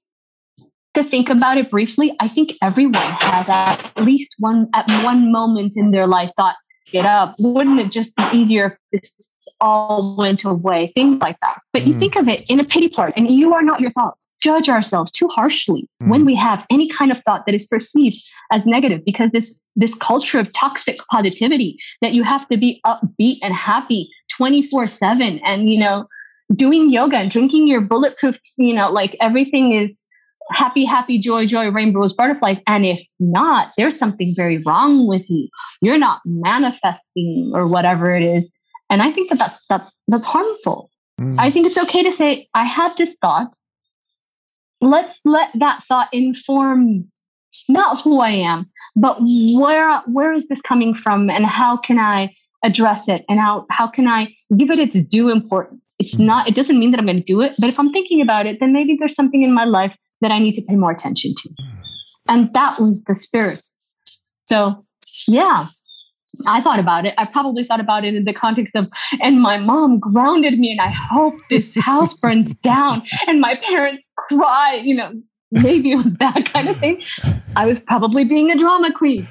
to 1.01 1.09
think 1.09 1.29
about 1.29 1.57
it 1.57 1.69
briefly. 1.69 2.13
I 2.19 2.27
think 2.27 2.53
everyone 2.61 3.11
has 3.19 3.49
at 3.49 3.91
least 3.97 4.35
one 4.39 4.67
at 4.73 4.87
one 5.03 5.31
moment 5.31 5.73
in 5.75 5.91
their 5.91 6.07
life 6.07 6.31
thought, 6.37 6.55
get 6.91 7.05
up. 7.05 7.35
Wouldn't 7.39 7.79
it 7.79 7.91
just 7.91 8.15
be 8.15 8.23
easier 8.33 8.77
if 8.91 9.01
this 9.01 9.11
all 9.61 10.15
went 10.17 10.43
away? 10.43 10.91
Things 10.95 11.21
like 11.21 11.37
that. 11.41 11.61
But 11.71 11.83
mm. 11.83 11.87
you 11.87 11.99
think 11.99 12.15
of 12.15 12.27
it 12.27 12.49
in 12.49 12.59
a 12.59 12.63
pity 12.63 12.89
party, 12.89 13.13
and 13.17 13.29
you 13.29 13.53
are 13.53 13.63
not 13.63 13.79
your 13.79 13.91
thoughts. 13.91 14.29
Judge 14.41 14.69
ourselves 14.69 15.11
too 15.11 15.27
harshly 15.29 15.87
mm. 16.01 16.09
when 16.09 16.25
we 16.25 16.35
have 16.35 16.65
any 16.69 16.87
kind 16.87 17.11
of 17.11 17.21
thought 17.23 17.45
that 17.45 17.55
is 17.55 17.65
perceived 17.65 18.17
as 18.51 18.65
negative, 18.65 19.03
because 19.05 19.29
this 19.31 19.63
this 19.75 19.95
culture 19.95 20.39
of 20.39 20.51
toxic 20.53 20.97
positivity 21.11 21.77
that 22.01 22.13
you 22.13 22.23
have 22.23 22.47
to 22.49 22.57
be 22.57 22.81
upbeat 22.85 23.37
and 23.41 23.53
happy 23.53 24.09
24 24.37 24.87
7 24.87 25.39
and 25.45 25.69
you 25.69 25.79
know 25.79 26.05
doing 26.55 26.91
yoga 26.91 27.17
and 27.17 27.31
drinking 27.31 27.67
your 27.67 27.81
bulletproof, 27.81 28.37
you 28.57 28.73
know, 28.73 28.91
like 28.91 29.15
everything 29.21 29.71
is 29.73 30.01
happy, 30.51 30.85
happy, 30.85 31.19
joy, 31.19 31.45
joy, 31.45 31.69
rainbows, 31.69 32.13
butterflies. 32.13 32.59
And 32.67 32.85
if 32.85 33.01
not, 33.19 33.71
there's 33.77 33.97
something 33.97 34.33
very 34.35 34.57
wrong 34.59 35.07
with 35.07 35.29
you. 35.29 35.47
You're 35.81 35.97
not 35.97 36.19
manifesting 36.25 37.51
or 37.53 37.67
whatever 37.67 38.15
it 38.15 38.23
is. 38.23 38.51
And 38.89 39.01
I 39.01 39.11
think 39.11 39.29
that 39.29 39.39
that's, 39.39 39.65
that's, 39.67 40.03
that's 40.07 40.27
harmful. 40.27 40.89
Mm. 41.19 41.35
I 41.39 41.49
think 41.49 41.67
it's 41.67 41.77
okay 41.77 42.03
to 42.03 42.11
say, 42.11 42.47
I 42.53 42.65
had 42.65 42.95
this 42.97 43.15
thought. 43.21 43.55
Let's 44.81 45.19
let 45.25 45.49
that 45.55 45.83
thought 45.83 46.07
inform 46.13 47.05
not 47.67 48.01
who 48.01 48.19
I 48.19 48.29
am, 48.29 48.71
but 48.95 49.17
where, 49.19 50.01
where 50.07 50.33
is 50.33 50.47
this 50.47 50.61
coming 50.61 50.95
from 50.95 51.29
and 51.29 51.45
how 51.45 51.77
can 51.77 51.99
I 51.99 52.33
address 52.63 53.07
it 53.07 53.23
and 53.29 53.39
how 53.39 53.65
how 53.69 53.87
can 53.87 54.07
I 54.07 54.35
give 54.57 54.69
it 54.69 54.79
its 54.79 54.95
due 55.07 55.29
importance? 55.29 55.95
It's 55.99 56.15
mm. 56.15 56.25
not, 56.25 56.47
it 56.47 56.55
doesn't 56.55 56.77
mean 56.77 56.91
that 56.91 56.99
I'm 56.99 57.05
going 57.05 57.17
to 57.17 57.23
do 57.23 57.41
it, 57.41 57.53
but 57.59 57.69
if 57.69 57.79
I'm 57.79 57.91
thinking 57.91 58.21
about 58.21 58.45
it, 58.45 58.59
then 58.59 58.73
maybe 58.73 58.97
there's 58.99 59.15
something 59.15 59.43
in 59.43 59.53
my 59.53 59.65
life 59.65 59.97
that 60.21 60.31
I 60.31 60.39
need 60.39 60.55
to 60.55 60.61
pay 60.61 60.75
more 60.75 60.91
attention 60.91 61.33
to. 61.37 61.49
And 62.27 62.51
that 62.53 62.79
was 62.79 63.03
the 63.03 63.15
spirit. 63.15 63.61
So 64.45 64.85
yeah, 65.27 65.67
I 66.47 66.61
thought 66.61 66.79
about 66.79 67.05
it. 67.05 67.13
I 67.17 67.25
probably 67.25 67.63
thought 67.63 67.79
about 67.79 68.05
it 68.05 68.15
in 68.15 68.25
the 68.25 68.33
context 68.33 68.75
of, 68.75 68.89
and 69.21 69.41
my 69.41 69.57
mom 69.57 69.97
grounded 69.97 70.59
me, 70.59 70.71
and 70.71 70.81
I 70.81 70.89
hope 70.89 71.33
this 71.49 71.75
house 71.79 72.13
burns 72.13 72.57
down, 72.57 73.03
and 73.27 73.39
my 73.39 73.55
parents 73.63 74.11
cry. 74.15 74.81
You 74.83 74.95
know, 74.95 75.13
maybe 75.51 75.91
it 75.91 76.03
was 76.03 76.17
that 76.17 76.45
kind 76.45 76.69
of 76.69 76.77
thing. 76.77 77.01
I 77.55 77.65
was 77.65 77.79
probably 77.79 78.25
being 78.25 78.51
a 78.51 78.57
drama 78.57 78.93
queen. 78.93 79.27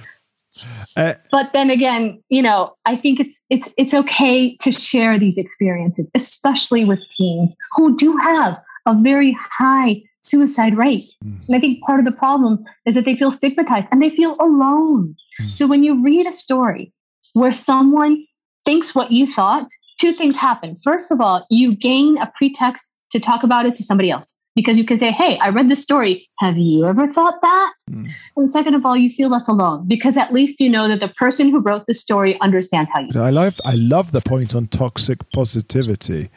Uh, 0.96 1.14
but 1.30 1.52
then 1.52 1.70
again, 1.70 2.22
you 2.30 2.42
know, 2.42 2.72
I 2.86 2.96
think 2.96 3.20
it's 3.20 3.44
it's 3.50 3.74
it's 3.76 3.94
okay 3.94 4.56
to 4.56 4.72
share 4.72 5.18
these 5.18 5.36
experiences, 5.36 6.10
especially 6.14 6.84
with 6.84 7.04
teens 7.16 7.56
who 7.76 7.96
do 7.96 8.16
have 8.16 8.56
a 8.86 8.94
very 8.94 9.36
high 9.58 10.02
suicide 10.20 10.76
rate. 10.76 11.02
Mm. 11.24 11.46
And 11.48 11.56
I 11.56 11.60
think 11.60 11.82
part 11.82 11.98
of 11.98 12.04
the 12.04 12.12
problem 12.12 12.64
is 12.86 12.94
that 12.94 13.04
they 13.04 13.16
feel 13.16 13.30
stigmatized 13.30 13.88
and 13.90 14.02
they 14.02 14.10
feel 14.10 14.34
alone. 14.40 15.16
Mm. 15.40 15.48
So 15.48 15.66
when 15.66 15.84
you 15.84 16.02
read 16.02 16.26
a 16.26 16.32
story 16.32 16.92
where 17.34 17.52
someone 17.52 18.24
thinks 18.64 18.94
what 18.94 19.12
you 19.12 19.26
thought, 19.26 19.68
two 20.00 20.12
things 20.12 20.36
happen. 20.36 20.76
First 20.82 21.10
of 21.10 21.20
all, 21.20 21.46
you 21.50 21.74
gain 21.74 22.18
a 22.18 22.30
pretext 22.36 22.94
to 23.12 23.20
talk 23.20 23.42
about 23.42 23.66
it 23.66 23.76
to 23.76 23.82
somebody 23.82 24.10
else 24.10 24.37
because 24.58 24.76
you 24.76 24.84
can 24.84 24.98
say, 24.98 25.12
Hey, 25.12 25.38
I 25.38 25.50
read 25.50 25.68
this 25.68 25.80
story. 25.80 26.26
Have 26.40 26.58
you 26.58 26.84
ever 26.84 27.06
thought 27.06 27.40
that? 27.40 27.74
Mm. 27.92 28.10
And 28.36 28.50
second 28.50 28.74
of 28.74 28.84
all, 28.84 28.96
you 28.96 29.08
feel 29.08 29.30
less 29.30 29.46
alone 29.46 29.86
because 29.88 30.16
at 30.16 30.32
least 30.32 30.58
you 30.58 30.68
know 30.68 30.88
that 30.88 30.98
the 30.98 31.10
person 31.10 31.50
who 31.50 31.60
wrote 31.60 31.86
the 31.86 31.94
story 31.94 32.40
understands 32.40 32.90
how 32.92 32.98
you 33.02 33.12
feel. 33.12 33.22
I 33.22 33.30
love, 33.30 33.60
I 33.64 33.76
love 33.76 34.10
the 34.10 34.20
point 34.20 34.56
on 34.56 34.66
toxic 34.66 35.18
positivity. 35.30 36.28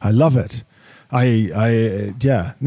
I 0.00 0.12
love 0.12 0.34
it. 0.34 0.64
I, 1.10 1.50
I, 1.54 2.14
yeah, 2.20 2.52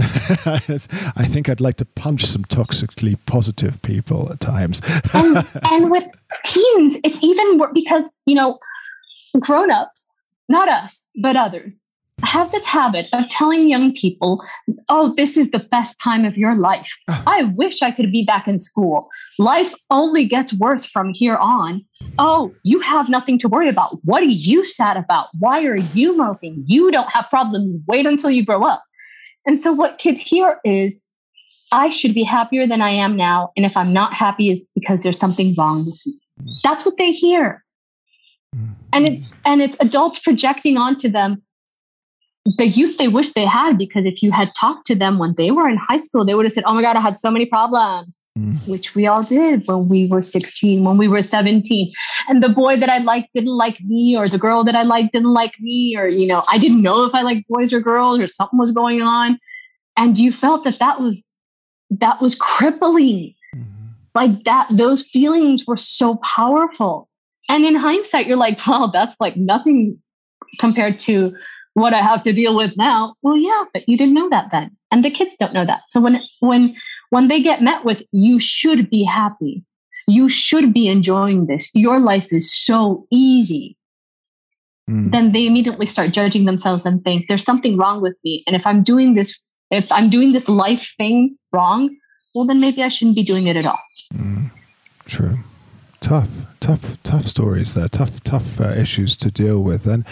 I 1.16 1.26
think 1.26 1.50
I'd 1.50 1.62
like 1.62 1.78
to 1.78 1.86
punch 1.86 2.26
some 2.26 2.46
toxically 2.46 3.18
positive 3.26 3.82
people 3.82 4.32
at 4.32 4.40
times. 4.40 4.82
and, 5.14 5.50
and 5.68 5.90
with 5.96 6.06
teens, 6.46 7.00
it's 7.04 7.24
even 7.24 7.58
more 7.58 7.74
because, 7.74 8.06
you 8.28 8.36
know, 8.36 8.60
grown 9.40 9.72
ups, 9.72 10.20
not 10.48 10.70
us, 10.70 11.08
but 11.16 11.36
others, 11.36 11.84
have 12.24 12.52
this 12.52 12.66
habit 12.66 13.08
of 13.14 13.28
telling 13.30 13.70
young 13.70 13.94
people, 13.94 14.44
oh, 14.90 15.14
this 15.16 15.38
is 15.38 15.50
the 15.52 15.60
best 15.60 16.00
time 16.00 16.26
of 16.26 16.38
your 16.38 16.56
life. 16.56 16.90
Ah. 17.10 17.24
I 17.26 17.44
wish 17.44 17.82
I 17.82 17.92
could 17.92 18.12
be 18.12 18.26
back 18.26 18.48
in 18.48 18.60
school. 18.60 19.08
Life 19.40 19.74
only 19.90 20.26
gets 20.26 20.54
worse 20.54 20.86
from 20.86 21.14
here 21.14 21.38
on. 21.38 21.86
Oh, 22.18 22.52
you 22.64 22.80
have 22.82 23.10
nothing 23.10 23.38
to 23.40 23.48
worry 23.48 23.70
about. 23.70 23.98
What 24.04 24.24
are 24.24 24.28
you 24.28 24.66
sad 24.66 24.98
about? 24.98 25.28
Why 25.40 25.64
are 25.66 25.78
you 25.78 26.16
moping? 26.16 26.64
You 26.68 26.92
don't 26.92 27.10
have 27.10 27.26
problems. 27.30 27.84
Wait 27.88 28.06
until 28.06 28.30
you 28.30 28.46
grow 28.46 28.64
up. 28.64 28.84
And 29.46 29.60
so, 29.60 29.74
what 29.74 29.98
kids 29.98 30.22
hear 30.22 30.60
is, 30.64 31.02
I 31.72 31.90
should 31.90 32.14
be 32.14 32.24
happier 32.24 32.68
than 32.68 32.82
I 32.82 32.92
am 32.92 33.16
now. 33.16 33.52
And 33.56 33.66
if 33.66 33.76
I'm 33.76 33.94
not 33.94 34.14
happy, 34.14 34.52
it's 34.52 34.66
because 34.76 35.02
there's 35.02 35.18
something 35.18 35.56
wrong 35.58 35.80
with 35.80 36.02
me. 36.06 36.14
That's 36.64 36.86
what 36.86 36.98
they 36.98 37.12
hear. 37.12 37.64
Mm. 38.56 38.76
And 38.94 39.08
it's 39.08 39.38
and 39.46 39.62
it's 39.62 39.76
adults 39.80 40.20
projecting 40.20 40.78
onto 40.78 41.10
them 41.10 41.42
the 42.46 42.68
youth 42.68 42.98
they 42.98 43.08
wish 43.08 43.32
they 43.32 43.46
had 43.46 43.78
because 43.78 44.06
if 44.06 44.24
you 44.24 44.32
had 44.32 44.52
talked 44.56 44.88
to 44.88 44.96
them 44.96 45.20
when 45.20 45.36
they 45.38 45.52
were 45.52 45.70
in 45.70 45.78
high 45.78 45.98
school 45.98 46.26
they 46.26 46.34
would 46.34 46.46
have 46.46 46.52
said 46.52 46.64
oh 46.66 46.74
my 46.74 46.82
god 46.82 46.96
i 46.96 47.00
had 47.00 47.20
so 47.20 47.30
many 47.30 47.46
problems 47.46 48.20
mm. 48.38 48.70
which 48.70 48.96
we 48.96 49.06
all 49.06 49.22
did 49.22 49.68
when 49.68 49.88
we 49.88 50.08
were 50.08 50.24
16 50.24 50.84
when 50.84 50.98
we 50.98 51.08
were 51.08 51.22
17 51.22 51.92
and 52.28 52.44
the 52.44 52.50
boy 52.50 52.78
that 52.78 52.90
i 52.90 52.98
liked 52.98 53.32
didn't 53.34 53.56
like 53.56 53.80
me 53.82 54.18
or 54.18 54.28
the 54.28 54.40
girl 54.40 54.64
that 54.64 54.76
i 54.76 54.82
liked 54.82 55.14
didn't 55.14 55.34
like 55.34 55.60
me 55.60 55.96
or 55.96 56.08
you 56.08 56.26
know 56.26 56.44
i 56.50 56.58
didn't 56.58 56.82
know 56.82 57.04
if 57.04 57.14
i 57.14 57.22
liked 57.22 57.48
boys 57.48 57.74
or 57.74 57.80
girls 57.80 58.20
or 58.20 58.28
something 58.28 58.58
was 58.58 58.72
going 58.72 59.04
on 59.04 59.38
and 59.96 60.18
you 60.18 60.32
felt 60.32 60.64
that 60.64 60.80
that 60.80 61.00
was 61.00 61.30
that 61.92 62.20
was 62.22 62.34
crippling 62.34 63.36
mm-hmm. 63.56 63.88
like 64.16 64.44
that 64.46 64.68
those 64.72 65.04
feelings 65.04 65.66
were 65.68 65.78
so 65.78 66.16
powerful 66.16 67.08
and 67.50 67.66
in 67.66 67.76
hindsight 67.76 68.26
you're 68.26 68.36
like 68.36 68.60
well 68.66 68.90
that's 68.90 69.16
like 69.20 69.38
nothing 69.38 70.00
compared 70.60 71.00
to 71.00 71.36
what 71.74 71.94
I 71.94 72.00
have 72.00 72.24
to 72.24 72.34
deal 72.34 72.56
with 72.56 72.76
now. 72.76 73.16
Well, 73.22 73.38
yeah, 73.38 73.64
but 73.74 73.88
you 73.88 73.98
didn't 73.98 74.14
know 74.14 74.30
that 74.30 74.52
then. 74.52 74.76
And 74.92 75.06
the 75.06 75.10
kids 75.10 75.36
don't 75.40 75.54
know 75.54 75.66
that. 75.66 75.84
So 75.88 76.02
when 76.02 76.22
when 76.40 76.76
when 77.10 77.28
they 77.28 77.42
get 77.42 77.62
met 77.62 77.86
with 77.86 78.04
you 78.12 78.40
should 78.40 78.90
be 78.90 79.04
happy. 79.04 79.64
You 80.08 80.30
should 80.30 80.74
be 80.74 80.88
enjoying 80.88 81.46
this. 81.46 81.70
Your 81.74 82.00
life 82.00 82.34
is 82.34 82.52
so 82.52 83.06
easy. 83.12 83.78
Mm. 84.90 85.12
Then 85.12 85.32
they 85.32 85.46
immediately 85.46 85.86
start 85.86 86.12
judging 86.12 86.46
themselves 86.46 86.86
and 86.86 87.04
think 87.04 87.28
there's 87.30 87.44
something 87.44 87.78
wrong 87.78 88.02
with 88.02 88.16
me. 88.24 88.44
And 88.48 88.56
if 88.56 88.66
I'm 88.66 88.84
doing 88.84 89.14
this 89.14 89.42
if 89.70 89.90
I'm 89.92 90.10
doing 90.10 90.34
this 90.34 90.50
life 90.50 90.94
thing 90.98 91.38
wrong, 91.54 91.96
well 92.36 92.46
then 92.46 92.60
maybe 92.60 92.84
I 92.84 92.90
shouldn't 92.90 93.16
be 93.16 93.24
doing 93.24 93.48
it 93.48 93.56
at 93.56 93.66
all. 93.66 93.80
Mm. 94.14 94.52
True 95.06 95.38
tough, 96.02 96.46
tough, 96.60 97.02
tough 97.04 97.26
stories 97.26 97.76
there, 97.76 97.88
tough, 97.88 98.22
tough 98.24 98.60
uh, 98.60 98.70
issues 98.70 99.16
to 99.16 99.32
deal 99.32 99.60
with, 99.60 99.86
and 99.86 100.04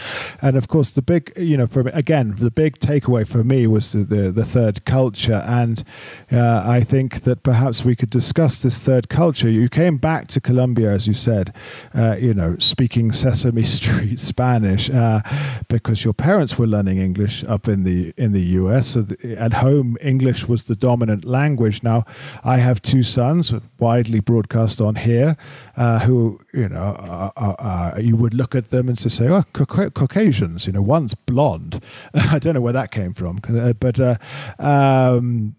and 0.42 0.56
of 0.56 0.68
course 0.68 0.92
the 0.92 1.02
big, 1.02 1.34
you 1.36 1.58
know, 1.58 1.66
for 1.66 1.82
again 1.90 2.36
the 2.38 2.52
big 2.52 2.80
takeaway 2.80 3.28
for 3.28 3.44
me 3.44 3.68
was 3.68 3.92
the 3.92 4.04
the, 4.04 4.32
the 4.32 4.46
third 4.46 4.86
culture, 4.86 5.44
and 5.46 5.84
uh, 6.32 6.64
I 6.66 6.82
think 6.82 7.22
that 7.24 7.44
perhaps 7.44 7.84
we 7.84 7.96
could 7.96 8.12
discuss 8.12 8.62
this 8.62 8.78
third 8.80 9.10
culture. 9.10 9.50
You 9.50 9.68
came 9.68 9.98
back 9.98 10.28
to 10.30 10.40
Colombia, 10.40 10.92
as 10.92 11.08
you 11.08 11.14
said, 11.14 11.54
uh, 11.94 12.16
you 12.20 12.34
know, 12.34 12.56
speaking 12.60 13.12
Sesame 13.12 13.64
Street 13.80 14.20
Spanish 14.20 14.90
uh, 14.92 15.22
because 15.68 16.06
your 16.06 16.14
parents 16.14 16.58
were 16.58 16.68
learning 16.68 17.00
English 17.00 17.44
up 17.46 17.68
in 17.68 17.84
the 17.84 18.14
in 18.16 18.32
the 18.32 18.44
U.S. 18.62 18.90
So 18.90 19.06
at 19.38 19.54
home, 19.54 19.98
English 20.02 20.48
was 20.48 20.66
the 20.66 20.76
dominant 20.76 21.26
language. 21.26 21.82
Now, 21.82 22.06
I 22.44 22.58
have 22.58 22.80
two 22.80 23.02
sons, 23.02 23.54
widely 23.80 24.20
broadcast 24.20 24.80
on 24.80 24.96
here 24.96 25.36
uh, 25.80 25.98
who 26.00 26.40
you 26.54 26.68
know 26.68 26.94
uh, 27.00 27.32
uh, 27.38 27.56
uh, 27.58 27.98
you 28.00 28.18
would 28.18 28.34
look 28.34 28.54
at 28.54 28.70
them 28.70 28.90
and 28.90 28.98
to 28.98 29.10
say, 29.10 29.30
oh, 29.30 29.44
Caucasians. 29.54 30.68
You 30.68 30.74
know, 30.74 30.82
one's 30.82 31.16
blonde. 31.16 31.82
I 32.14 32.38
don't 32.38 32.54
know 32.54 32.62
where 32.62 32.74
that 32.74 32.92
came 32.92 33.14
from, 33.14 33.40
uh, 33.48 33.74
but 33.74 33.98
uh, 34.00 34.18
um, 34.60 35.56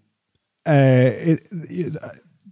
it, 0.65 1.45
it, 1.51 1.97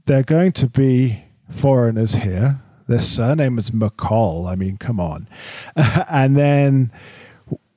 they're 0.05 0.23
going 0.23 0.51
to 0.53 0.67
be 0.67 1.23
foreigners 1.51 2.15
here. 2.15 2.60
Their 2.88 3.01
surname 3.01 3.60
is 3.60 3.69
McCall. 3.69 4.51
I 4.51 4.55
mean, 4.55 4.77
come 4.77 4.99
on, 4.99 5.27
and 6.10 6.36
then 6.36 6.91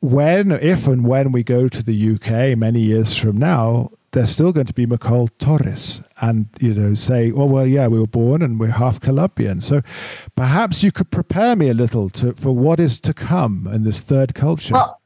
when, 0.00 0.52
if 0.52 0.87
and 0.87 1.07
when 1.07 1.33
we 1.33 1.42
go 1.42 1.68
to 1.68 1.83
the 1.83 2.14
UK 2.14 2.57
many 2.57 2.81
years 2.81 3.18
from 3.18 3.37
now, 3.37 3.90
they're 4.12 4.27
still 4.27 4.53
going 4.53 4.66
to 4.66 4.75
be 4.75 4.87
McCall 4.87 5.31
Torres 5.38 6.03
and, 6.20 6.46
you 6.61 6.75
know, 6.75 6.94
say, 6.94 7.33
oh, 7.33 7.46
well, 7.46 7.66
yeah, 7.66 7.87
we 7.88 7.98
were 7.98 8.07
born 8.07 8.42
and 8.42 8.61
we're 8.61 8.68
half 8.68 9.01
Colombian. 9.01 9.61
So 9.61 9.81
perhaps 10.37 10.85
you 10.85 10.92
could 10.92 11.11
prepare 11.11 11.57
me 11.57 11.70
a 11.70 11.75
little 11.75 12.11
to, 12.11 12.35
for 12.35 12.55
what 12.55 12.79
is 12.79 13.01
to 13.03 13.14
come 13.14 13.66
in 13.72 13.85
this 13.85 14.03
third 14.03 14.35
culture. 14.35 14.75
Well, 14.75 15.01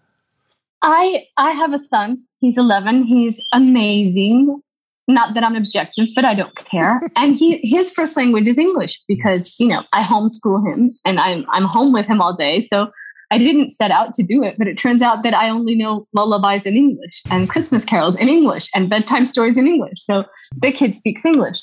I, 0.83 1.27
I 1.37 1.53
have 1.53 1.73
a 1.73 1.85
son. 1.87 2.25
He's 2.40 2.59
11. 2.59 3.05
He's 3.05 3.40
amazing. 3.53 4.61
Not 5.09 5.35
that 5.35 5.45
I'm 5.45 5.55
objective, 5.55 6.09
but 6.16 6.25
I 6.25 6.35
don't 6.35 6.55
care. 6.57 7.01
and 7.16 7.37
he, 7.38 7.61
his 7.62 7.92
first 7.92 8.16
language 8.16 8.49
is 8.49 8.59
English 8.59 9.03
because, 9.07 9.55
you 9.61 9.69
know, 9.69 9.85
I 9.92 10.03
homeschool 10.03 10.66
him 10.66 10.90
and 11.05 11.21
I'm, 11.21 11.47
I'm 11.51 11.64
home 11.64 11.92
with 11.92 12.07
him 12.07 12.21
all 12.21 12.35
day. 12.35 12.64
So 12.64 12.90
I 13.30 13.38
didn't 13.38 13.72
set 13.72 13.90
out 13.90 14.14
to 14.14 14.22
do 14.22 14.42
it, 14.42 14.56
but 14.58 14.68
it 14.68 14.78
turns 14.78 15.02
out 15.02 15.22
that 15.22 15.34
I 15.34 15.48
only 15.48 15.74
know 15.74 16.06
lullabies 16.14 16.62
in 16.64 16.76
English 16.76 17.22
and 17.30 17.48
Christmas 17.48 17.84
carols 17.84 18.16
in 18.16 18.28
English 18.28 18.68
and 18.74 18.88
bedtime 18.88 19.26
stories 19.26 19.56
in 19.56 19.66
English. 19.66 19.94
So 19.96 20.24
the 20.60 20.72
kid 20.72 20.94
speaks 20.94 21.24
English. 21.24 21.60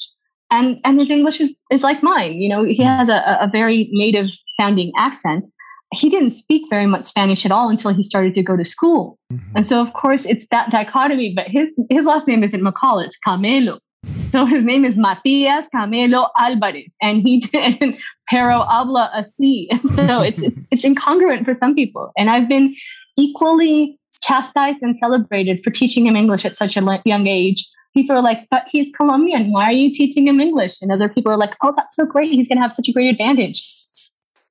And, 0.51 0.79
and 0.85 0.99
his 0.99 1.09
English 1.09 1.41
is, 1.41 1.55
is 1.71 1.81
like 1.81 2.03
mine. 2.03 2.33
You 2.33 2.49
know, 2.49 2.63
he 2.63 2.83
has 2.83 3.09
a, 3.09 3.39
a 3.41 3.49
very 3.51 3.89
native 3.91 4.29
sounding 4.51 4.91
accent. 4.97 5.45
He 5.93 6.09
didn't 6.09 6.29
speak 6.29 6.63
very 6.69 6.85
much 6.85 7.05
Spanish 7.05 7.45
at 7.45 7.51
all 7.51 7.69
until 7.69 7.93
he 7.93 8.03
started 8.03 8.35
to 8.35 8.43
go 8.43 8.55
to 8.55 8.65
school. 8.65 9.17
Mm-hmm. 9.31 9.57
And 9.57 9.67
so, 9.67 9.81
of 9.81 9.93
course, 9.93 10.25
it's 10.25 10.45
that 10.51 10.69
dichotomy. 10.69 11.33
But 11.35 11.47
his, 11.47 11.73
his 11.89 12.05
last 12.05 12.27
name 12.27 12.43
isn't 12.43 12.61
McCall, 12.61 13.03
it's 13.03 13.17
Camelo. 13.25 13.79
So 14.33 14.45
his 14.45 14.63
name 14.63 14.83
is 14.83 14.95
Matias 14.95 15.67
Camelo 15.73 16.29
Alvarez, 16.37 16.89
and 17.01 17.21
he 17.21 17.39
did 17.51 17.97
Pero 18.29 18.63
habla 18.63 19.11
así. 19.15 19.67
So 19.95 20.21
it's, 20.21 20.41
it's, 20.41 20.67
it's 20.71 20.85
incongruent 20.85 21.45
for 21.45 21.55
some 21.57 21.75
people. 21.75 22.11
And 22.17 22.29
I've 22.29 22.49
been 22.49 22.75
equally 23.17 23.99
chastised 24.21 24.79
and 24.81 24.97
celebrated 24.97 25.63
for 25.63 25.69
teaching 25.69 26.07
him 26.07 26.15
English 26.15 26.45
at 26.45 26.57
such 26.57 26.77
a 26.77 27.01
young 27.05 27.27
age. 27.27 27.67
People 27.93 28.15
are 28.15 28.23
like, 28.23 28.47
but 28.49 28.65
he's 28.71 28.91
Colombian. 28.95 29.51
Why 29.51 29.65
are 29.65 29.73
you 29.73 29.93
teaching 29.93 30.27
him 30.27 30.39
English? 30.39 30.81
And 30.81 30.91
other 30.91 31.09
people 31.09 31.31
are 31.31 31.37
like, 31.37 31.53
oh, 31.61 31.73
that's 31.75 31.95
so 31.95 32.05
great. 32.05 32.31
He's 32.31 32.47
going 32.47 32.57
to 32.57 32.61
have 32.63 32.73
such 32.73 32.87
a 32.87 32.91
great 32.91 33.09
advantage. 33.09 33.61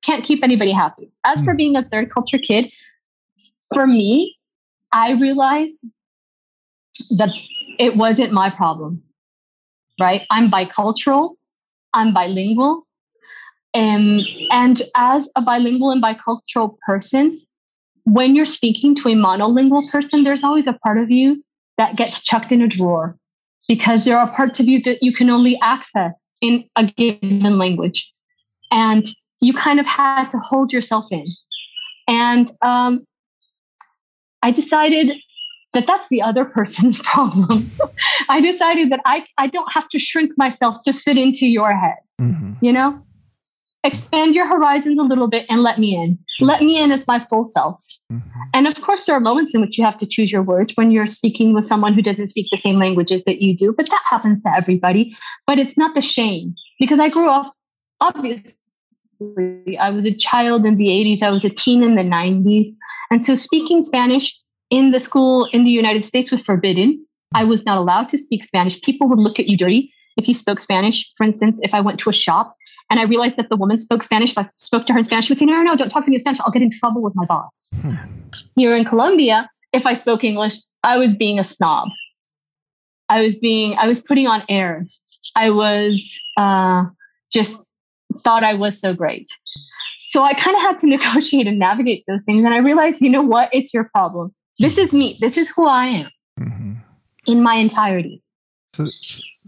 Can't 0.01 0.23
keep 0.23 0.43
anybody 0.43 0.71
happy. 0.71 1.11
As 1.25 1.43
for 1.43 1.51
hmm. 1.51 1.57
being 1.57 1.75
a 1.75 1.83
third 1.83 2.09
culture 2.09 2.37
kid, 2.37 2.71
for 3.73 3.85
me, 3.85 4.37
I 4.93 5.13
realized 5.13 5.77
that 7.17 7.31
it 7.79 7.97
wasn't 7.97 8.31
my 8.31 8.49
problem, 8.49 9.02
right? 9.99 10.23
I'm 10.29 10.49
bicultural, 10.49 11.35
I'm 11.93 12.13
bilingual. 12.13 12.87
Um, 13.73 14.21
and 14.51 14.81
as 14.95 15.29
a 15.35 15.41
bilingual 15.41 15.91
and 15.91 16.03
bicultural 16.03 16.77
person, 16.85 17.41
when 18.03 18.35
you're 18.35 18.45
speaking 18.45 18.95
to 18.95 19.09
a 19.09 19.13
monolingual 19.13 19.89
person, 19.89 20.23
there's 20.23 20.43
always 20.43 20.67
a 20.67 20.73
part 20.73 20.97
of 20.97 21.09
you 21.09 21.43
that 21.77 21.95
gets 21.95 22.23
chucked 22.23 22.51
in 22.51 22.61
a 22.61 22.67
drawer 22.67 23.17
because 23.67 24.05
there 24.05 24.17
are 24.17 24.31
parts 24.31 24.59
of 24.59 24.67
you 24.67 24.81
that 24.83 25.01
you 25.01 25.13
can 25.13 25.29
only 25.29 25.57
access 25.61 26.25
in 26.41 26.65
a 26.75 26.85
given 26.85 27.57
language. 27.57 28.11
And 28.71 29.05
you 29.41 29.53
kind 29.53 29.79
of 29.79 29.85
had 29.85 30.29
to 30.31 30.37
hold 30.37 30.71
yourself 30.71 31.05
in. 31.11 31.25
And 32.07 32.51
um, 32.61 33.05
I 34.41 34.51
decided 34.51 35.15
that 35.73 35.87
that's 35.87 36.07
the 36.09 36.21
other 36.21 36.45
person's 36.45 36.99
problem. 37.03 37.69
I 38.29 38.41
decided 38.41 38.91
that 38.91 39.01
I, 39.05 39.25
I 39.37 39.47
don't 39.47 39.71
have 39.73 39.89
to 39.89 39.99
shrink 39.99 40.31
myself 40.37 40.77
to 40.85 40.93
fit 40.93 41.17
into 41.17 41.47
your 41.47 41.75
head. 41.75 41.97
Mm-hmm. 42.21 42.63
You 42.63 42.73
know, 42.73 43.01
expand 43.83 44.35
your 44.35 44.47
horizons 44.47 44.97
a 44.99 45.03
little 45.03 45.27
bit 45.27 45.45
and 45.49 45.61
let 45.61 45.77
me 45.77 45.95
in. 45.95 46.17
Let 46.39 46.61
me 46.61 46.81
in 46.81 46.91
as 46.91 47.05
my 47.07 47.19
full 47.29 47.45
self. 47.45 47.83
Mm-hmm. 48.11 48.29
And 48.53 48.67
of 48.67 48.79
course, 48.81 49.05
there 49.05 49.15
are 49.15 49.19
moments 49.19 49.53
in 49.53 49.61
which 49.61 49.77
you 49.77 49.83
have 49.83 49.97
to 49.97 50.05
choose 50.05 50.31
your 50.31 50.43
words 50.43 50.73
when 50.75 50.91
you're 50.91 51.07
speaking 51.07 51.53
with 51.53 51.65
someone 51.65 51.93
who 51.93 52.01
doesn't 52.01 52.29
speak 52.29 52.47
the 52.51 52.57
same 52.57 52.77
languages 52.77 53.23
that 53.25 53.41
you 53.41 53.55
do. 53.55 53.73
But 53.75 53.89
that 53.89 54.01
happens 54.09 54.41
to 54.43 54.55
everybody. 54.55 55.15
But 55.47 55.59
it's 55.59 55.77
not 55.77 55.95
the 55.95 56.01
shame 56.01 56.55
because 56.79 56.99
I 56.99 57.09
grew 57.09 57.29
up, 57.29 57.51
obviously, 57.99 58.53
I 59.79 59.89
was 59.89 60.05
a 60.05 60.13
child 60.13 60.65
in 60.65 60.75
the 60.75 60.87
80s, 60.87 61.21
I 61.21 61.29
was 61.29 61.45
a 61.45 61.49
teen 61.49 61.83
in 61.83 61.95
the 61.95 62.03
90s. 62.03 62.73
And 63.09 63.25
so 63.25 63.35
speaking 63.35 63.83
Spanish 63.83 64.37
in 64.73 64.89
the 64.89 64.99
school 64.99 65.47
in 65.53 65.63
the 65.65 65.69
United 65.69 66.03
States 66.03 66.31
was 66.31 66.41
forbidden. 66.41 67.05
I 67.35 67.43
was 67.43 67.63
not 67.63 67.77
allowed 67.77 68.09
to 68.09 68.17
speak 68.17 68.43
Spanish. 68.43 68.81
People 68.81 69.07
would 69.07 69.19
look 69.19 69.39
at 69.39 69.47
you 69.47 69.55
dirty 69.55 69.93
if 70.17 70.27
you 70.27 70.33
spoke 70.33 70.59
Spanish. 70.59 71.11
For 71.15 71.23
instance, 71.23 71.59
if 71.61 71.75
I 71.75 71.79
went 71.79 71.99
to 71.99 72.09
a 72.09 72.13
shop 72.13 72.55
and 72.89 72.99
I 72.99 73.03
realized 73.03 73.37
that 73.37 73.49
the 73.49 73.55
woman 73.55 73.77
spoke 73.77 74.01
Spanish, 74.01 74.31
if 74.31 74.39
I 74.39 74.49
spoke 74.57 74.87
to 74.87 74.93
her 74.93 74.97
in 74.97 75.05
Spanish, 75.05 75.25
she 75.25 75.31
would 75.31 75.37
say, 75.37 75.45
No, 75.45 75.53
no, 75.53 75.61
no, 75.61 75.75
don't 75.75 75.89
talk 75.89 76.05
to 76.05 76.09
me 76.09 76.15
in 76.15 76.21
Spanish. 76.21 76.39
I'll 76.41 76.51
get 76.51 76.63
in 76.63 76.71
trouble 76.71 77.03
with 77.03 77.13
my 77.15 77.25
boss. 77.25 77.69
Hmm. 77.81 77.93
Here 78.55 78.73
in 78.73 78.83
Colombia, 78.83 79.47
if 79.73 79.85
I 79.85 79.93
spoke 79.93 80.23
English, 80.23 80.55
I 80.83 80.97
was 80.97 81.13
being 81.13 81.37
a 81.37 81.43
snob. 81.43 81.89
I 83.09 83.21
was 83.21 83.35
being, 83.35 83.75
I 83.77 83.85
was 83.85 83.99
putting 84.01 84.25
on 84.25 84.41
airs. 84.49 85.03
I 85.35 85.51
was 85.51 86.19
uh, 86.35 86.85
just 87.31 87.55
thought 88.23 88.43
I 88.43 88.55
was 88.55 88.81
so 88.81 88.95
great. 88.95 89.29
So 89.99 90.23
I 90.23 90.33
kind 90.33 90.55
of 90.55 90.63
had 90.63 90.79
to 90.79 90.87
negotiate 90.95 91.45
and 91.45 91.59
navigate 91.59 92.05
those 92.07 92.21
things. 92.25 92.43
And 92.43 92.55
I 92.55 92.57
realized, 92.57 93.01
you 93.01 93.09
know 93.11 93.21
what? 93.21 93.49
It's 93.53 93.71
your 93.71 93.83
problem. 93.83 94.33
This 94.59 94.77
is 94.77 94.93
me. 94.93 95.17
This 95.19 95.37
is 95.37 95.49
who 95.49 95.67
I 95.67 95.85
am 95.85 96.09
mm-hmm. 96.39 96.73
in 97.27 97.41
my 97.41 97.55
entirety. 97.55 98.21
So, 98.75 98.87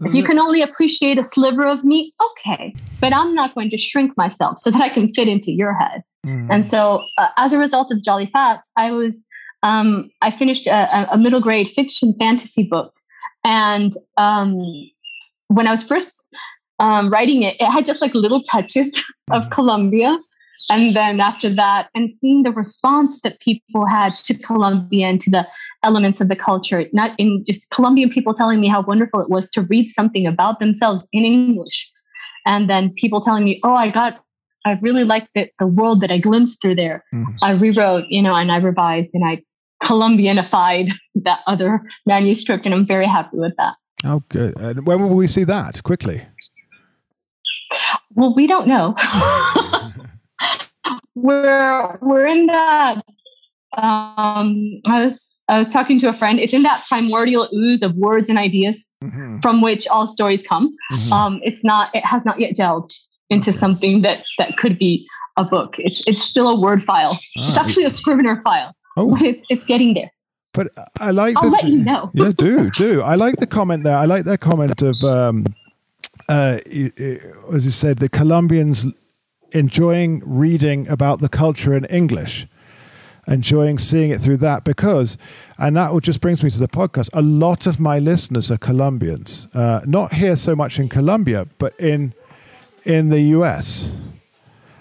if 0.02 0.14
you 0.14 0.22
can 0.22 0.38
only 0.38 0.62
appreciate 0.62 1.18
a 1.18 1.22
sliver 1.22 1.66
of 1.66 1.82
me, 1.82 2.12
okay. 2.30 2.74
But 3.00 3.14
I'm 3.14 3.34
not 3.34 3.54
going 3.54 3.70
to 3.70 3.78
shrink 3.78 4.16
myself 4.16 4.58
so 4.58 4.70
that 4.70 4.80
I 4.80 4.88
can 4.88 5.08
fit 5.12 5.26
into 5.26 5.50
your 5.50 5.74
head. 5.74 6.02
Mm-hmm. 6.24 6.50
And 6.50 6.68
so, 6.68 7.04
uh, 7.18 7.28
as 7.36 7.52
a 7.52 7.58
result 7.58 7.90
of 7.90 8.02
Jolly 8.02 8.30
Fats, 8.32 8.68
I 8.76 8.92
was 8.92 9.26
um, 9.62 10.10
I 10.22 10.30
finished 10.30 10.66
a, 10.66 11.12
a, 11.12 11.18
middle 11.18 11.40
grade 11.40 11.68
fiction 11.68 12.14
fantasy 12.18 12.62
book, 12.62 12.94
and 13.42 13.96
um, 14.16 14.56
when 15.48 15.66
I 15.66 15.70
was 15.70 15.82
first 15.82 16.20
um, 16.78 17.10
writing 17.10 17.42
it, 17.42 17.56
it 17.60 17.70
had 17.70 17.84
just 17.84 18.02
like 18.02 18.14
little 18.14 18.42
touches 18.42 18.96
of 19.30 19.42
mm-hmm. 19.42 19.50
Colombia. 19.50 20.18
And 20.68 20.96
then 20.96 21.20
after 21.20 21.54
that, 21.54 21.88
and 21.94 22.12
seeing 22.12 22.42
the 22.42 22.50
response 22.50 23.20
that 23.22 23.38
people 23.40 23.86
had 23.86 24.14
to 24.24 24.34
Colombia 24.34 25.06
and 25.06 25.20
to 25.20 25.30
the 25.30 25.46
elements 25.84 26.20
of 26.20 26.28
the 26.28 26.36
culture, 26.36 26.84
not 26.92 27.12
in 27.18 27.44
just 27.46 27.70
Colombian 27.70 28.10
people 28.10 28.34
telling 28.34 28.60
me 28.60 28.66
how 28.66 28.82
wonderful 28.82 29.20
it 29.20 29.30
was 29.30 29.48
to 29.50 29.62
read 29.62 29.88
something 29.90 30.26
about 30.26 30.58
themselves 30.58 31.06
in 31.12 31.24
English. 31.24 31.90
And 32.46 32.68
then 32.68 32.92
people 32.94 33.20
telling 33.20 33.44
me, 33.44 33.60
oh, 33.64 33.74
I 33.74 33.90
got, 33.90 34.22
I 34.64 34.76
really 34.82 35.04
liked 35.04 35.28
the, 35.34 35.48
the 35.60 35.72
world 35.76 36.00
that 36.00 36.10
I 36.10 36.18
glimpsed 36.18 36.60
through 36.60 36.76
there. 36.76 37.04
Mm-hmm. 37.14 37.32
I 37.42 37.52
rewrote, 37.52 38.04
you 38.08 38.22
know, 38.22 38.34
and 38.34 38.50
I 38.50 38.56
revised 38.56 39.10
and 39.14 39.24
I 39.24 39.42
Colombianified 39.82 40.92
that 41.16 41.40
other 41.46 41.82
manuscript. 42.06 42.64
And 42.66 42.74
I'm 42.74 42.86
very 42.86 43.06
happy 43.06 43.36
with 43.36 43.52
that. 43.58 43.74
Oh, 44.04 44.22
good. 44.28 44.54
Uh, 44.58 44.74
when 44.74 45.00
will 45.00 45.16
we 45.16 45.26
see 45.26 45.44
that? 45.44 45.82
Quickly. 45.82 46.22
Well, 48.14 48.34
we 48.34 48.46
don't 48.46 48.66
know. 48.66 48.94
we're 51.14 51.98
we're 52.00 52.26
in 52.26 52.46
that. 52.46 53.02
Um, 53.76 54.80
I 54.86 55.04
was 55.04 55.36
I 55.48 55.58
was 55.58 55.68
talking 55.68 56.00
to 56.00 56.08
a 56.08 56.12
friend. 56.12 56.40
It's 56.40 56.54
in 56.54 56.62
that 56.62 56.84
primordial 56.88 57.48
ooze 57.54 57.82
of 57.82 57.94
words 57.96 58.30
and 58.30 58.38
ideas 58.38 58.90
mm-hmm. 59.02 59.40
from 59.40 59.60
which 59.60 59.86
all 59.88 60.08
stories 60.08 60.42
come. 60.48 60.74
Mm-hmm. 60.92 61.12
Um, 61.12 61.40
it's 61.42 61.62
not. 61.62 61.94
It 61.94 62.04
has 62.04 62.24
not 62.24 62.40
yet 62.40 62.54
gelled 62.54 62.90
into 63.30 63.50
okay. 63.50 63.58
something 63.58 64.02
that 64.02 64.24
that 64.38 64.56
could 64.56 64.78
be 64.78 65.06
a 65.36 65.44
book. 65.44 65.76
It's 65.78 66.06
it's 66.06 66.22
still 66.22 66.48
a 66.48 66.58
word 66.58 66.82
file. 66.82 67.18
Ah, 67.38 67.48
it's 67.48 67.58
actually 67.58 67.84
a 67.84 67.90
Scrivener 67.90 68.40
file. 68.42 68.74
Oh. 68.96 69.16
It's, 69.20 69.42
it's 69.50 69.64
getting 69.66 69.94
there. 69.94 70.10
But 70.54 70.68
I 71.00 71.10
like. 71.10 71.36
I'll 71.36 71.44
the, 71.44 71.50
let 71.50 71.64
you 71.64 71.84
know. 71.84 72.10
yeah, 72.14 72.32
do 72.36 72.70
do. 72.70 73.02
I 73.02 73.16
like 73.16 73.36
the 73.36 73.46
comment 73.46 73.84
there. 73.84 73.96
I 73.96 74.06
like 74.06 74.24
that 74.24 74.40
comment 74.40 74.80
of 74.80 75.02
um, 75.04 75.44
uh, 76.28 76.58
as 77.52 77.64
you 77.64 77.70
said, 77.70 77.98
the 77.98 78.08
Colombians 78.08 78.86
enjoying 79.52 80.22
reading 80.24 80.88
about 80.88 81.20
the 81.20 81.28
culture 81.28 81.74
in 81.74 81.84
English, 81.86 82.46
enjoying 83.28 83.78
seeing 83.78 84.10
it 84.10 84.20
through 84.20 84.36
that 84.38 84.64
because, 84.64 85.16
and 85.58 85.76
that 85.76 85.98
just 86.02 86.20
brings 86.20 86.42
me 86.42 86.50
to 86.50 86.58
the 86.58 86.68
podcast. 86.68 87.10
A 87.12 87.22
lot 87.22 87.66
of 87.66 87.78
my 87.78 87.98
listeners 87.98 88.50
are 88.50 88.58
Colombians, 88.58 89.46
uh, 89.54 89.80
not 89.86 90.12
here 90.12 90.36
so 90.36 90.56
much 90.56 90.78
in 90.78 90.88
Colombia, 90.88 91.46
but 91.58 91.78
in 91.80 92.14
in 92.84 93.08
the 93.08 93.20
US, 93.20 93.90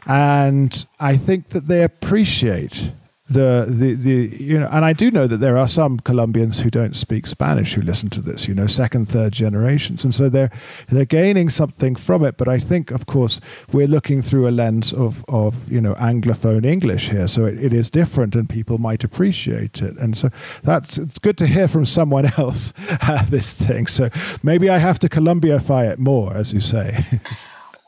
and 0.06 0.86
I 1.00 1.18
think 1.18 1.50
that 1.50 1.68
they 1.68 1.84
appreciate 1.84 2.92
the, 3.28 3.66
the 3.68 3.96
the 3.96 4.38
you 4.38 4.60
know 4.60 4.70
and 4.72 4.86
I 4.86 4.94
do 4.94 5.10
know 5.10 5.26
that 5.26 5.38
there 5.38 5.58
are 5.58 5.68
some 5.68 6.00
Colombians 6.00 6.60
who 6.60 6.70
don't 6.70 6.96
speak 6.96 7.26
Spanish 7.26 7.74
who 7.74 7.82
listen 7.82 8.10
to 8.12 8.22
this 8.22 8.48
you 8.48 8.54
know 8.54 8.68
second 8.68 9.08
third 9.08 9.34
generations. 9.34 10.04
And 10.04 10.14
so 10.14 10.30
they're 10.30 10.52
they're 10.90 11.06
gaining 11.06 11.50
something 11.50 11.96
from 11.96 12.24
it. 12.24 12.38
But 12.38 12.48
I 12.48 12.60
think 12.60 12.92
of 12.92 13.08
course 13.08 13.40
we're 13.72 13.88
looking 13.88 14.22
through 14.22 14.48
a 14.48 14.52
lens 14.52 14.94
of 14.94 15.26
of 15.28 15.72
you 15.72 15.82
know 15.82 15.96
anglophone 15.96 16.66
English 16.66 17.10
here. 17.10 17.28
So 17.28 17.46
it, 17.46 17.64
it 17.64 17.74
is 17.74 17.90
different 17.90 18.36
and 18.36 18.48
people 18.48 18.78
might 18.78 19.04
appreciate 19.04 19.82
it. 19.82 19.98
And 19.98 20.16
so 20.16 20.30
that's 20.62 21.00
it's 21.00 21.18
good 21.18 21.40
to 21.40 21.48
hear 21.48 21.68
from 21.68 21.86
someone 21.86 22.32
else 22.38 22.74
uh, 23.02 23.26
this 23.26 23.54
thing. 23.54 23.88
So 23.88 24.10
maybe 24.44 24.70
I 24.70 24.78
have 24.78 25.00
to 25.00 25.10
Colombiafy 25.10 25.92
it 25.92 25.98
more 25.98 26.36
as 26.36 26.54
you 26.54 26.60
say. 26.60 27.06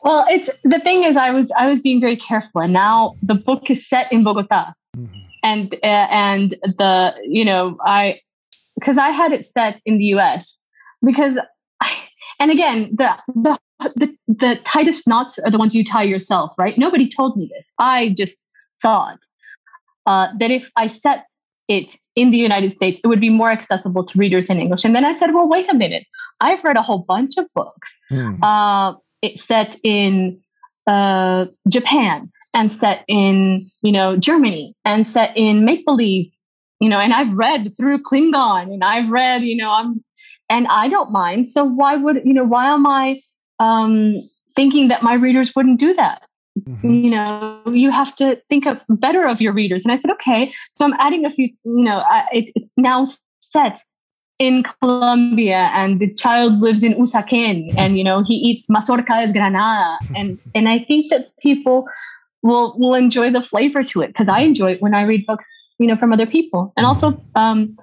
Well, 0.04 0.24
it's 0.30 0.62
the 0.62 0.78
thing 0.78 1.02
is, 1.02 1.16
I 1.16 1.32
was 1.32 1.50
I 1.58 1.66
was 1.68 1.82
being 1.82 2.00
very 2.00 2.16
careful, 2.16 2.60
and 2.60 2.72
now 2.72 3.14
the 3.20 3.34
book 3.34 3.68
is 3.68 3.86
set 3.86 4.10
in 4.12 4.22
Bogota, 4.22 4.72
mm-hmm 4.96 5.27
and 5.42 5.74
uh, 5.82 6.06
and 6.10 6.50
the 6.62 7.14
you 7.24 7.44
know 7.44 7.76
I 7.84 8.20
because 8.74 8.98
I 8.98 9.10
had 9.10 9.32
it 9.32 9.46
set 9.46 9.80
in 9.84 9.98
the 9.98 10.04
U.S. 10.06 10.56
because 11.04 11.38
I, 11.80 11.96
and 12.40 12.50
again 12.50 12.94
the 12.96 13.18
the 13.34 13.58
the, 13.94 14.16
the 14.26 14.60
tightest 14.64 15.06
knots 15.06 15.38
are 15.38 15.50
the 15.50 15.58
ones 15.58 15.74
you 15.74 15.84
tie 15.84 16.02
yourself, 16.02 16.52
right? 16.58 16.76
Nobody 16.76 17.08
told 17.08 17.36
me 17.36 17.48
this. 17.54 17.68
I 17.78 18.14
just 18.16 18.38
thought 18.82 19.20
uh, 20.06 20.28
that 20.38 20.50
if 20.50 20.70
I 20.76 20.88
set 20.88 21.26
it 21.68 21.94
in 22.16 22.30
the 22.30 22.38
United 22.38 22.74
States, 22.74 23.00
it 23.04 23.06
would 23.08 23.20
be 23.20 23.30
more 23.30 23.50
accessible 23.50 24.04
to 24.04 24.18
readers 24.18 24.50
in 24.50 24.58
English. 24.58 24.84
And 24.84 24.96
then 24.96 25.04
I 25.04 25.16
said, 25.18 25.34
well, 25.34 25.48
wait 25.48 25.70
a 25.70 25.74
minute. 25.74 26.04
I've 26.40 26.64
read 26.64 26.76
a 26.76 26.82
whole 26.82 26.98
bunch 27.06 27.36
of 27.36 27.46
books. 27.54 27.98
Mm. 28.10 28.38
Uh, 28.42 28.96
it's 29.22 29.44
set 29.44 29.76
in 29.84 30.38
uh, 30.88 31.46
Japan 31.68 32.30
and 32.54 32.72
set 32.72 33.04
in, 33.06 33.60
you 33.82 33.92
know, 33.92 34.16
Germany 34.16 34.74
and 34.84 35.06
set 35.06 35.36
in 35.36 35.64
make 35.64 35.84
believe, 35.84 36.32
you 36.80 36.88
know, 36.88 36.98
and 36.98 37.12
I've 37.12 37.32
read 37.32 37.76
through 37.76 38.02
Klingon 38.02 38.72
and 38.72 38.82
I've 38.82 39.10
read, 39.10 39.42
you 39.42 39.56
know, 39.56 39.70
I'm, 39.70 40.02
and 40.48 40.66
I 40.68 40.88
don't 40.88 41.12
mind. 41.12 41.50
So 41.50 41.62
why 41.62 41.96
would, 41.96 42.22
you 42.24 42.32
know, 42.32 42.44
why 42.44 42.68
am 42.68 42.86
I 42.86 43.16
um, 43.60 44.28
thinking 44.56 44.88
that 44.88 45.02
my 45.02 45.12
readers 45.12 45.54
wouldn't 45.54 45.78
do 45.78 45.94
that? 45.94 46.22
Mm-hmm. 46.58 46.90
You 46.90 47.10
know, 47.10 47.62
you 47.66 47.90
have 47.90 48.16
to 48.16 48.40
think 48.48 48.66
of 48.66 48.82
better 48.88 49.26
of 49.26 49.42
your 49.42 49.52
readers. 49.52 49.84
And 49.84 49.92
I 49.92 49.98
said, 49.98 50.10
okay, 50.12 50.50
so 50.74 50.86
I'm 50.86 50.94
adding 50.98 51.26
a 51.26 51.32
few, 51.32 51.50
you 51.64 51.84
know, 51.84 52.02
it, 52.32 52.50
it's 52.54 52.72
now 52.78 53.06
set 53.40 53.78
in 54.38 54.62
Colombia 54.80 55.70
and 55.74 56.00
the 56.00 56.12
child 56.14 56.60
lives 56.60 56.84
in 56.84 56.94
Usaquén 56.94 57.74
and 57.76 57.98
you 57.98 58.04
know 58.04 58.22
he 58.24 58.34
eats 58.34 58.66
mazorca 58.68 59.14
desgranada 59.24 59.96
and 60.14 60.38
and 60.54 60.68
I 60.68 60.78
think 60.78 61.10
that 61.10 61.36
people 61.42 61.84
will 62.42 62.78
will 62.78 62.94
enjoy 62.94 63.30
the 63.30 63.42
flavor 63.42 63.82
to 63.82 64.00
it 64.00 64.08
because 64.08 64.28
I 64.28 64.40
enjoy 64.40 64.72
it 64.72 64.82
when 64.82 64.94
I 64.94 65.02
read 65.02 65.26
books, 65.26 65.74
you 65.78 65.86
know, 65.86 65.96
from 65.96 66.12
other 66.12 66.26
people. 66.26 66.72
And 66.76 66.86
also, 66.86 67.20
um, 67.34 67.76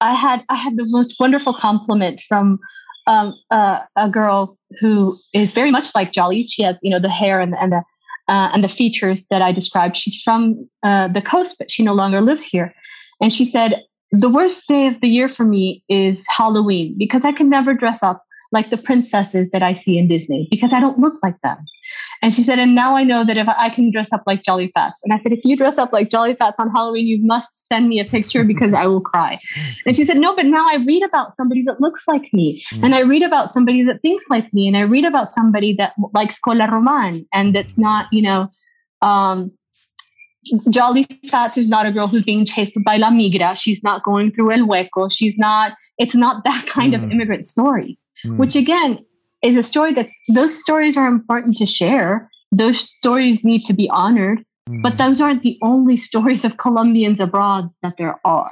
I 0.00 0.14
had 0.14 0.44
I 0.48 0.56
had 0.56 0.76
the 0.76 0.84
most 0.86 1.16
wonderful 1.18 1.54
compliment 1.54 2.20
from 2.22 2.58
um, 3.06 3.34
uh, 3.50 3.80
a 3.96 4.08
girl 4.08 4.58
who 4.80 5.16
is 5.32 5.52
very 5.52 5.70
much 5.70 5.94
like 5.94 6.12
Jolly. 6.12 6.44
She 6.44 6.62
has, 6.62 6.76
you 6.82 6.90
know, 6.90 7.00
the 7.00 7.08
hair 7.08 7.40
and, 7.40 7.54
and 7.56 7.72
the 7.72 7.82
uh, 8.28 8.50
and 8.52 8.62
the 8.62 8.68
features 8.68 9.26
that 9.30 9.42
I 9.42 9.52
described. 9.52 9.96
She's 9.96 10.20
from 10.22 10.68
uh, 10.82 11.08
the 11.08 11.22
coast, 11.22 11.56
but 11.58 11.70
she 11.70 11.82
no 11.82 11.94
longer 11.94 12.20
lives 12.20 12.44
here. 12.44 12.74
And 13.20 13.32
she 13.32 13.44
said, 13.44 13.82
the 14.10 14.28
worst 14.28 14.66
day 14.68 14.86
of 14.86 15.00
the 15.00 15.08
year 15.08 15.28
for 15.28 15.44
me 15.44 15.84
is 15.88 16.26
Halloween 16.28 16.94
because 16.98 17.24
I 17.24 17.32
can 17.32 17.48
never 17.48 17.74
dress 17.74 18.02
up 18.02 18.18
like 18.52 18.70
the 18.70 18.78
princesses 18.78 19.50
that 19.50 19.62
I 19.62 19.74
see 19.74 19.98
in 19.98 20.08
Disney 20.08 20.48
because 20.50 20.72
I 20.72 20.80
don't 20.80 20.98
look 20.98 21.14
like 21.22 21.40
them. 21.42 21.58
And 22.22 22.34
she 22.34 22.42
said, 22.42 22.58
and 22.58 22.74
now 22.74 22.96
I 22.96 23.04
know 23.04 23.24
that 23.24 23.36
if 23.36 23.46
I 23.48 23.68
can 23.68 23.90
dress 23.90 24.12
up 24.12 24.22
like 24.26 24.42
Jolly 24.42 24.72
Fats. 24.74 25.00
And 25.04 25.12
I 25.12 25.20
said, 25.20 25.32
if 25.32 25.44
you 25.44 25.56
dress 25.56 25.78
up 25.78 25.92
like 25.92 26.10
Jolly 26.10 26.34
Fats 26.34 26.56
on 26.58 26.70
Halloween, 26.70 27.06
you 27.06 27.24
must 27.24 27.68
send 27.68 27.88
me 27.88 28.00
a 28.00 28.04
picture 28.04 28.42
because 28.44 28.72
I 28.74 28.86
will 28.86 29.00
cry. 29.00 29.38
And 29.86 29.94
she 29.94 30.04
said, 30.04 30.16
no, 30.16 30.34
but 30.34 30.46
now 30.46 30.66
I 30.68 30.82
read 30.84 31.02
about 31.02 31.36
somebody 31.36 31.62
that 31.66 31.80
looks 31.80 32.08
like 32.08 32.32
me. 32.32 32.64
Mm. 32.74 32.84
And 32.84 32.94
I 32.94 33.00
read 33.00 33.22
about 33.22 33.52
somebody 33.52 33.84
that 33.84 34.02
thinks 34.02 34.24
like 34.28 34.52
me. 34.52 34.66
And 34.66 34.76
I 34.76 34.82
read 34.82 35.04
about 35.04 35.32
somebody 35.32 35.74
that 35.74 35.92
likes 36.12 36.38
Kola 36.40 36.66
Román 36.66 37.26
and 37.32 37.54
that's 37.54 37.78
not, 37.78 38.06
you 38.10 38.22
know, 38.22 38.48
um, 39.00 39.52
Jolly 40.70 41.06
Fats 41.30 41.58
is 41.58 41.68
not 41.68 41.86
a 41.86 41.92
girl 41.92 42.08
who's 42.08 42.22
being 42.22 42.44
chased 42.44 42.74
by 42.84 42.96
La 42.96 43.10
Migra. 43.10 43.56
She's 43.56 43.82
not 43.82 44.02
going 44.02 44.32
through 44.32 44.52
El 44.52 44.66
Hueco. 44.66 45.10
She's 45.10 45.36
not, 45.36 45.72
it's 45.98 46.14
not 46.14 46.44
that 46.44 46.66
kind 46.66 46.94
mm. 46.94 47.02
of 47.02 47.10
immigrant 47.10 47.46
story, 47.46 47.98
mm. 48.24 48.36
which 48.36 48.54
again 48.54 49.04
is 49.42 49.56
a 49.56 49.62
story 49.62 49.92
that 49.94 50.08
those 50.28 50.60
stories 50.60 50.96
are 50.96 51.06
important 51.06 51.56
to 51.56 51.66
share. 51.66 52.30
Those 52.50 52.80
stories 52.80 53.44
need 53.44 53.64
to 53.66 53.72
be 53.74 53.88
honored, 53.90 54.44
mm. 54.68 54.82
but 54.82 54.98
those 54.98 55.20
aren't 55.20 55.42
the 55.42 55.58
only 55.62 55.96
stories 55.96 56.44
of 56.44 56.56
Colombians 56.56 57.20
abroad 57.20 57.70
that 57.82 57.96
there 57.98 58.18
are. 58.24 58.50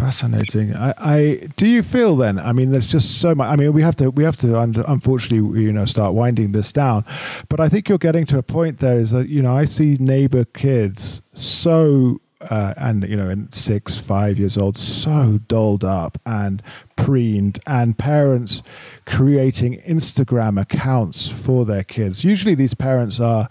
Fascinating. 0.00 0.74
I, 0.74 0.94
I, 0.98 1.48
do 1.56 1.66
you 1.66 1.82
feel 1.82 2.16
then? 2.16 2.38
I 2.38 2.52
mean, 2.52 2.72
there's 2.72 2.86
just 2.86 3.20
so 3.20 3.34
much. 3.34 3.52
I 3.52 3.56
mean, 3.56 3.74
we 3.74 3.82
have 3.82 3.94
to 3.96 4.10
we 4.10 4.24
have 4.24 4.38
to 4.38 4.58
unfortunately 4.58 5.60
you 5.60 5.74
know 5.74 5.84
start 5.84 6.14
winding 6.14 6.52
this 6.52 6.72
down, 6.72 7.04
but 7.50 7.60
I 7.60 7.68
think 7.68 7.86
you're 7.86 7.98
getting 7.98 8.24
to 8.26 8.38
a 8.38 8.42
point 8.42 8.78
there. 8.78 8.98
Is 8.98 9.10
that 9.10 9.28
you 9.28 9.42
know 9.42 9.54
I 9.54 9.66
see 9.66 9.98
neighbor 10.00 10.46
kids 10.46 11.20
so 11.34 12.18
uh, 12.40 12.72
and 12.78 13.06
you 13.06 13.14
know, 13.16 13.28
in 13.28 13.50
six, 13.50 13.98
five 13.98 14.38
years 14.38 14.56
old, 14.56 14.78
so 14.78 15.38
dolled 15.48 15.84
up 15.84 16.18
and 16.24 16.62
preened, 16.96 17.58
and 17.66 17.98
parents 17.98 18.62
creating 19.04 19.82
Instagram 19.82 20.58
accounts 20.58 21.28
for 21.28 21.66
their 21.66 21.84
kids. 21.84 22.24
Usually, 22.24 22.54
these 22.54 22.72
parents 22.72 23.20
are, 23.20 23.48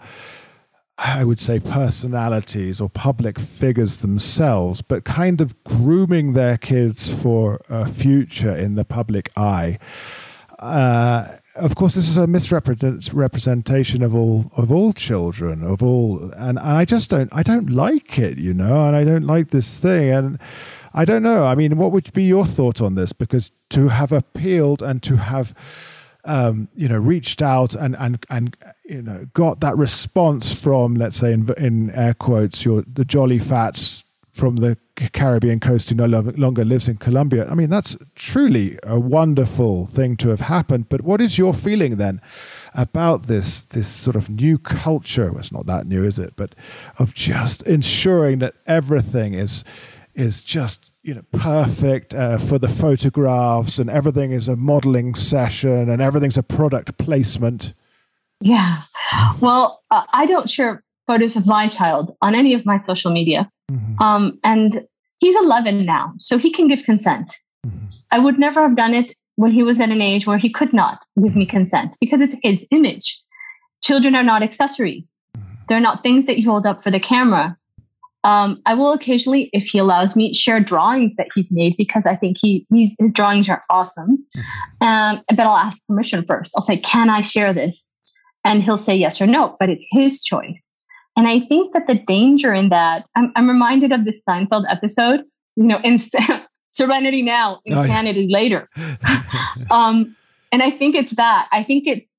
I 1.02 1.24
would 1.24 1.40
say, 1.40 1.60
personalities 1.60 2.80
or 2.80 2.90
public 2.90 3.38
figures 3.38 3.98
themselves, 3.98 4.82
but 4.82 5.04
kind 5.04 5.40
of 5.40 5.62
grooming 5.64 6.34
their 6.34 6.58
kids 6.58 7.10
for 7.22 7.60
a 7.70 7.88
future 7.88 8.54
in 8.54 8.74
the 8.74 8.84
public 8.84 9.30
eye. 9.34 9.78
Uh, 10.58 11.36
of 11.56 11.74
course, 11.74 11.94
this 11.94 12.06
is 12.06 12.18
a 12.18 12.26
misrepresentation 12.26 14.02
of 14.02 14.14
all 14.14 14.52
of 14.56 14.70
all 14.70 14.92
children, 14.92 15.64
of 15.64 15.82
all, 15.82 16.30
and, 16.36 16.58
and 16.58 16.58
I 16.58 16.84
just 16.84 17.08
don't, 17.08 17.30
I 17.32 17.42
don't 17.42 17.70
like 17.70 18.18
it, 18.18 18.36
you 18.38 18.52
know, 18.52 18.86
and 18.86 18.94
I 18.94 19.04
don't 19.04 19.26
like 19.26 19.48
this 19.48 19.78
thing, 19.78 20.10
and 20.10 20.38
I 20.92 21.06
don't 21.06 21.22
know. 21.22 21.44
I 21.44 21.54
mean, 21.54 21.78
what 21.78 21.92
would 21.92 22.12
be 22.12 22.24
your 22.24 22.44
thought 22.44 22.82
on 22.82 22.94
this? 22.94 23.12
Because 23.12 23.52
to 23.70 23.88
have 23.88 24.12
appealed 24.12 24.82
and 24.82 25.02
to 25.04 25.16
have, 25.16 25.54
um, 26.24 26.68
you 26.74 26.88
know, 26.88 26.98
reached 26.98 27.42
out 27.42 27.74
and 27.74 27.96
and 27.98 28.24
and 28.30 28.56
you 28.84 29.02
know, 29.02 29.26
got 29.34 29.60
that 29.60 29.76
response 29.76 30.54
from, 30.60 30.94
let's 30.94 31.16
say, 31.16 31.32
in, 31.32 31.48
in 31.58 31.90
air 31.90 32.14
quotes, 32.14 32.64
your 32.64 32.82
the 32.92 33.04
jolly 33.04 33.38
fats 33.38 34.04
from 34.32 34.56
the 34.56 34.76
Caribbean 35.12 35.60
coast 35.60 35.88
who 35.88 35.94
no 35.94 36.06
longer 36.06 36.64
lives 36.64 36.88
in 36.88 36.96
Colombia. 36.96 37.46
I 37.50 37.54
mean, 37.54 37.70
that's 37.70 37.96
truly 38.14 38.78
a 38.84 38.98
wonderful 38.98 39.86
thing 39.86 40.16
to 40.18 40.28
have 40.28 40.40
happened. 40.40 40.88
But 40.88 41.02
what 41.02 41.20
is 41.20 41.36
your 41.36 41.52
feeling 41.52 41.96
then 41.96 42.20
about 42.74 43.24
this 43.24 43.62
this 43.62 43.88
sort 43.88 44.16
of 44.16 44.30
new 44.30 44.58
culture? 44.58 45.30
Well, 45.30 45.40
it's 45.40 45.52
not 45.52 45.66
that 45.66 45.86
new, 45.86 46.04
is 46.04 46.18
it? 46.18 46.34
But 46.36 46.54
of 46.98 47.14
just 47.14 47.62
ensuring 47.62 48.38
that 48.40 48.54
everything 48.66 49.34
is 49.34 49.64
is 50.14 50.40
just 50.40 50.89
you 51.02 51.14
know 51.14 51.22
perfect 51.32 52.14
uh, 52.14 52.38
for 52.38 52.58
the 52.58 52.68
photographs 52.68 53.78
and 53.78 53.88
everything 53.88 54.32
is 54.32 54.48
a 54.48 54.56
modeling 54.56 55.14
session 55.14 55.88
and 55.88 56.02
everything's 56.02 56.36
a 56.36 56.42
product 56.42 56.96
placement. 56.98 57.74
Yeah. 58.40 58.80
Well, 59.40 59.82
uh, 59.90 60.04
I 60.12 60.26
don't 60.26 60.48
share 60.48 60.82
photos 61.06 61.36
of 61.36 61.46
my 61.46 61.66
child 61.66 62.16
on 62.22 62.34
any 62.34 62.54
of 62.54 62.64
my 62.64 62.80
social 62.82 63.10
media. 63.10 63.50
Mm-hmm. 63.70 64.02
Um, 64.02 64.38
and 64.44 64.86
he's 65.18 65.36
11 65.44 65.84
now, 65.84 66.14
so 66.18 66.38
he 66.38 66.50
can 66.50 66.68
give 66.68 66.84
consent. 66.84 67.36
Mm-hmm. 67.66 67.86
I 68.12 68.18
would 68.18 68.38
never 68.38 68.60
have 68.60 68.76
done 68.76 68.94
it 68.94 69.12
when 69.36 69.52
he 69.52 69.62
was 69.62 69.80
at 69.80 69.90
an 69.90 70.00
age 70.00 70.26
where 70.26 70.38
he 70.38 70.50
could 70.50 70.72
not 70.72 70.98
give 71.22 71.36
me 71.36 71.46
consent 71.46 71.94
because 72.00 72.20
it's 72.20 72.36
his 72.42 72.66
image. 72.70 73.20
Children 73.82 74.14
are 74.14 74.22
not 74.22 74.42
accessories, 74.42 75.06
mm-hmm. 75.36 75.54
they're 75.68 75.80
not 75.80 76.02
things 76.02 76.26
that 76.26 76.38
you 76.38 76.50
hold 76.50 76.66
up 76.66 76.82
for 76.82 76.90
the 76.90 77.00
camera. 77.00 77.56
Um, 78.22 78.60
I 78.66 78.74
will 78.74 78.92
occasionally, 78.92 79.48
if 79.52 79.68
he 79.68 79.78
allows 79.78 80.14
me, 80.14 80.34
share 80.34 80.60
drawings 80.60 81.16
that 81.16 81.28
he's 81.34 81.48
made 81.50 81.76
because 81.76 82.06
I 82.06 82.16
think 82.16 82.36
he 82.40 82.66
his 82.98 83.12
drawings 83.12 83.48
are 83.48 83.60
awesome. 83.70 84.18
Mm-hmm. 84.36 84.84
Um, 84.86 85.22
but 85.30 85.40
I'll 85.40 85.56
ask 85.56 85.86
permission 85.86 86.24
first. 86.26 86.52
I'll 86.56 86.62
say, 86.62 86.76
"Can 86.78 87.08
I 87.08 87.22
share 87.22 87.52
this?" 87.52 87.88
And 88.44 88.62
he'll 88.62 88.78
say 88.78 88.96
yes 88.96 89.20
or 89.20 89.26
no. 89.26 89.56
But 89.58 89.70
it's 89.70 89.86
his 89.90 90.22
choice. 90.22 90.80
And 91.16 91.28
I 91.28 91.40
think 91.40 91.74
that 91.74 91.86
the 91.86 91.96
danger 91.96 92.54
in 92.54 92.68
that, 92.70 93.04
I'm, 93.14 93.32
I'm 93.36 93.48
reminded 93.48 93.92
of 93.92 94.04
this 94.04 94.22
Seinfeld 94.26 94.64
episode, 94.70 95.20
you 95.56 95.66
know, 95.66 95.80
in 95.82 95.98
Serenity 96.68 97.22
Now, 97.22 97.60
Insanity 97.66 98.20
oh, 98.20 98.26
yeah. 98.28 98.38
later. 98.38 98.66
um, 99.70 100.16
and 100.52 100.62
I 100.62 100.70
think 100.70 100.94
it's 100.94 101.14
that. 101.16 101.48
I 101.52 101.62
think 101.62 101.86
it's 101.86 102.09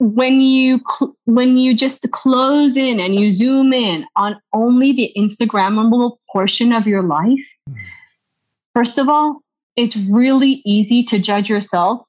when 0.00 0.40
you 0.40 0.80
cl- 0.88 1.14
when 1.26 1.56
you 1.56 1.74
just 1.74 2.10
close 2.10 2.76
in 2.76 2.98
and 3.00 3.14
you 3.14 3.30
zoom 3.30 3.72
in 3.72 4.04
on 4.16 4.36
only 4.52 4.92
the 4.92 5.12
Instagrammable 5.16 6.16
portion 6.32 6.72
of 6.72 6.86
your 6.86 7.02
life. 7.02 7.46
Hmm. 7.68 7.74
First 8.74 8.98
of 8.98 9.08
all, 9.08 9.42
it's 9.76 9.96
really 9.96 10.62
easy 10.64 11.02
to 11.04 11.18
judge 11.18 11.48
yourself 11.48 12.02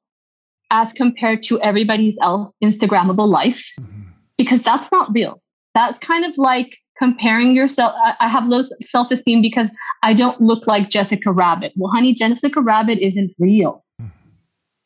as 0.70 0.94
compared 0.94 1.44
to 1.44 1.60
everybody's 1.62 2.16
else 2.22 2.56
Instagrammable 2.64 3.28
life 3.28 3.64
mm-hmm. 3.80 4.10
because 4.38 4.62
that's 4.62 4.92
not 4.92 5.10
real 5.14 5.42
that's 5.74 6.00
kind 6.00 6.26
of 6.26 6.32
like 6.38 6.78
comparing 6.98 7.56
yourself. 7.56 7.94
I 8.20 8.28
have 8.28 8.48
low 8.48 8.62
self 8.82 9.12
esteem 9.12 9.42
because 9.42 9.70
I 10.04 10.14
don't 10.14 10.40
look 10.42 10.68
like 10.68 10.90
Jessica 10.90 11.32
Rabbit. 11.32 11.74
Well, 11.76 11.92
honey, 11.92 12.14
Jessica 12.14 12.62
Rabbit 12.62 13.00
isn't 13.00 13.34
real. 13.40 13.82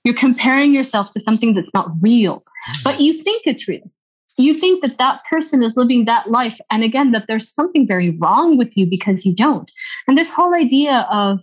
You're 0.06 0.14
comparing 0.14 0.74
yourself 0.74 1.12
to 1.12 1.20
something 1.20 1.56
that's 1.56 1.74
not 1.74 1.89
real, 1.99 2.43
but 2.84 3.01
you 3.01 3.12
think 3.12 3.43
it's 3.45 3.68
real. 3.68 3.91
You 4.38 4.53
think 4.53 4.82
that 4.82 4.97
that 4.97 5.22
person 5.30 5.64
is 5.64 5.76
living 5.76 6.06
that 6.06 6.30
life. 6.30 6.60
And 6.70 6.84
again, 6.84 7.12
that 7.12 7.26
there's 7.28 7.53
something 7.53 7.88
very 7.88 8.12
wrong 8.12 8.58
with 8.58 8.76
you 8.78 8.86
because 8.86 9.26
you 9.26 9.34
don't. 9.34 9.70
And 10.08 10.18
this 10.18 10.30
whole 10.30 10.53
idea 10.53 11.08
of, 11.10 11.39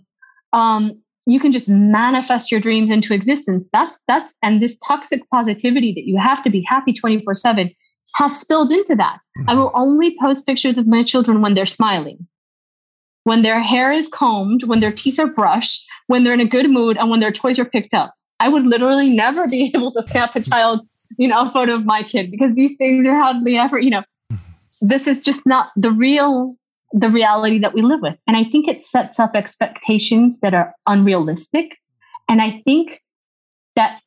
um, 0.53 0.99
you 1.25 1.39
can 1.39 1.51
just 1.51 1.67
manifest 1.67 2.51
your 2.51 2.59
dreams 2.59 2.91
into 2.91 3.13
existence. 3.13 3.69
That's 3.71 3.97
that's 4.07 4.33
and 4.43 4.61
this 4.61 4.77
toxic 4.85 5.21
positivity 5.29 5.93
that 5.93 6.05
you 6.05 6.17
have 6.17 6.43
to 6.43 6.49
be 6.49 6.65
happy 6.67 6.93
24 6.93 7.35
7 7.35 7.71
has 8.17 8.39
spilled 8.39 8.71
into 8.71 8.95
that. 8.95 9.19
Mm-hmm. 9.39 9.49
I 9.49 9.55
will 9.55 9.71
only 9.73 10.15
post 10.21 10.45
pictures 10.45 10.77
of 10.77 10.87
my 10.87 11.03
children 11.03 11.41
when 11.41 11.53
they're 11.53 11.65
smiling, 11.65 12.27
when 13.23 13.41
their 13.41 13.61
hair 13.61 13.91
is 13.91 14.07
combed, 14.07 14.63
when 14.67 14.81
their 14.81 14.91
teeth 14.91 15.19
are 15.19 15.27
brushed, 15.27 15.85
when 16.07 16.23
they're 16.23 16.33
in 16.33 16.41
a 16.41 16.47
good 16.47 16.69
mood, 16.69 16.97
and 16.97 17.09
when 17.09 17.19
their 17.19 17.31
toys 17.31 17.57
are 17.57 17.65
picked 17.65 17.93
up. 17.93 18.13
I 18.39 18.49
would 18.49 18.65
literally 18.65 19.15
never 19.15 19.47
be 19.47 19.71
able 19.75 19.91
to 19.93 20.03
snap 20.03 20.35
a 20.35 20.41
child, 20.41 20.81
you 21.17 21.27
know, 21.27 21.47
a 21.47 21.51
photo 21.51 21.73
of 21.73 21.85
my 21.85 22.03
kid 22.03 22.31
because 22.31 22.53
these 22.53 22.75
things 22.77 23.07
are 23.07 23.19
hardly 23.19 23.57
ever, 23.57 23.79
you 23.79 23.89
know, 23.89 24.03
mm-hmm. 24.31 24.87
this 24.87 25.07
is 25.07 25.21
just 25.21 25.45
not 25.45 25.69
the 25.75 25.91
real 25.91 26.53
the 26.93 27.09
reality 27.09 27.57
that 27.57 27.73
we 27.73 27.81
live 27.81 28.01
with. 28.01 28.15
And 28.27 28.37
I 28.37 28.43
think 28.43 28.67
it 28.67 28.85
sets 28.85 29.19
up 29.19 29.35
expectations 29.35 30.39
that 30.41 30.53
are 30.53 30.75
unrealistic. 30.85 31.77
And 32.29 32.39
I 32.39 32.61
think 32.65 33.01
that 33.75 33.99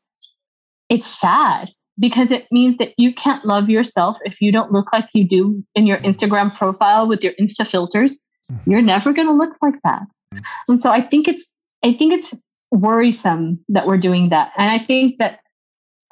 it's 0.88 1.08
sad 1.08 1.70
because 1.98 2.30
it 2.30 2.46
means 2.52 2.76
that 2.78 2.92
you 2.96 3.12
can't 3.12 3.44
love 3.44 3.68
yourself 3.68 4.18
if 4.24 4.40
you 4.40 4.52
don't 4.52 4.70
look 4.70 4.92
like 4.92 5.08
you 5.14 5.26
do 5.26 5.64
in 5.74 5.86
your 5.86 5.98
Instagram 5.98 6.54
profile 6.54 7.08
with 7.08 7.24
your 7.24 7.32
Insta 7.40 7.66
filters. 7.66 8.18
Mm-hmm. 8.52 8.70
You're 8.70 8.82
never 8.82 9.12
going 9.12 9.26
to 9.26 9.34
look 9.34 9.56
like 9.60 9.74
that. 9.82 10.02
Mm-hmm. 10.32 10.72
And 10.72 10.80
so 10.80 10.90
I 10.90 11.00
think 11.00 11.26
it's 11.26 11.52
I 11.84 11.92
think 11.92 12.12
it's 12.12 12.34
worrisome 12.70 13.64
that 13.68 13.86
we're 13.86 13.98
doing 13.98 14.28
that. 14.30 14.52
And 14.56 14.70
I 14.70 14.78
think 14.78 15.18
that 15.18 15.40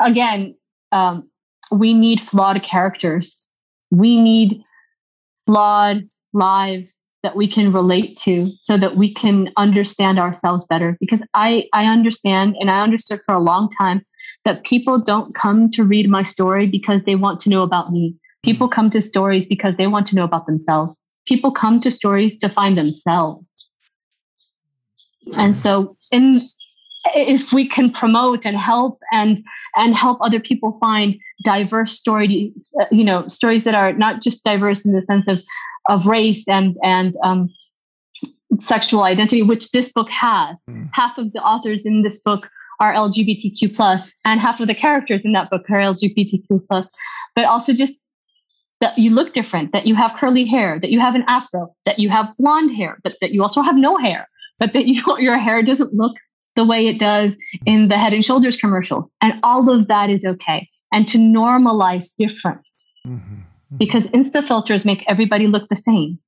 again, 0.00 0.56
um, 0.92 1.28
we 1.70 1.94
need 1.94 2.20
flawed 2.20 2.62
characters. 2.62 3.50
We 3.90 4.20
need 4.20 4.62
flawed 5.46 6.08
lives 6.32 7.00
that 7.22 7.36
we 7.36 7.46
can 7.46 7.72
relate 7.72 8.16
to 8.18 8.52
so 8.58 8.76
that 8.76 8.96
we 8.96 9.12
can 9.12 9.50
understand 9.56 10.18
ourselves 10.18 10.66
better 10.66 10.96
because 11.00 11.20
i 11.32 11.66
i 11.72 11.86
understand 11.86 12.54
and 12.60 12.70
i 12.70 12.82
understood 12.82 13.20
for 13.24 13.34
a 13.34 13.40
long 13.40 13.70
time 13.78 14.04
that 14.44 14.64
people 14.64 14.98
don't 14.98 15.34
come 15.34 15.70
to 15.70 15.84
read 15.84 16.08
my 16.08 16.22
story 16.22 16.66
because 16.66 17.02
they 17.04 17.14
want 17.14 17.40
to 17.40 17.50
know 17.50 17.62
about 17.62 17.90
me. 17.90 18.16
People 18.42 18.68
come 18.68 18.90
to 18.90 19.00
stories 19.00 19.46
because 19.46 19.76
they 19.76 19.86
want 19.86 20.06
to 20.08 20.16
know 20.16 20.24
about 20.24 20.46
themselves. 20.46 21.02
People 21.26 21.50
come 21.50 21.80
to 21.80 21.90
stories 21.90 22.36
to 22.38 22.48
find 22.48 22.76
themselves. 22.76 23.70
And 25.38 25.56
so 25.56 25.96
in 26.14 26.42
if 27.14 27.52
we 27.52 27.68
can 27.68 27.90
promote 27.90 28.46
and 28.46 28.56
help 28.56 28.98
and 29.12 29.44
and 29.76 29.94
help 29.94 30.18
other 30.20 30.40
people 30.40 30.78
find 30.80 31.16
diverse 31.44 31.92
stories 31.92 32.72
you 32.90 33.04
know 33.04 33.28
stories 33.28 33.64
that 33.64 33.74
are 33.74 33.92
not 33.92 34.22
just 34.22 34.44
diverse 34.44 34.84
in 34.86 34.92
the 34.92 35.02
sense 35.02 35.28
of 35.28 35.42
of 35.88 36.06
race 36.06 36.48
and 36.48 36.76
and 36.82 37.14
um, 37.22 37.50
sexual 38.60 39.02
identity 39.02 39.42
which 39.42 39.70
this 39.72 39.92
book 39.92 40.10
has. 40.10 40.56
Mm. 40.70 40.88
half 40.92 41.18
of 41.18 41.32
the 41.32 41.40
authors 41.40 41.84
in 41.84 42.02
this 42.02 42.20
book 42.20 42.48
are 42.80 42.94
lgbtq 42.94 43.76
plus 43.76 44.12
and 44.24 44.40
half 44.40 44.60
of 44.60 44.66
the 44.68 44.74
characters 44.74 45.20
in 45.24 45.32
that 45.32 45.50
book 45.50 45.64
are 45.70 45.80
lgbtq 45.80 46.46
plus. 46.68 46.86
But 47.34 47.44
also 47.46 47.72
just 47.74 47.98
that 48.80 48.96
you 48.96 49.10
look 49.10 49.32
different 49.32 49.72
that 49.72 49.86
you 49.86 49.94
have 49.94 50.14
curly 50.20 50.44
hair 50.44 50.78
that 50.80 50.90
you 50.90 51.00
have 51.00 51.14
an 51.14 51.24
afro 51.26 51.72
that 51.86 51.98
you 51.98 52.08
have 52.10 52.26
blonde 52.38 52.74
hair 52.76 52.98
but 53.04 53.14
that 53.20 53.32
you 53.32 53.42
also 53.42 53.60
have 53.62 53.76
no 53.76 53.96
hair 53.96 54.28
but 54.58 54.72
that 54.72 54.86
you, 54.86 55.02
your 55.18 55.38
hair 55.38 55.62
doesn't 55.62 55.94
look 55.94 56.16
the 56.56 56.64
way 56.64 56.86
it 56.86 56.98
does 56.98 57.34
in 57.66 57.88
the 57.88 57.98
head 57.98 58.14
and 58.14 58.24
shoulders 58.24 58.56
commercials. 58.56 59.12
And 59.20 59.34
all 59.42 59.68
of 59.70 59.88
that 59.88 60.08
is 60.08 60.24
okay. 60.24 60.68
And 60.92 61.08
to 61.08 61.18
normalize 61.18 62.14
difference 62.16 62.94
mm-hmm. 63.06 63.16
Mm-hmm. 63.16 63.76
because 63.76 64.06
Insta 64.08 64.46
filters 64.46 64.84
make 64.84 65.04
everybody 65.08 65.46
look 65.46 65.68
the 65.68 65.76
same. 65.76 66.20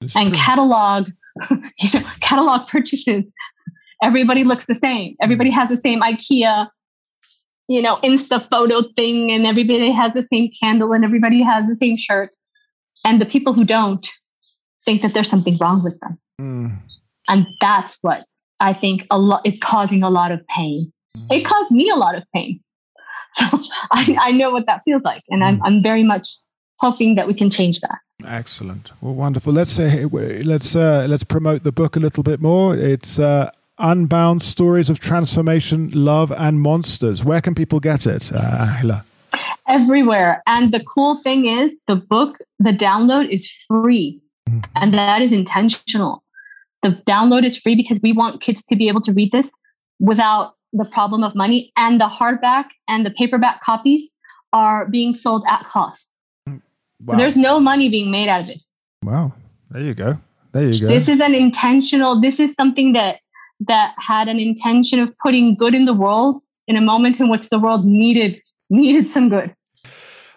It's 0.00 0.16
and 0.16 0.28
true. 0.28 0.38
catalog, 0.38 1.08
you 1.50 2.00
know, 2.00 2.06
catalog 2.20 2.68
purchases, 2.68 3.24
everybody 4.02 4.44
looks 4.44 4.66
the 4.66 4.74
same. 4.74 5.16
Everybody 5.20 5.50
has 5.50 5.68
the 5.68 5.76
same 5.76 6.00
IKEA, 6.00 6.68
you 7.68 7.82
know, 7.82 7.96
Insta 7.96 8.42
photo 8.42 8.82
thing, 8.96 9.30
and 9.30 9.46
everybody 9.46 9.90
has 9.90 10.12
the 10.14 10.22
same 10.22 10.50
candle, 10.60 10.92
and 10.92 11.04
everybody 11.04 11.42
has 11.42 11.66
the 11.66 11.74
same 11.74 11.96
shirt. 11.96 12.30
And 13.04 13.20
the 13.20 13.26
people 13.26 13.52
who 13.52 13.64
don't 13.64 14.06
think 14.84 15.02
that 15.02 15.12
there's 15.14 15.28
something 15.28 15.56
wrong 15.60 15.82
with 15.84 15.98
them. 16.00 16.18
Mm. 16.40 16.78
And 17.28 17.46
that's 17.60 17.98
what 18.02 18.24
I 18.60 18.72
think 18.72 19.06
a 19.10 19.18
lot 19.18 19.40
is 19.44 19.60
causing 19.60 20.02
a 20.02 20.10
lot 20.10 20.32
of 20.32 20.46
pain. 20.48 20.92
Mm-hmm. 21.16 21.26
It 21.32 21.44
caused 21.44 21.72
me 21.72 21.90
a 21.90 21.96
lot 21.96 22.14
of 22.14 22.24
pain. 22.34 22.60
So 23.34 23.60
I, 23.92 24.16
I 24.20 24.32
know 24.32 24.50
what 24.50 24.66
that 24.66 24.80
feels 24.84 25.02
like. 25.02 25.22
And 25.28 25.44
I'm, 25.44 25.58
mm. 25.58 25.60
I'm 25.62 25.82
very 25.82 26.02
much 26.02 26.26
hoping 26.80 27.14
that 27.14 27.26
we 27.26 27.34
can 27.34 27.50
change 27.50 27.80
that. 27.80 27.98
Excellent. 28.26 28.90
Well, 29.00 29.14
wonderful. 29.14 29.52
Let's 29.52 29.70
say 29.70 30.06
let's 30.06 30.74
uh, 30.74 31.06
let's 31.08 31.22
promote 31.22 31.62
the 31.62 31.70
book 31.70 31.94
a 31.94 32.00
little 32.00 32.24
bit 32.24 32.40
more. 32.40 32.74
It's 32.74 33.18
uh, 33.18 33.50
Unbound 33.78 34.42
Stories 34.42 34.90
of 34.90 34.98
Transformation, 34.98 35.90
Love, 35.94 36.32
and 36.32 36.60
Monsters. 36.60 37.24
Where 37.24 37.40
can 37.40 37.54
people 37.54 37.78
get 37.78 38.06
it, 38.06 38.32
uh, 38.34 39.02
Everywhere. 39.68 40.42
And 40.46 40.72
the 40.72 40.82
cool 40.82 41.16
thing 41.22 41.46
is, 41.46 41.72
the 41.86 41.96
book, 41.96 42.38
the 42.58 42.72
download 42.72 43.28
is 43.28 43.48
free, 43.68 44.20
mm-hmm. 44.48 44.60
and 44.74 44.94
that 44.94 45.22
is 45.22 45.32
intentional. 45.32 46.24
The 46.82 46.90
download 47.06 47.44
is 47.44 47.56
free 47.58 47.74
because 47.74 48.00
we 48.02 48.12
want 48.12 48.40
kids 48.40 48.64
to 48.66 48.76
be 48.76 48.88
able 48.88 49.00
to 49.02 49.12
read 49.12 49.32
this 49.32 49.50
without 49.98 50.54
the 50.72 50.84
problem 50.84 51.24
of 51.24 51.34
money. 51.34 51.72
And 51.76 52.00
the 52.00 52.06
hardback 52.06 52.66
and 52.88 53.04
the 53.04 53.10
paperback 53.10 53.62
copies 53.62 54.14
are 54.52 54.86
being 54.86 55.14
sold 55.14 55.44
at 55.48 55.64
cost. 55.64 56.16
Wow. 57.04 57.16
there's 57.16 57.36
no 57.36 57.60
money 57.60 57.88
being 57.88 58.10
made 58.10 58.28
out 58.28 58.40
of 58.40 58.46
this. 58.48 58.74
Wow. 59.04 59.32
There 59.70 59.82
you 59.82 59.94
go. 59.94 60.18
There 60.52 60.64
you 60.64 60.80
go. 60.80 60.88
This 60.88 61.08
is 61.08 61.20
an 61.20 61.34
intentional, 61.34 62.20
this 62.20 62.40
is 62.40 62.54
something 62.54 62.92
that 62.94 63.20
that 63.66 63.94
had 63.98 64.28
an 64.28 64.38
intention 64.38 65.00
of 65.00 65.12
putting 65.18 65.56
good 65.56 65.74
in 65.74 65.84
the 65.84 65.92
world 65.92 66.42
in 66.68 66.76
a 66.76 66.80
moment 66.80 67.18
in 67.18 67.28
which 67.28 67.48
the 67.48 67.58
world 67.58 67.84
needed 67.84 68.40
needed 68.70 69.10
some 69.10 69.28
good. 69.28 69.54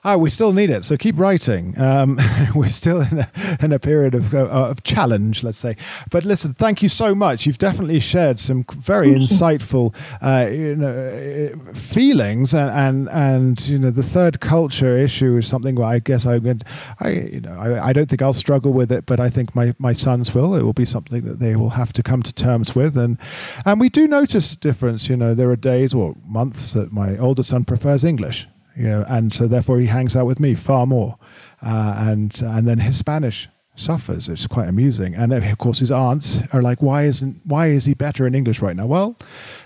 Oh, 0.04 0.18
we 0.18 0.32
still 0.32 0.52
need 0.52 0.72
it. 0.72 0.84
So 0.84 0.98
keep 0.98 1.20
writing. 1.20 1.80
Um, 1.80 2.18
we're 2.56 2.70
still 2.70 3.02
in 3.02 3.20
a, 3.20 3.58
in 3.62 3.72
a 3.72 3.78
period 3.78 4.16
of, 4.16 4.34
uh, 4.34 4.48
of 4.48 4.82
challenge, 4.82 5.44
let's 5.44 5.60
say. 5.60 5.78
But 6.10 6.26
listen, 6.26 6.56
thank 6.56 6.82
you 6.82 6.90
so 6.90 7.14
much. 7.14 7.46
You've 7.46 7.60
definitely 7.60 8.00
shared 8.00 8.40
some 8.40 8.66
very 8.78 9.10
insightful 9.10 9.96
uh, 10.20 10.50
you 10.52 10.76
know, 10.76 11.56
feelings, 11.74 12.56
and, 12.56 12.72
and 12.72 13.10
and 13.10 13.68
you 13.68 13.78
know 13.78 13.92
the 13.92 14.02
third 14.02 14.40
culture 14.40 14.98
issue 14.98 15.38
is 15.38 15.48
something 15.48 15.76
where 15.76 15.88
I 15.88 16.00
guess 16.00 16.26
I 16.26 16.40
would, 16.40 16.64
I 17.00 17.10
you 17.12 17.42
know 17.42 17.58
I, 17.60 17.90
I 17.90 17.94
don't 17.94 18.10
think 18.10 18.24
I'll 18.24 18.34
struggle 18.34 18.74
with 18.74 18.92
it, 18.92 19.06
but 19.06 19.20
I 19.20 19.30
think 19.30 19.56
my 19.56 19.76
my 19.78 19.94
sons 19.94 20.34
will. 20.34 20.56
It 20.56 20.64
will 20.64 20.74
be 20.74 20.86
something 20.86 21.26
that 21.26 21.40
they 21.40 21.56
will 21.56 21.70
have 21.70 21.94
to 21.94 22.02
come 22.02 22.24
to 22.24 22.34
terms 22.34 22.76
with, 22.76 22.98
and 22.98 23.20
and 23.66 23.80
we 23.80 23.90
do 23.90 24.08
notice 24.08 24.54
a 24.54 24.58
difference. 24.58 25.10
You 25.10 25.18
know, 25.18 25.36
there 25.36 25.52
are 25.52 25.56
days 25.56 25.94
or 25.94 26.16
months 26.26 26.74
that 26.74 26.92
my 26.92 27.18
older 27.18 27.44
son 27.44 27.66
prefers 27.66 28.04
English 28.04 28.48
you 28.76 28.88
know, 28.88 29.06
and 29.08 29.32
so 29.34 29.48
therefore 29.48 29.80
he 29.80 29.86
hangs 29.88 30.16
out 30.16 30.26
with 30.26 30.40
me 30.40 30.56
far 30.56 30.86
more. 30.86 31.18
Uh, 31.62 32.08
and 32.10 32.42
and 32.42 32.68
then 32.68 32.80
his 32.80 32.98
Spanish 32.98 33.48
suffers. 33.76 34.30
It's 34.30 34.48
quite 34.48 34.68
amusing. 34.68 35.16
And 35.16 35.34
of 35.34 35.58
course, 35.58 35.80
his 35.80 35.92
aunts 35.92 36.40
are 36.54 36.62
like, 36.62 36.82
"Why 36.82 37.04
isn't? 37.04 37.42
Why 37.46 37.68
is 37.68 37.86
he 37.86 37.94
better 37.94 38.28
in 38.28 38.36
English 38.36 38.62
right 38.62 38.76
now?" 38.76 38.86
Well, 38.86 39.18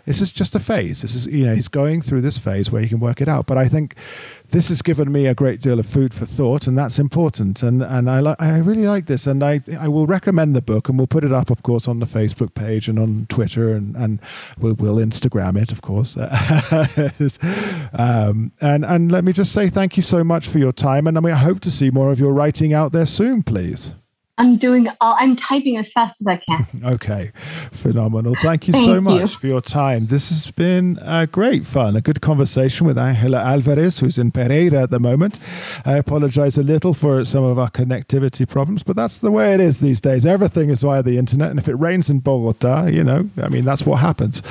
this 0.05 0.21
is 0.21 0.31
just 0.31 0.55
a 0.55 0.59
phase. 0.59 1.01
This 1.01 1.15
is 1.15 1.27
you 1.27 1.45
know 1.45 1.55
he's 1.55 1.67
going 1.67 2.01
through 2.01 2.21
this 2.21 2.37
phase 2.37 2.71
where 2.71 2.81
he 2.81 2.89
can 2.89 2.99
work 2.99 3.21
it 3.21 3.27
out. 3.27 3.45
But 3.47 3.57
I 3.57 3.67
think 3.67 3.95
this 4.55 4.69
has 4.69 4.81
given 4.81 5.11
me 5.11 5.27
a 5.27 5.35
great 5.35 5.59
deal 5.59 5.79
of 5.79 5.85
food 5.85 6.13
for 6.13 6.25
thought, 6.25 6.65
and 6.65 6.77
that's 6.77 6.97
important. 6.97 7.61
And 7.61 7.83
and 7.83 8.09
I 8.09 8.21
li- 8.21 8.35
I 8.39 8.59
really 8.59 8.87
like 8.87 9.05
this, 9.05 9.27
and 9.27 9.43
I 9.43 9.59
I 9.77 9.89
will 9.89 10.07
recommend 10.07 10.55
the 10.55 10.61
book, 10.61 10.87
and 10.87 10.97
we'll 10.97 11.07
put 11.07 11.25
it 11.25 11.33
up, 11.33 11.49
of 11.49 11.61
course, 11.61 11.89
on 11.89 11.99
the 11.99 12.05
Facebook 12.05 12.53
page 12.53 12.87
and 12.87 12.97
on 12.97 13.25
Twitter, 13.27 13.73
and 13.73 13.97
and 13.97 14.19
we'll, 14.57 14.75
we'll 14.75 14.95
Instagram 14.95 15.61
it, 15.61 15.73
of 15.73 15.81
course. 15.81 16.15
um, 17.93 18.53
and 18.61 18.85
and 18.85 19.11
let 19.11 19.25
me 19.25 19.33
just 19.33 19.51
say 19.51 19.67
thank 19.67 19.97
you 19.97 20.03
so 20.03 20.23
much 20.23 20.47
for 20.47 20.59
your 20.59 20.71
time, 20.71 21.05
and 21.05 21.17
I 21.17 21.19
mean 21.19 21.33
I 21.33 21.37
hope 21.37 21.59
to 21.61 21.71
see 21.71 21.89
more 21.89 22.13
of 22.13 22.19
your 22.21 22.31
writing 22.31 22.73
out 22.73 22.93
there 22.93 23.05
soon, 23.05 23.43
please. 23.43 23.93
I'm 24.37 24.57
doing 24.57 24.87
all, 24.99 25.15
I'm 25.17 25.37
typing 25.37 25.77
as 25.77 25.89
fast 25.91 26.21
as 26.21 26.27
I 26.27 26.37
can. 26.37 26.65
okay. 26.93 27.31
Phenomenal. 27.71 28.35
Thank 28.35 28.67
you 28.67 28.73
Thank 28.73 28.85
so 28.85 28.99
much 28.99 29.21
you. 29.31 29.39
for 29.39 29.47
your 29.47 29.61
time. 29.61 30.07
This 30.07 30.27
has 30.27 30.51
been 30.51 30.99
uh, 30.99 31.25
great 31.31 31.65
fun, 31.65 31.95
a 31.95 32.01
good 32.01 32.19
conversation 32.19 32.85
with 32.85 32.97
Angela 32.97 33.41
Alvarez, 33.41 33.99
who's 33.99 34.17
in 34.17 34.31
Pereira 34.31 34.83
at 34.83 34.91
the 34.91 34.99
moment. 34.99 35.39
I 35.85 35.93
apologize 35.97 36.57
a 36.57 36.63
little 36.63 36.93
for 36.93 37.23
some 37.23 37.45
of 37.45 37.57
our 37.57 37.69
connectivity 37.69 38.47
problems, 38.47 38.83
but 38.83 38.97
that's 38.97 39.19
the 39.19 39.31
way 39.31 39.53
it 39.53 39.61
is 39.61 39.79
these 39.79 40.01
days. 40.01 40.25
Everything 40.25 40.69
is 40.69 40.81
via 40.81 41.01
the 41.01 41.17
internet. 41.17 41.49
And 41.49 41.59
if 41.59 41.69
it 41.69 41.75
rains 41.75 42.09
in 42.09 42.19
Bogota, 42.19 42.87
you 42.87 43.05
know, 43.05 43.29
I 43.41 43.47
mean, 43.47 43.63
that's 43.63 43.85
what 43.85 44.01
happens. 44.01 44.43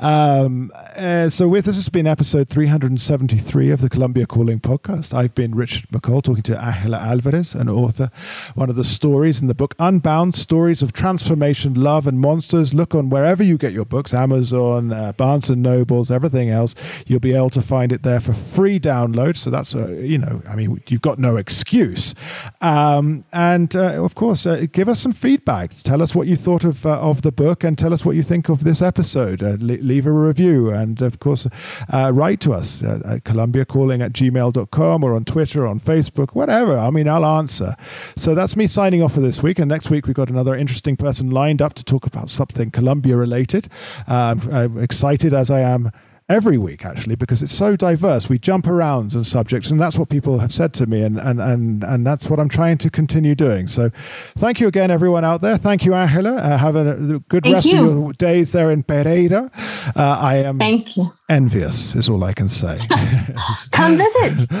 Um, 0.00 0.72
uh, 0.74 1.28
so, 1.28 1.46
with 1.46 1.64
this 1.64 1.76
has 1.76 1.88
been 1.88 2.08
episode 2.08 2.48
373 2.48 3.70
of 3.70 3.80
the 3.82 3.88
Colombia 3.88 4.26
Calling 4.26 4.58
podcast. 4.58 5.14
I've 5.14 5.34
been 5.36 5.54
Richard 5.54 5.88
McCall 5.90 6.24
talking 6.24 6.42
to 6.44 6.60
Angela 6.60 6.98
Alvarez, 6.98 7.54
an 7.54 7.68
author, 7.68 8.10
one 8.56 8.68
of 8.68 8.74
the 8.74 8.84
stories 8.84 9.27
stories 9.28 9.42
in 9.42 9.48
the 9.48 9.54
book 9.54 9.74
Unbound 9.78 10.34
Stories 10.34 10.80
of 10.80 10.94
Transformation, 10.94 11.74
Love, 11.74 12.06
and 12.06 12.18
Monsters. 12.18 12.72
Look 12.72 12.94
on 12.94 13.10
wherever 13.10 13.42
you 13.42 13.58
get 13.58 13.74
your 13.74 13.84
books 13.84 14.14
Amazon, 14.14 14.90
uh, 14.90 15.12
Barnes 15.12 15.50
and 15.50 15.62
Nobles, 15.62 16.10
everything 16.10 16.48
else. 16.48 16.74
You'll 17.06 17.20
be 17.20 17.34
able 17.34 17.50
to 17.50 17.60
find 17.60 17.92
it 17.92 18.02
there 18.02 18.20
for 18.20 18.32
free 18.32 18.80
download. 18.80 19.36
So 19.36 19.50
that's, 19.50 19.74
a, 19.74 20.02
you 20.02 20.16
know, 20.16 20.40
I 20.48 20.56
mean, 20.56 20.82
you've 20.86 21.02
got 21.02 21.18
no 21.18 21.36
excuse. 21.36 22.14
Um, 22.62 23.22
and 23.30 23.76
uh, 23.76 24.02
of 24.02 24.14
course, 24.14 24.46
uh, 24.46 24.64
give 24.72 24.88
us 24.88 24.98
some 24.98 25.12
feedback. 25.12 25.72
Tell 25.72 26.00
us 26.00 26.14
what 26.14 26.26
you 26.26 26.34
thought 26.34 26.64
of, 26.64 26.86
uh, 26.86 26.98
of 26.98 27.20
the 27.20 27.32
book 27.32 27.64
and 27.64 27.76
tell 27.76 27.92
us 27.92 28.06
what 28.06 28.16
you 28.16 28.22
think 28.22 28.48
of 28.48 28.64
this 28.64 28.80
episode. 28.80 29.42
Uh, 29.42 29.56
leave 29.60 30.06
a 30.06 30.10
review. 30.10 30.70
And 30.70 31.02
of 31.02 31.18
course, 31.18 31.46
uh, 31.92 32.12
write 32.14 32.40
to 32.40 32.54
us 32.54 32.82
at 32.82 33.24
colombiacalling 33.24 34.02
at 34.02 34.14
gmail.com 34.14 35.04
or 35.04 35.14
on 35.14 35.26
Twitter, 35.26 35.66
on 35.66 35.80
Facebook, 35.80 36.34
whatever. 36.34 36.78
I 36.78 36.88
mean, 36.88 37.06
I'll 37.06 37.26
answer. 37.26 37.74
So 38.16 38.34
that's 38.34 38.56
me 38.56 38.66
signing 38.66 39.02
off 39.02 39.17
for 39.18 39.26
this 39.26 39.42
week. 39.42 39.58
And 39.58 39.68
next 39.68 39.90
week, 39.90 40.06
we've 40.06 40.14
got 40.14 40.30
another 40.30 40.54
interesting 40.54 40.96
person 40.96 41.30
lined 41.30 41.60
up 41.60 41.74
to 41.74 41.82
talk 41.82 42.06
about 42.06 42.30
something 42.30 42.70
Colombia 42.70 43.16
related. 43.16 43.68
Um, 44.06 44.40
I'm 44.52 44.78
excited 44.78 45.34
as 45.34 45.50
I 45.50 45.60
am 45.60 45.90
every 46.28 46.58
week 46.58 46.84
actually 46.84 47.16
because 47.16 47.42
it's 47.42 47.52
so 47.52 47.74
diverse. 47.74 48.28
We 48.28 48.38
jump 48.38 48.68
around 48.68 49.16
on 49.16 49.24
subjects 49.24 49.70
and 49.70 49.80
that's 49.80 49.98
what 49.98 50.10
people 50.10 50.38
have 50.38 50.52
said 50.52 50.74
to 50.74 50.86
me 50.86 51.02
and 51.02 51.18
and 51.18 51.40
and, 51.40 51.82
and 51.82 52.04
that's 52.04 52.28
what 52.28 52.38
i'm 52.38 52.50
trying 52.50 52.76
to 52.78 52.90
continue 52.90 53.34
doing. 53.34 53.66
So 53.66 53.88
thank 54.36 54.60
you 54.60 54.68
again 54.68 54.90
everyone 54.90 55.24
out 55.24 55.40
there. 55.40 55.56
Thank 55.56 55.86
you 55.86 55.94
angela. 55.94 56.34
Uh, 56.36 56.58
have 56.58 56.76
a 56.76 57.20
good 57.28 57.44
thank 57.44 57.54
rest 57.54 57.72
you. 57.72 57.82
of 57.82 57.92
your 57.92 58.12
days 58.12 58.52
there 58.52 58.70
in 58.70 58.82
pereira. 58.82 59.50
Uh, 59.96 60.18
i 60.20 60.36
am 60.36 60.60
envious 61.30 61.94
is 61.94 62.10
all 62.10 62.22
i 62.22 62.34
can 62.34 62.48
say. 62.48 62.76
Come 63.72 63.96
visit 63.96 64.50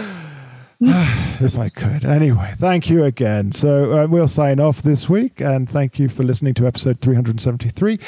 if 1.40 1.58
I 1.58 1.68
could. 1.70 2.04
Anyway, 2.04 2.54
thank 2.58 2.88
you 2.88 3.04
again. 3.04 3.52
So 3.52 3.98
uh, 3.98 4.06
we'll 4.06 4.28
sign 4.28 4.60
off 4.60 4.82
this 4.82 5.08
week, 5.08 5.40
and 5.40 5.68
thank 5.68 5.98
you 5.98 6.08
for 6.08 6.22
listening 6.22 6.54
to 6.54 6.66
episode 6.66 6.98
373, 6.98 7.98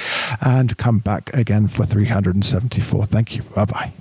and 0.40 0.76
come 0.76 1.00
back 1.00 1.34
again 1.34 1.66
for 1.66 1.84
374. 1.84 3.06
Thank 3.06 3.36
you. 3.36 3.42
Bye 3.42 3.64
bye. 3.64 3.92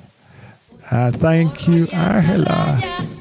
And 0.92 1.20
thank 1.20 1.68
you, 1.68 1.88
Ahila. 1.94 3.16